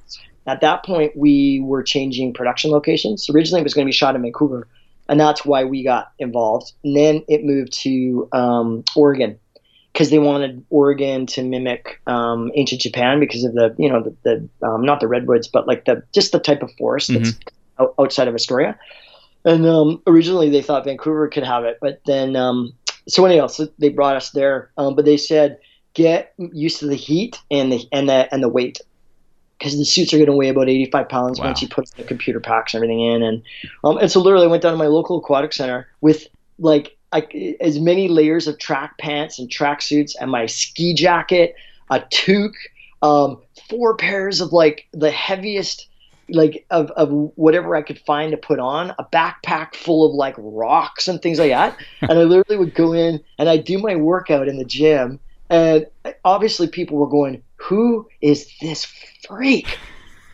At 0.48 0.62
that 0.62 0.84
point, 0.84 1.16
we 1.16 1.62
were 1.64 1.84
changing 1.84 2.34
production 2.34 2.72
locations. 2.72 3.30
Originally, 3.30 3.62
it 3.62 3.64
was 3.64 3.74
going 3.76 3.86
to 3.86 3.90
be 3.90 3.94
shot 3.94 4.16
in 4.16 4.22
Vancouver, 4.24 4.68
and 5.08 5.20
that's 5.20 5.46
why 5.46 5.64
we 5.64 5.84
got 5.84 6.12
involved. 6.20 6.74
And 6.84 6.96
then 6.96 7.24
it 7.28 7.44
moved 7.46 7.74
to 7.84 8.28
um, 8.32 8.84
Oregon 8.96 9.40
because 9.94 10.10
they 10.10 10.20
wanted 10.20 10.66
Oregon 10.70 11.26
to 11.28 11.44
mimic 11.44 12.02
um, 12.08 12.52
ancient 12.56 12.82
Japan 12.82 13.20
because 13.20 13.44
of 13.44 13.54
the 13.54 13.76
you 13.78 13.90
know 13.90 14.04
the, 14.04 14.50
the 14.62 14.68
um, 14.68 14.84
not 14.86 15.00
the 15.00 15.08
redwoods, 15.08 15.48
but 15.48 15.68
like 15.68 15.86
the 15.86 16.04
just 16.14 16.32
the 16.32 16.40
type 16.40 16.64
of 16.64 16.72
forest 16.78 17.14
that's 17.14 17.38
out, 17.80 17.94
outside 18.00 18.28
of 18.28 18.36
Astoria. 18.36 18.78
And 19.44 19.66
um, 19.66 20.02
originally 20.08 20.50
they 20.50 20.62
thought 20.62 20.86
Vancouver 20.86 21.28
could 21.28 21.44
have 21.44 21.64
it, 21.66 21.78
but 21.82 22.02
then 22.06 22.36
um, 22.36 22.74
so 23.08 23.26
anyhow, 23.26 23.48
so 23.48 23.68
they 23.80 23.90
brought 23.90 24.16
us 24.16 24.32
there. 24.32 24.72
Um, 24.78 24.96
but 24.96 25.06
they 25.06 25.18
said 25.18 25.58
get 25.94 26.34
used 26.38 26.80
to 26.80 26.88
the 26.88 26.96
heat 26.96 27.38
and 27.50 27.72
the 27.72 27.88
and 27.92 28.08
the 28.08 28.34
and 28.34 28.42
the 28.42 28.50
weight 28.50 28.80
because 29.58 29.78
the 29.78 29.86
suits 29.86 30.14
are 30.14 30.18
going 30.18 30.28
to 30.28 30.36
weigh 30.36 30.50
about 30.50 30.70
85 30.70 31.10
pounds 31.10 31.40
Wow. 31.40 31.48
once 31.48 31.62
you 31.62 31.68
put 31.68 31.88
the 31.92 32.04
computer 32.04 32.40
packs 32.40 32.74
and 32.74 32.84
everything 32.84 33.02
in. 33.02 33.22
And 33.22 33.44
um, 33.84 33.98
and 33.98 34.12
so 34.12 34.20
literally 34.20 34.46
I 34.46 34.50
went 34.50 34.64
down 34.64 34.72
to 34.72 34.78
my 34.78 34.88
local 34.88 35.20
aquatic 35.20 35.54
center 35.54 35.88
with 36.02 36.28
like 36.58 36.98
I, 37.12 37.56
as 37.60 37.80
many 37.80 38.08
layers 38.08 38.48
of 38.48 38.58
track 38.58 38.98
pants 38.98 39.40
and 39.40 39.52
track 39.52 39.82
suits 39.82 40.16
and 40.16 40.32
my 40.32 40.46
ski 40.46 40.94
jacket, 40.94 41.56
a 41.90 42.00
toque, 42.00 42.56
um, 43.02 43.42
four 43.70 43.96
pairs 43.98 44.42
of 44.42 44.54
like 44.54 44.88
the 44.94 45.12
heaviest 45.12 45.88
like 46.34 46.66
of, 46.70 46.92
of 46.92 47.10
whatever 47.36 47.76
I 47.76 47.82
could 47.82 48.00
find 48.00 48.32
to 48.32 48.38
put 48.38 48.60
on, 48.60 48.92
a 48.98 49.04
backpack 49.04 49.76
full 49.76 50.08
of 50.08 50.14
like 50.14 50.36
rocks 50.38 51.08
and 51.08 51.22
things 51.22 51.40
like 51.40 51.52
that. 51.52 51.78
and 52.02 52.12
I 52.12 52.24
literally 52.24 52.58
would 52.58 52.74
go 52.74 52.94
in 52.94 53.22
and 53.38 53.50
I'd 53.50 53.66
do 53.66 53.78
my 53.78 53.96
workout 53.96 54.48
in 54.48 54.58
the 54.58 54.66
gym. 54.66 55.20
And 55.50 55.88
obviously 56.24 56.68
people 56.68 56.98
were 56.98 57.10
going, 57.10 57.44
who 57.58 58.08
is 58.22 58.50
this 58.62 58.88
freak? 59.28 59.78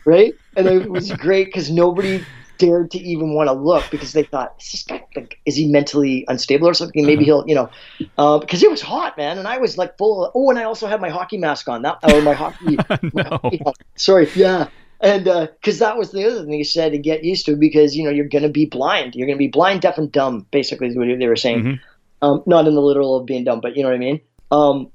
Right? 0.04 0.34
And 0.56 0.66
it 0.66 0.88
was 0.88 1.12
great 1.12 1.46
because 1.46 1.70
nobody 1.70 2.24
dared 2.58 2.90
to 2.92 2.98
even 2.98 3.34
want 3.34 3.48
to 3.48 3.52
look 3.52 3.84
because 3.90 4.12
they 4.12 4.22
thought, 4.22 4.58
this 4.58 4.84
guy, 4.84 5.04
like, 5.20 5.38
is 5.46 5.56
he 5.56 5.66
mentally 5.66 6.24
unstable 6.28 6.68
or 6.68 6.74
something? 6.74 7.04
Maybe 7.04 7.24
he'll, 7.24 7.44
you 7.46 7.54
know, 7.54 7.70
uh, 8.16 8.38
because 8.38 8.62
it 8.62 8.70
was 8.70 8.80
hot, 8.80 9.16
man. 9.16 9.38
And 9.38 9.46
I 9.46 9.58
was 9.58 9.76
like 9.76 9.96
full 9.98 10.26
of, 10.26 10.32
oh, 10.34 10.50
and 10.50 10.58
I 10.58 10.64
also 10.64 10.86
had 10.86 11.00
my 11.00 11.08
hockey 11.08 11.38
mask 11.38 11.68
on, 11.68 11.82
that, 11.82 11.98
or 12.02 12.22
my 12.22 12.34
hockey, 12.34 12.76
my 13.12 13.22
hockey. 13.22 13.60
Sorry, 13.96 14.28
yeah. 14.34 14.68
And 15.00 15.24
because 15.24 15.78
that 15.78 15.96
was 15.96 16.10
the 16.10 16.24
other 16.24 16.44
thing 16.44 16.52
he 16.52 16.64
said 16.64 16.92
to 16.92 16.98
get 16.98 17.22
used 17.22 17.46
to 17.46 17.56
because, 17.56 17.96
you 17.96 18.04
know, 18.04 18.10
you're 18.10 18.28
going 18.28 18.42
to 18.42 18.48
be 18.48 18.66
blind. 18.66 19.14
You're 19.14 19.26
going 19.26 19.38
to 19.38 19.44
be 19.44 19.48
blind, 19.48 19.82
deaf, 19.82 19.96
and 19.96 20.10
dumb, 20.10 20.46
basically, 20.50 20.88
is 20.88 20.96
what 20.96 21.06
they 21.06 21.28
were 21.28 21.36
saying. 21.36 21.62
Mhm. 21.62 21.80
Um, 22.20 22.42
not 22.46 22.66
in 22.66 22.74
the 22.74 22.80
literal 22.80 23.16
of 23.16 23.26
being 23.26 23.44
dumb, 23.44 23.60
but 23.60 23.76
you 23.76 23.82
know 23.84 23.90
what 23.90 23.94
I 23.94 23.98
mean? 23.98 24.20
Um, 24.50 24.90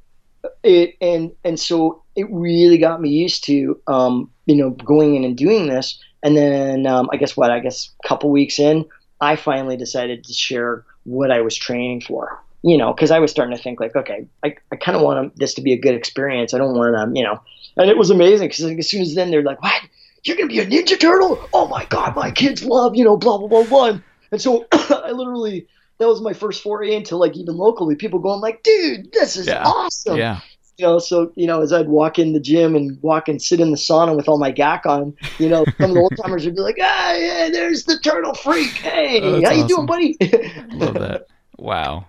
it 0.64 0.96
and 1.00 1.32
and 1.44 1.60
so 1.60 2.04
it 2.16 2.28
really 2.30 2.78
got 2.78 3.02
me 3.02 3.10
used 3.10 3.46
to 3.46 3.80
um, 3.88 4.30
you 4.46 4.56
know 4.56 4.72
going 4.72 5.16
in 5.16 5.24
and 5.24 5.38
doing 5.38 5.68
this. 5.68 6.00
And 6.22 6.38
then 6.38 6.88
um, 6.88 7.10
I 7.12 7.18
guess 7.18 7.36
what 7.36 7.52
I 7.52 7.60
guess 7.60 7.90
a 8.04 8.08
couple 8.08 8.30
weeks 8.30 8.60
in, 8.60 8.86
I 9.24 9.36
finally 9.36 9.78
decided 9.78 10.24
to 10.26 10.34
share 10.34 10.86
what 11.04 11.32
I 11.32 11.42
was 11.42 11.56
training 11.56 12.02
for. 12.02 12.42
You 12.66 12.78
know, 12.78 12.94
because 12.94 13.12
I 13.12 13.20
was 13.20 13.30
starting 13.30 13.56
to 13.58 13.62
think 13.62 13.82
like, 13.82 13.94
okay, 13.94 14.26
I, 14.42 14.56
I 14.72 14.78
kind 14.78 14.96
of 14.96 15.02
want 15.04 15.38
this 15.38 15.54
to 15.56 15.62
be 15.62 15.74
a 15.74 15.78
good 15.78 15.96
experience. 15.96 16.54
I 16.54 16.58
don't 16.60 16.78
want 16.78 16.96
to, 16.96 17.20
you 17.20 17.26
know, 17.26 17.42
and 17.76 17.90
it 17.90 17.98
was 17.98 18.10
amazing 18.10 18.48
because 18.48 18.64
as 18.64 18.90
soon 18.90 19.02
as 19.02 19.16
then 19.16 19.32
they're 19.32 19.44
like, 19.44 19.62
what? 19.62 19.82
You're 20.24 20.38
gonna 20.38 20.48
be 20.48 20.60
a 20.60 20.66
Ninja 20.66 20.98
Turtle? 20.98 21.50
Oh 21.52 21.68
my 21.68 21.84
God, 21.86 22.16
my 22.16 22.32
kids 22.32 22.64
love, 22.64 22.96
you 22.96 23.04
know, 23.04 23.18
blah 23.18 23.38
blah 23.38 23.50
blah 23.50 23.66
blah. 23.66 24.00
And 24.32 24.42
so 24.42 24.66
I 24.72 25.12
literally 25.12 25.68
that 25.98 26.08
was 26.08 26.22
my 26.22 26.32
first 26.32 26.64
foray 26.64 26.96
into 26.96 27.18
like 27.18 27.36
even 27.36 27.58
locally 27.58 27.96
people 27.96 28.20
going 28.20 28.40
like, 28.40 28.64
dude, 28.64 29.12
this 29.12 29.36
is 29.36 29.48
Yeah. 29.48 29.64
awesome 29.66 30.18
Yeah. 30.18 30.40
You 30.78 30.86
know, 30.86 31.00
so 31.00 31.32
you 31.36 31.48
know, 31.48 31.62
as 31.62 31.72
I'd 31.74 31.88
walk 31.88 32.20
in 32.20 32.34
the 32.34 32.40
gym 32.40 32.76
and 32.76 33.02
walk 33.02 33.28
and 33.28 33.42
sit 33.42 33.60
in 33.60 33.72
the 33.72 33.78
sauna 33.78 34.16
with 34.16 34.28
all 34.28 34.38
my 34.38 34.52
gack 34.52 34.86
on, 34.86 35.16
you 35.40 35.50
know, 35.50 35.66
some 35.80 35.90
of 35.92 35.96
the 35.96 36.02
old 36.02 36.14
timers 36.22 36.46
would 36.46 36.56
be 36.56 36.62
like, 36.62 36.78
"Ah, 36.82 37.14
yeah, 37.14 37.50
there's 37.52 37.84
the 37.86 37.98
turtle 38.00 38.34
freak. 38.34 38.72
Hey, 38.72 39.22
Oh, 39.22 39.36
how 39.36 39.42
that's 39.42 39.58
you 39.58 39.68
doing, 39.68 39.86
buddy?" 39.86 40.18
Love 40.74 40.96
that. 40.96 41.28
Wow. 41.58 42.06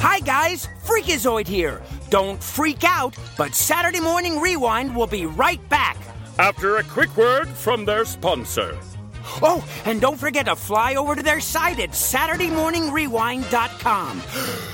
Hi 0.00 0.20
guys, 0.20 0.68
Freakazoid 0.84 1.46
here. 1.48 1.82
Don't 2.10 2.42
freak 2.42 2.84
out, 2.84 3.16
but 3.38 3.54
Saturday 3.54 4.00
Morning 4.00 4.40
Rewind 4.40 4.94
will 4.94 5.06
be 5.06 5.26
right 5.26 5.66
back. 5.68 5.96
After 6.38 6.76
a 6.76 6.82
quick 6.84 7.16
word 7.16 7.48
from 7.48 7.84
their 7.84 8.04
sponsor. 8.04 8.76
Oh, 9.40 9.64
and 9.86 10.00
don't 10.00 10.18
forget 10.18 10.46
to 10.46 10.56
fly 10.56 10.96
over 10.96 11.14
to 11.14 11.22
their 11.22 11.40
site 11.40 11.78
at 11.80 11.90
SaturdayMorningRewind.com. 11.90 14.22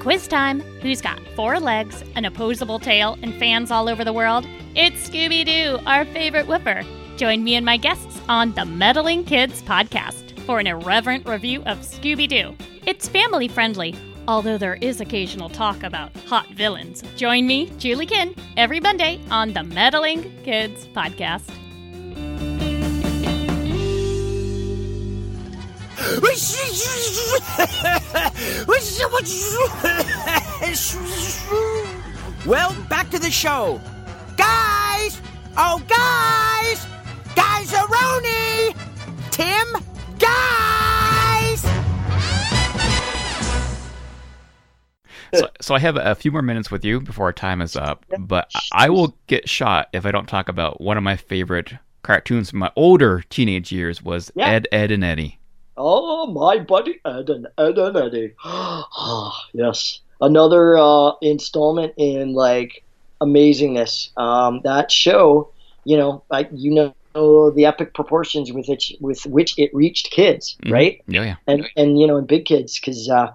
Quiz 0.00 0.26
time. 0.26 0.60
Who's 0.80 1.00
got 1.00 1.20
four 1.36 1.60
legs, 1.60 2.02
an 2.14 2.24
opposable 2.24 2.78
tail, 2.78 3.18
and 3.22 3.34
fans 3.34 3.70
all 3.70 3.88
over 3.88 4.04
the 4.04 4.12
world? 4.12 4.46
It's 4.74 5.08
Scooby 5.08 5.44
Doo, 5.44 5.78
our 5.86 6.04
favorite 6.06 6.46
whipper. 6.46 6.82
Join 7.16 7.44
me 7.44 7.56
and 7.56 7.66
my 7.66 7.76
guests 7.76 8.20
on 8.28 8.52
the 8.54 8.64
Meddling 8.64 9.24
Kids 9.24 9.60
podcast 9.62 10.38
for 10.40 10.60
an 10.60 10.66
irreverent 10.66 11.28
review 11.28 11.62
of 11.64 11.78
Scooby 11.80 12.28
Doo. 12.28 12.56
It's 12.86 13.08
family 13.08 13.48
friendly, 13.48 13.94
although 14.28 14.58
there 14.58 14.74
is 14.74 15.00
occasional 15.00 15.48
talk 15.48 15.82
about 15.82 16.14
hot 16.26 16.46
villains. 16.50 17.02
Join 17.16 17.46
me, 17.46 17.72
Julie 17.78 18.06
Kin, 18.06 18.34
every 18.56 18.78
Monday 18.78 19.20
on 19.30 19.54
the 19.54 19.64
Meddling 19.64 20.22
Kids 20.44 20.86
podcast. 20.88 21.50
well, 32.46 32.76
back 32.88 33.10
to 33.10 33.18
the 33.18 33.30
show. 33.30 33.80
Guys! 34.36 35.20
Oh, 35.56 35.82
guys! 35.88 36.86
Guys 37.34 37.70
Aroni! 37.72 38.76
Tim! 39.30 39.82
Guys! 40.18 40.67
So, 45.34 45.48
so 45.60 45.74
I 45.74 45.78
have 45.78 45.96
a 45.96 46.14
few 46.14 46.32
more 46.32 46.42
minutes 46.42 46.70
with 46.70 46.84
you 46.84 47.00
before 47.00 47.26
our 47.26 47.32
time 47.32 47.60
is 47.60 47.76
up, 47.76 48.04
but 48.18 48.50
I 48.54 48.86
I 48.86 48.88
will 48.90 49.14
get 49.26 49.48
shot 49.48 49.88
if 49.92 50.06
I 50.06 50.10
don't 50.10 50.26
talk 50.28 50.48
about 50.48 50.80
one 50.80 50.96
of 50.96 51.02
my 51.02 51.16
favorite 51.16 51.72
cartoons 52.02 52.50
from 52.50 52.60
my 52.60 52.70
older 52.76 53.22
teenage 53.28 53.70
years 53.72 54.02
was 54.02 54.30
Yeah. 54.34 54.48
Ed, 54.48 54.68
Edd, 54.72 54.90
and 54.92 55.04
Eddy. 55.04 55.38
oh, 55.76 56.26
my 56.28 56.58
buddy 56.58 57.00
Ed 57.04 57.28
and 57.30 57.46
Edd 57.58 57.78
and 57.78 57.96
Eddy. 57.96 58.32
Ah, 58.44 59.46
yes, 59.52 60.00
another 60.20 60.76
uh, 60.78 61.12
installment 61.22 61.92
in 61.96 62.32
like 62.34 62.82
amazingness. 63.20 64.16
Um, 64.16 64.60
that 64.64 64.90
show, 64.90 65.50
you 65.84 65.96
know, 65.96 66.22
like 66.30 66.48
you 66.52 66.72
know 66.72 66.94
the 67.50 67.64
epic 67.66 67.94
proportions 67.94 68.52
with 68.52 68.68
which 68.68 68.94
with 69.00 69.26
which 69.26 69.58
it 69.58 69.70
reached 69.74 70.10
kids, 70.10 70.56
Mhm. 70.64 70.72
right? 70.72 71.02
Yeah, 71.08 71.22
yeah. 71.24 71.34
and 71.46 71.68
and 71.76 71.98
you 71.98 72.06
know, 72.06 72.16
and 72.16 72.26
big 72.26 72.44
kids 72.44 72.78
because 72.78 73.08
uh, 73.10 73.32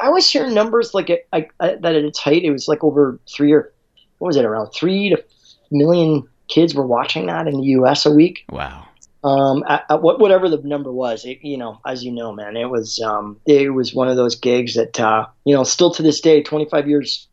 I 0.00 0.10
was 0.10 0.28
hearing 0.30 0.54
numbers 0.54 0.94
like 0.94 1.10
it, 1.10 1.26
I, 1.32 1.48
I, 1.60 1.76
that 1.76 1.94
at 1.96 2.04
its 2.04 2.18
height 2.18 2.44
it 2.44 2.50
was 2.50 2.68
like 2.68 2.84
over 2.84 3.18
three 3.30 3.52
or 3.52 3.72
what 4.18 4.28
was 4.28 4.36
it 4.36 4.44
around 4.44 4.70
three 4.70 5.10
to 5.10 5.24
million 5.70 6.28
kids 6.48 6.74
were 6.74 6.86
watching 6.86 7.26
that 7.26 7.46
in 7.46 7.60
the 7.60 7.66
U.S. 7.68 8.06
a 8.06 8.10
week. 8.10 8.44
Wow. 8.50 8.86
Um, 9.24 9.64
at, 9.68 9.84
at 9.90 10.02
what 10.02 10.20
whatever 10.20 10.48
the 10.48 10.58
number 10.58 10.92
was, 10.92 11.24
it, 11.24 11.38
you 11.42 11.56
know, 11.56 11.80
as 11.84 12.04
you 12.04 12.12
know, 12.12 12.32
man, 12.32 12.56
it 12.56 12.70
was 12.70 13.00
um, 13.00 13.40
it 13.44 13.74
was 13.74 13.92
one 13.94 14.08
of 14.08 14.16
those 14.16 14.36
gigs 14.36 14.74
that 14.74 15.00
uh, 15.00 15.26
you 15.44 15.54
know, 15.54 15.64
still 15.64 15.90
to 15.92 16.02
this 16.02 16.20
day, 16.20 16.42
25 16.42 16.88
years, 16.88 17.26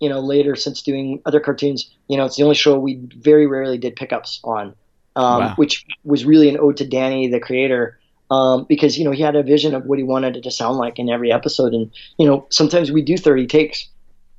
you 0.00 0.08
know, 0.08 0.20
later 0.20 0.54
since 0.54 0.82
doing 0.82 1.22
other 1.24 1.40
cartoons, 1.40 1.90
you 2.08 2.18
know, 2.18 2.26
it's 2.26 2.36
the 2.36 2.42
only 2.42 2.54
show 2.54 2.78
we 2.78 3.00
very 3.16 3.46
rarely 3.46 3.78
did 3.78 3.96
pickups 3.96 4.40
on, 4.44 4.74
um, 5.16 5.40
Wow. 5.40 5.54
which 5.56 5.86
was 6.04 6.26
really 6.26 6.50
an 6.50 6.58
ode 6.58 6.76
to 6.76 6.86
Danny, 6.86 7.28
the 7.28 7.40
creator, 7.40 7.98
um, 8.30 8.66
because 8.68 8.98
you 8.98 9.04
know 9.04 9.10
he 9.10 9.22
had 9.22 9.36
a 9.36 9.42
vision 9.42 9.74
of 9.74 9.84
what 9.86 9.98
he 9.98 10.04
wanted 10.04 10.36
it 10.36 10.42
to 10.42 10.50
sound 10.50 10.78
like 10.78 10.98
in 10.98 11.08
every 11.08 11.32
episode, 11.32 11.72
and 11.74 11.90
you 12.18 12.26
know, 12.26 12.46
sometimes 12.50 12.90
we 12.90 13.02
do 13.02 13.16
30 13.16 13.46
takes 13.46 13.88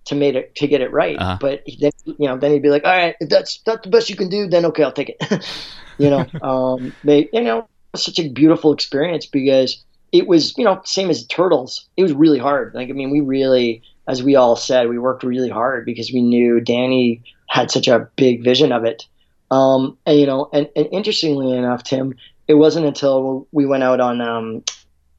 to 0.05 0.15
make 0.15 0.35
it 0.35 0.55
to 0.55 0.67
get 0.67 0.81
it 0.81 0.91
right, 0.91 1.17
Uh-huh. 1.17 1.37
but 1.41 1.63
then 1.79 1.91
you 2.05 2.27
know, 2.27 2.37
then 2.37 2.51
he'd 2.51 2.61
be 2.61 2.69
like, 2.69 2.85
all 2.85 2.95
right, 2.95 3.15
if 3.19 3.29
that's 3.29 3.59
that's 3.65 3.83
the 3.83 3.89
best 3.89 4.09
you 4.09 4.15
can 4.15 4.29
do, 4.29 4.47
then 4.47 4.65
okay, 4.65 4.83
I'll 4.83 4.91
take 4.91 5.15
it. 5.19 5.45
you 5.97 6.09
know, 6.09 6.25
um, 6.41 6.93
they, 7.03 7.29
you 7.33 7.41
know, 7.41 7.67
such 7.95 8.19
a 8.19 8.29
beautiful 8.29 8.73
experience 8.73 9.25
because 9.25 9.83
it 10.11 10.27
was, 10.27 10.57
you 10.57 10.63
know, 10.63 10.81
same 10.85 11.09
as 11.09 11.25
Turtles. 11.25 11.87
It 11.97 12.03
was 12.03 12.13
really 12.13 12.39
hard. 12.39 12.73
Like, 12.75 12.89
I 12.89 12.93
mean, 12.93 13.09
we 13.09 13.21
really, 13.21 13.81
as 14.07 14.21
we 14.23 14.35
all 14.35 14.55
said, 14.55 14.89
we 14.89 14.97
worked 14.99 15.23
really 15.23 15.49
hard 15.49 15.85
because 15.85 16.11
we 16.11 16.21
knew 16.21 16.59
Danny 16.61 17.23
had 17.47 17.71
such 17.71 17.87
a 17.87 18.07
big 18.15 18.43
vision 18.43 18.71
of 18.71 18.85
it. 18.85 19.05
Um, 19.51 19.97
and 20.05 20.19
you 20.19 20.25
know, 20.25 20.49
and, 20.53 20.69
and 20.75 20.87
interestingly 20.91 21.51
enough, 21.57 21.83
Tim, 21.83 22.15
it 22.47 22.55
wasn't 22.55 22.85
until 22.85 23.47
we 23.51 23.65
went 23.65 23.83
out 23.83 23.99
on, 23.99 24.21
um, 24.21 24.63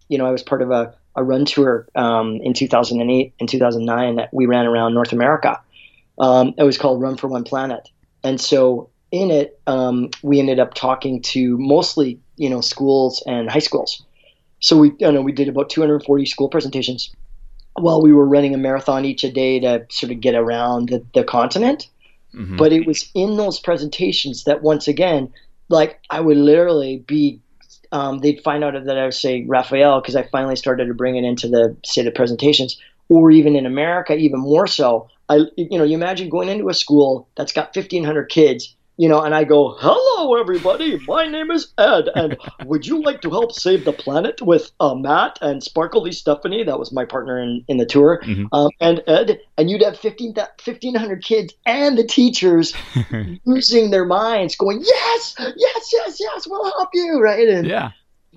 you 0.09 0.19
know, 0.19 0.27
I 0.27 0.31
was 0.31 0.43
part 0.43 0.63
of 0.63 0.71
a, 0.71 0.95
a 1.15 1.25
run 1.25 1.45
tour 1.45 1.89
um, 1.95 2.37
in 2.43 2.55
2008 2.55 3.35
and 3.41 3.49
2009 3.49 4.17
that 4.17 4.33
we 4.33 4.47
ran 4.47 4.67
around 4.67 4.95
North 4.95 5.13
America. 5.13 5.61
Um, 6.19 6.55
it 6.57 6.63
was 6.63 6.79
called 6.79 7.01
Run 7.01 7.17
for 7.17 7.29
One 7.29 7.45
Planet, 7.45 7.89
and 8.25 8.41
so 8.41 8.91
in 9.13 9.31
it, 9.31 9.61
um, 9.67 10.11
we 10.23 10.39
ended 10.39 10.59
up 10.59 10.75
talking 10.75 11.23
to 11.23 11.57
mostly, 11.59 12.19
you 12.37 12.51
know, 12.51 12.61
schools 12.61 13.23
and 13.27 13.51
high 13.51 13.61
schools. 13.61 14.03
So 14.61 14.77
we, 14.77 14.93
you 14.99 15.13
know, 15.13 15.23
we 15.23 15.33
did 15.33 15.49
about 15.49 15.71
240 15.71 16.27
school 16.27 16.49
presentations 16.49 17.15
while 17.75 18.03
we 18.03 18.13
were 18.13 18.27
running 18.27 18.55
a 18.55 18.59
marathon 18.59 19.05
each 19.05 19.23
a 19.23 19.31
day 19.31 19.61
to 19.61 19.87
sort 19.91 20.13
of 20.13 20.21
get 20.21 20.35
around 20.35 20.89
the, 20.89 21.05
the 21.15 21.25
continent. 21.25 21.89
Mhm. 22.35 22.57
But 22.57 22.73
it 22.73 22.87
was 22.87 23.11
in 23.15 23.37
those 23.37 23.61
presentations 23.61 24.45
that 24.45 24.63
once 24.63 24.89
again, 24.89 25.33
like 25.69 26.01
I 26.11 26.21
would 26.21 26.37
literally 26.37 26.99
be, 26.99 27.41
um, 27.93 28.19
they'd 28.19 28.43
find 28.43 28.65
out 28.65 28.73
that 28.73 28.99
I 28.99 29.05
would 29.05 29.15
say 29.15 29.45
Raphael 29.47 30.01
because 30.01 30.17
I 30.17 30.25
finally 30.25 30.57
started 30.57 30.87
to 30.87 30.95
bring 30.95 31.17
it 31.17 31.25
into 31.25 31.49
the 31.49 31.77
state 31.85 32.07
of 32.07 32.15
presentations, 32.15 32.81
or 33.09 33.31
even 33.31 33.57
in 33.57 33.67
America, 33.67 34.15
even 34.15 34.41
more 34.41 34.67
so. 34.67 35.09
I, 35.29 35.41
you 35.57 35.79
know, 35.79 35.85
you 35.85 35.97
imagine 35.97 36.29
going 36.29 36.49
into 36.49 36.69
a 36.69 36.75
school 36.75 37.29
that's 37.37 37.53
got 37.53 37.75
1,500 37.75 38.29
kids, 38.29 38.77
you 38.99 39.09
know, 39.09 39.21
and 39.23 39.35
I 39.35 39.45
go, 39.45 39.77
"Hello, 39.79 40.37
everybody. 40.41 40.99
My 41.07 41.27
name 41.27 41.51
is 41.51 41.73
Ed, 41.79 42.09
and 42.15 42.37
would 42.65 42.87
you 42.87 43.03
like 43.03 43.21
to 43.23 43.31
help 43.31 43.53
save 43.53 43.85
the 43.85 43.93
planet 43.93 44.41
with 44.43 44.71
uh, 44.81 44.95
Matt 44.95 45.39
and 45.43 45.63
Sparkly 45.63 46.13
Stephanie? 46.13 46.65
That 46.65 46.79
was 46.79 46.93
my 46.93 47.05
partner 47.05 47.39
in, 47.41 47.65
in 47.69 47.77
the 47.77 47.87
tour, 47.87 48.21
Mhm. 48.25 48.49
um, 48.53 48.71
and 48.81 49.03
Ed. 49.07 49.39
And 49.59 49.71
you'd 49.71 49.83
have 49.83 49.99
15, 49.99 50.35
1,500 50.35 51.23
kids 51.25 51.55
and 51.67 51.99
the 51.99 52.05
teachers 52.05 52.75
losing 53.45 53.91
their 53.91 54.05
minds, 54.07 54.57
going, 54.57 54.83
"Yes, 54.83 55.35
yes, 55.39 55.91
yes, 55.93 56.17
yes, 56.21 56.47
we'll 56.49 56.65
help 56.65 56.89
you!" 56.95 57.21
Right? 57.21 57.49
And 57.49 57.67
yeah. 57.67 57.91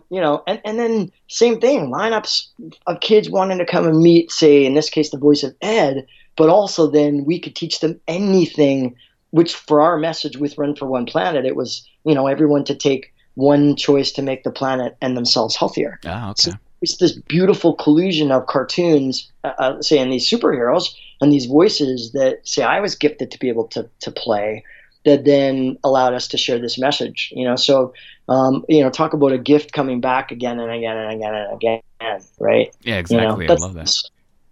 you 0.10 0.20
know, 0.20 0.44
and, 0.48 0.60
and 0.66 0.80
then 0.80 1.12
same 1.28 1.60
thing, 1.62 1.92
lineups 1.92 2.48
of 2.88 3.00
kids 3.00 3.30
wanting 3.30 3.60
to 3.60 3.66
come 3.66 3.88
and 3.88 4.02
meet, 4.02 4.32
say, 4.32 4.66
in 4.66 4.74
this 4.74 4.90
case, 4.90 5.12
the 5.12 5.18
voice 5.18 5.44
of 5.44 5.56
Ed, 5.62 6.06
but 6.36 6.50
also 6.50 6.88
then 6.88 7.26
we 7.26 7.40
could 7.40 7.56
teach 7.56 7.80
them 7.80 8.00
anything, 8.08 8.96
which 9.32 9.56
for 9.56 9.82
our 9.82 9.98
message 9.98 10.38
with 10.38 10.58
Run 10.58 10.76
for 10.76 10.86
One 10.86 11.06
Planet, 11.06 11.46
it 11.46 11.56
was, 11.56 11.88
you 12.06 12.16
know, 12.16 12.28
everyone 12.28 12.64
to 12.66 12.76
take 12.76 13.14
one 13.36 13.76
choice 13.76 14.12
to 14.14 14.22
make 14.22 14.44
the 14.44 14.52
planet 14.52 14.98
and 15.02 15.16
themselves 15.16 15.56
healthier. 15.56 16.00
Ah, 16.06 16.32
okay. 16.32 16.52
So 16.52 16.58
it's 16.82 16.98
this 16.98 17.14
beautiful 17.14 17.76
collusion 17.76 18.32
of 18.32 18.48
cartoons, 18.48 19.32
uh, 19.44 19.54
uh, 19.58 19.82
say, 19.82 20.00
and 20.00 20.12
these 20.12 20.30
superheroes 20.30 20.94
and 21.22 21.32
these 21.32 21.46
voices 21.46 22.12
that, 22.14 22.48
say, 22.48 22.64
I 22.64 22.80
was 22.80 22.96
gifted 22.96 23.32
to 23.32 23.40
be 23.40 23.50
able 23.50 23.68
to, 23.70 23.90
to 24.00 24.12
play 24.12 24.64
that 25.06 25.26
then 25.26 25.78
allowed 25.84 26.14
us 26.14 26.28
to 26.30 26.38
share 26.38 26.60
this 26.60 26.78
message, 26.78 27.32
you 27.36 27.46
know. 27.46 27.56
So, 27.56 27.94
um, 28.28 28.66
you 28.68 28.82
know, 28.82 28.90
talk 28.90 29.14
about 29.14 29.32
a 29.32 29.38
gift 29.38 29.72
coming 29.72 30.02
back 30.02 30.32
again 30.32 30.60
and 30.60 30.72
again 30.72 30.98
and 30.98 31.14
again 31.14 31.34
and 31.34 31.54
again, 31.54 31.82
right? 32.40 32.74
Yeah, 32.84 33.02
You 33.10 33.18
know, 33.18 33.36
exactly. 33.36 33.50
I 33.50 33.54
love 33.54 33.74
that. 33.76 33.96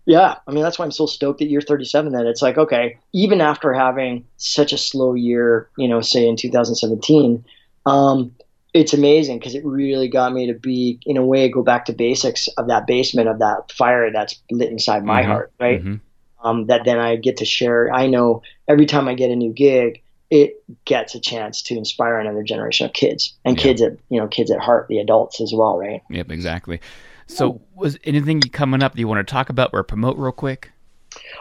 Yeah, 0.07 0.35
I 0.47 0.51
mean 0.51 0.63
that's 0.63 0.79
why 0.79 0.85
I'm 0.85 0.91
so 0.91 1.05
stoked 1.05 1.41
at 1.41 1.49
year 1.49 1.59
37. 1.59 2.13
That 2.13 2.25
it's 2.25 2.41
like 2.41 2.57
okay, 2.57 2.97
even 3.13 3.41
after 3.41 3.73
having 3.73 4.25
such 4.37 4.71
a 4.71 4.77
slow 4.77 5.13
year, 5.13 5.69
you 5.77 5.87
know, 5.87 5.99
say 5.99 6.25
in 6.25 6.37
2017, 6.37 7.43
um, 7.85 8.31
it's 8.73 8.93
amazing 8.93 9.37
because 9.37 9.53
it 9.53 9.65
really 9.65 10.07
got 10.07 10.33
me 10.33 10.47
to 10.47 10.53
be, 10.53 10.99
in 11.05 11.17
a 11.17 11.25
way, 11.25 11.49
go 11.49 11.61
back 11.61 11.85
to 11.85 11.93
basics 11.93 12.47
of 12.57 12.69
that 12.69 12.87
basement 12.87 13.27
of 13.27 13.39
that 13.39 13.69
fire 13.73 14.09
that's 14.09 14.41
lit 14.49 14.69
inside 14.71 15.03
my 15.03 15.23
Mhm, 15.23 15.25
heart, 15.25 15.51
right? 15.59 15.83
mhm. 15.83 15.99
Um, 16.41 16.67
that 16.67 16.85
then 16.85 16.99
I 16.99 17.17
get 17.17 17.37
to 17.37 17.45
share. 17.45 17.93
I 17.93 18.07
know 18.07 18.43
every 18.69 18.85
time 18.85 19.09
I 19.09 19.13
get 19.13 19.29
a 19.29 19.35
new 19.35 19.51
gig, 19.51 20.03
it 20.29 20.63
gets 20.85 21.15
a 21.15 21.19
chance 21.19 21.61
to 21.63 21.75
inspire 21.75 22.17
another 22.19 22.43
generation 22.43 22.85
of 22.85 22.93
kids 22.93 23.33
and 23.43 23.57
kids 23.57 23.81
at 23.81 23.93
you 24.09 24.21
know 24.21 24.27
kids 24.27 24.51
at 24.51 24.59
heart, 24.59 24.87
the 24.87 24.99
adults 24.99 25.41
as 25.41 25.51
well, 25.53 25.77
right? 25.77 26.01
Yep, 26.09 26.31
exactly. 26.31 26.79
So, 27.27 27.61
was 27.75 27.97
anything 28.03 28.41
coming 28.41 28.81
up 28.81 28.93
that 28.93 28.99
you 28.99 29.07
want 29.07 29.25
to 29.25 29.31
talk 29.31 29.49
about 29.49 29.71
or 29.73 29.83
promote 29.83 30.17
real 30.17 30.31
quick? 30.31 30.71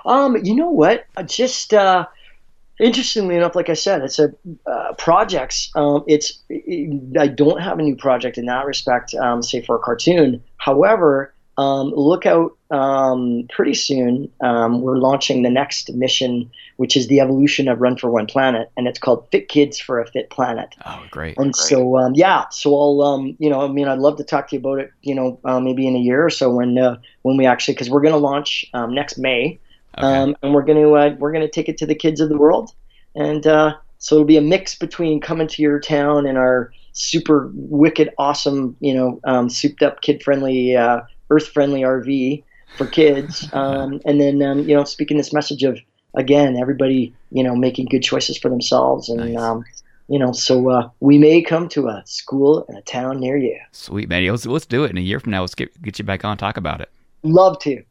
Um, 0.04 0.36
you 0.44 0.54
know 0.54 0.70
what? 0.70 1.06
Just 1.26 1.72
uh, 1.72 2.06
interestingly 2.78 3.36
enough, 3.36 3.54
like 3.54 3.68
I 3.68 3.74
said, 3.74 4.02
it's 4.02 4.18
a 4.18 4.32
uh, 4.66 4.94
projects. 4.94 5.70
Um, 5.74 6.04
it's 6.06 6.42
I 7.18 7.28
don't 7.28 7.60
have 7.60 7.78
a 7.78 7.82
new 7.82 7.96
project 7.96 8.38
in 8.38 8.46
that 8.46 8.66
respect. 8.66 9.14
Um, 9.14 9.42
say 9.42 9.62
for 9.62 9.76
a 9.76 9.78
cartoon. 9.78 10.42
However, 10.58 11.32
um, 11.56 11.92
look 11.94 12.26
out 12.26 12.55
um, 12.70 13.46
pretty 13.50 13.74
soon. 13.74 14.30
Um, 14.40 14.80
we're 14.80 14.98
launching 14.98 15.42
the 15.42 15.50
next 15.50 15.92
mission, 15.94 16.50
which 16.76 16.96
is 16.96 17.08
the 17.08 17.20
evolution 17.20 17.68
of 17.68 17.80
Run 17.80 17.96
for 17.96 18.10
One 18.10 18.26
Planet, 18.26 18.70
and 18.76 18.86
it's 18.88 18.98
called 18.98 19.26
Fit 19.30 19.48
Kids 19.48 19.78
for 19.78 20.00
a 20.00 20.06
Fit 20.06 20.30
Planet. 20.30 20.74
Oh, 20.84 21.02
great. 21.10 21.38
And 21.38 21.54
so, 21.54 21.96
um, 21.96 22.14
yeah, 22.14 22.48
so 22.50 22.74
I'll, 22.74 23.02
um, 23.02 23.36
you 23.38 23.48
know, 23.48 23.62
I 23.62 23.68
mean, 23.68 23.88
I'd 23.88 23.98
love 23.98 24.16
to 24.16 24.24
talk 24.24 24.48
to 24.48 24.56
you 24.56 24.60
about 24.60 24.80
it, 24.80 24.92
you 25.02 25.14
know, 25.14 25.38
uh, 25.44 25.60
maybe 25.60 25.86
in 25.86 25.96
a 25.96 26.00
year 26.00 26.24
or 26.24 26.30
so 26.30 26.50
when, 26.50 26.76
uh, 26.76 26.96
when 27.22 27.36
we 27.36 27.46
actually, 27.46 27.74
because 27.74 27.90
we're 27.90 28.02
going 28.02 28.14
to 28.14 28.18
launch 28.18 28.66
um, 28.74 28.94
next 28.94 29.18
May, 29.18 29.60
um, 29.98 30.36
and 30.42 30.52
we're 30.52 30.64
going 30.64 30.82
to, 30.82 30.94
uh, 30.94 31.14
we're 31.18 31.32
going 31.32 31.44
to 31.44 31.50
take 31.50 31.68
it 31.68 31.78
to 31.78 31.86
the 31.86 31.94
kids 31.94 32.20
of 32.20 32.28
the 32.28 32.36
world, 32.36 32.72
and 33.14 33.46
uh, 33.46 33.76
so 33.98 34.16
it'll 34.16 34.26
be 34.26 34.36
a 34.36 34.42
mix 34.42 34.74
between 34.74 35.20
coming 35.20 35.48
to 35.48 35.62
your 35.62 35.80
town 35.80 36.26
and 36.26 36.36
our 36.36 36.72
super 36.92 37.50
wicked, 37.54 38.10
awesome, 38.18 38.76
you 38.80 38.92
know, 38.92 39.20
um, 39.24 39.48
souped 39.48 39.82
up, 39.82 40.00
kid 40.02 40.22
friendly, 40.22 40.76
uh, 40.76 41.00
earth 41.30 41.48
friendly 41.48 41.82
RV 41.82 42.42
for 42.76 42.86
kids, 42.86 43.48
um, 43.52 44.00
and 44.04 44.20
then, 44.20 44.42
um, 44.42 44.60
you 44.68 44.74
know, 44.76 44.84
speaking 44.84 45.16
this 45.16 45.32
message 45.32 45.62
of 45.62 45.78
again, 46.14 46.56
everybody, 46.56 47.12
you 47.30 47.42
know, 47.42 47.54
making 47.56 47.86
good 47.86 48.02
choices 48.02 48.38
for 48.38 48.48
themselves 48.48 49.08
and. 49.08 49.20
Nice. 49.34 49.42
Um, 49.42 49.64
you 50.08 50.20
know, 50.20 50.30
so 50.30 50.68
uh, 50.70 50.88
we 51.00 51.18
may 51.18 51.42
come 51.42 51.68
to 51.70 51.88
a 51.88 52.00
school 52.06 52.64
in 52.68 52.76
a 52.76 52.82
town 52.82 53.18
near 53.18 53.36
you. 53.36 53.58
Sweet, 53.72 54.08
man. 54.08 54.24
Let's, 54.24 54.46
let's 54.46 54.64
do 54.64 54.84
it. 54.84 54.92
In 54.92 54.98
a 54.98 55.00
year 55.00 55.18
from 55.18 55.32
now, 55.32 55.40
let's 55.40 55.56
get, 55.56 55.82
get 55.82 55.98
you 55.98 56.04
back 56.04 56.24
on 56.24 56.36
talk 56.38 56.56
about 56.56 56.80
it. 56.80 56.90
Love 57.24 57.58
to, 57.62 57.82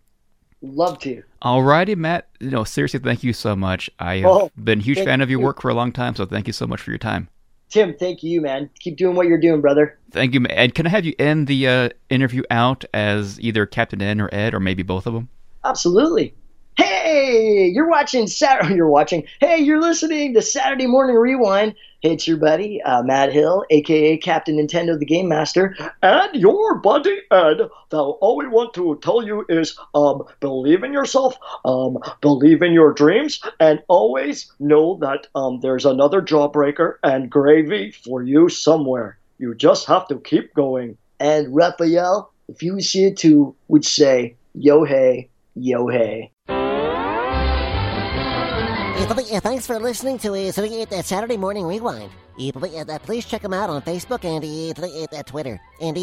love 0.62 0.98
to. 1.00 1.22
Alrighty, 1.42 1.98
Matt. 1.98 2.30
You 2.40 2.52
know, 2.52 2.64
seriously, 2.64 3.02
thank 3.02 3.22
you 3.24 3.34
so 3.34 3.54
much. 3.54 3.90
I 4.00 4.20
have 4.20 4.26
Oh, 4.28 4.52
been 4.56 4.80
a 4.80 4.82
huge 4.82 5.00
fan 5.00 5.20
of 5.20 5.30
your 5.30 5.42
you. 5.42 5.46
work 5.46 5.62
for 5.62 5.68
a 5.68 5.74
long 5.74 5.92
time, 5.92 6.16
so 6.16 6.26
thank 6.26 6.48
you 6.48 6.54
so 6.54 6.66
much 6.66 6.80
for 6.80 6.92
your 6.92 6.98
time. 7.00 7.28
Tim, 7.70 7.96
thank 7.98 8.24
you, 8.24 8.42
man. 8.42 8.70
Keep 8.80 8.98
doing 8.98 9.16
what 9.16 9.28
you're 9.28 9.40
doing, 9.40 9.62
brother. 9.62 9.98
Thank 10.12 10.34
you. 10.34 10.46
And 10.46 10.74
can 10.74 10.86
I 10.86 10.90
have 10.90 11.06
you 11.06 11.14
end 11.20 11.48
the 11.48 11.68
uh, 11.68 11.90
interview 12.10 12.44
out 12.50 12.86
as 12.94 13.40
either 13.42 13.66
Captain 13.66 14.02
N 14.02 14.22
or 14.22 14.30
Ed, 14.32 14.54
or 14.54 14.60
maybe 14.60 14.84
both 14.84 15.08
of 15.08 15.14
them? 15.14 15.30
Absolutely. 15.64 16.34
Hey, 16.78 17.72
you're 17.74 17.90
watching 17.90 18.28
Saturday. 18.28 18.76
You're 18.76 18.90
watching. 18.90 19.26
Hey, 19.40 19.60
you're 19.60 19.80
listening 19.80 20.34
to 20.34 20.42
Saturday 20.42 20.88
Morning 20.88 21.16
Rewind. 21.16 21.76
It's 22.06 22.28
your 22.28 22.38
buddy 22.38 22.84
uh, 22.84 23.02
Matt 23.02 23.34
Hill, 23.34 23.66
aka 23.72 24.16
Captain 24.18 24.58
Nintendo, 24.58 24.98
the 24.98 25.08
Game 25.08 25.28
Master, 25.28 25.76
and 26.04 26.40
your 26.40 26.76
buddy 26.76 27.18
Ed. 27.32 27.58
Now, 27.92 28.18
all 28.22 28.38
we 28.38 28.48
want 28.48 28.76
to 28.76 29.00
tell 29.02 29.26
you 29.26 29.44
is, 29.50 29.76
um, 29.96 30.22
believe 30.40 30.84
in 30.84 30.94
yourself, 30.94 31.36
um, 31.66 31.98
believe 32.22 32.62
in 32.62 32.74
your 32.74 32.94
dreams, 32.94 33.42
and 33.60 33.82
always 33.88 34.52
know 34.60 35.00
that 35.02 35.26
um, 35.34 35.62
there's 35.62 35.84
another 35.84 36.22
jawbreaker 36.22 36.98
and 37.02 37.32
gravy 37.32 37.90
for 37.90 38.22
you 38.22 38.50
somewhere. 38.50 39.18
You 39.40 39.56
just 39.56 39.88
have 39.88 40.08
to 40.10 40.20
keep 40.20 40.54
going. 40.54 40.98
And 41.20 41.56
Raphael, 41.56 42.32
if 42.48 42.62
you 42.62 42.82
see 42.82 43.06
it 43.06 43.18
too, 43.18 43.56
would 43.68 43.84
say, 43.84 44.36
yo 44.54 44.84
hey, 44.84 45.30
yo 45.56 45.88
hey. 45.88 46.35
Yeah, 49.08 49.40
thanks 49.40 49.68
for 49.68 49.80
listening 49.80 50.18
to 50.20 50.34
uh, 50.34 50.52
the 50.52 51.02
Saturday 51.04 51.38
Morning 51.38 51.66
Rewind. 51.66 52.10
Uh, 52.40 53.00
please 53.00 53.24
check 53.26 53.44
them 53.44 53.54
out 53.54 53.70
on 53.70 53.84
Facebook 53.84 54.26
and 54.26 54.44
uh, 55.14 55.24
Twitter. 55.24 55.62
And 55.80 55.96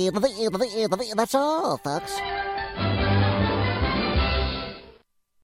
that's 1.17 1.35
all, 1.35 1.79
folks. 1.79 2.21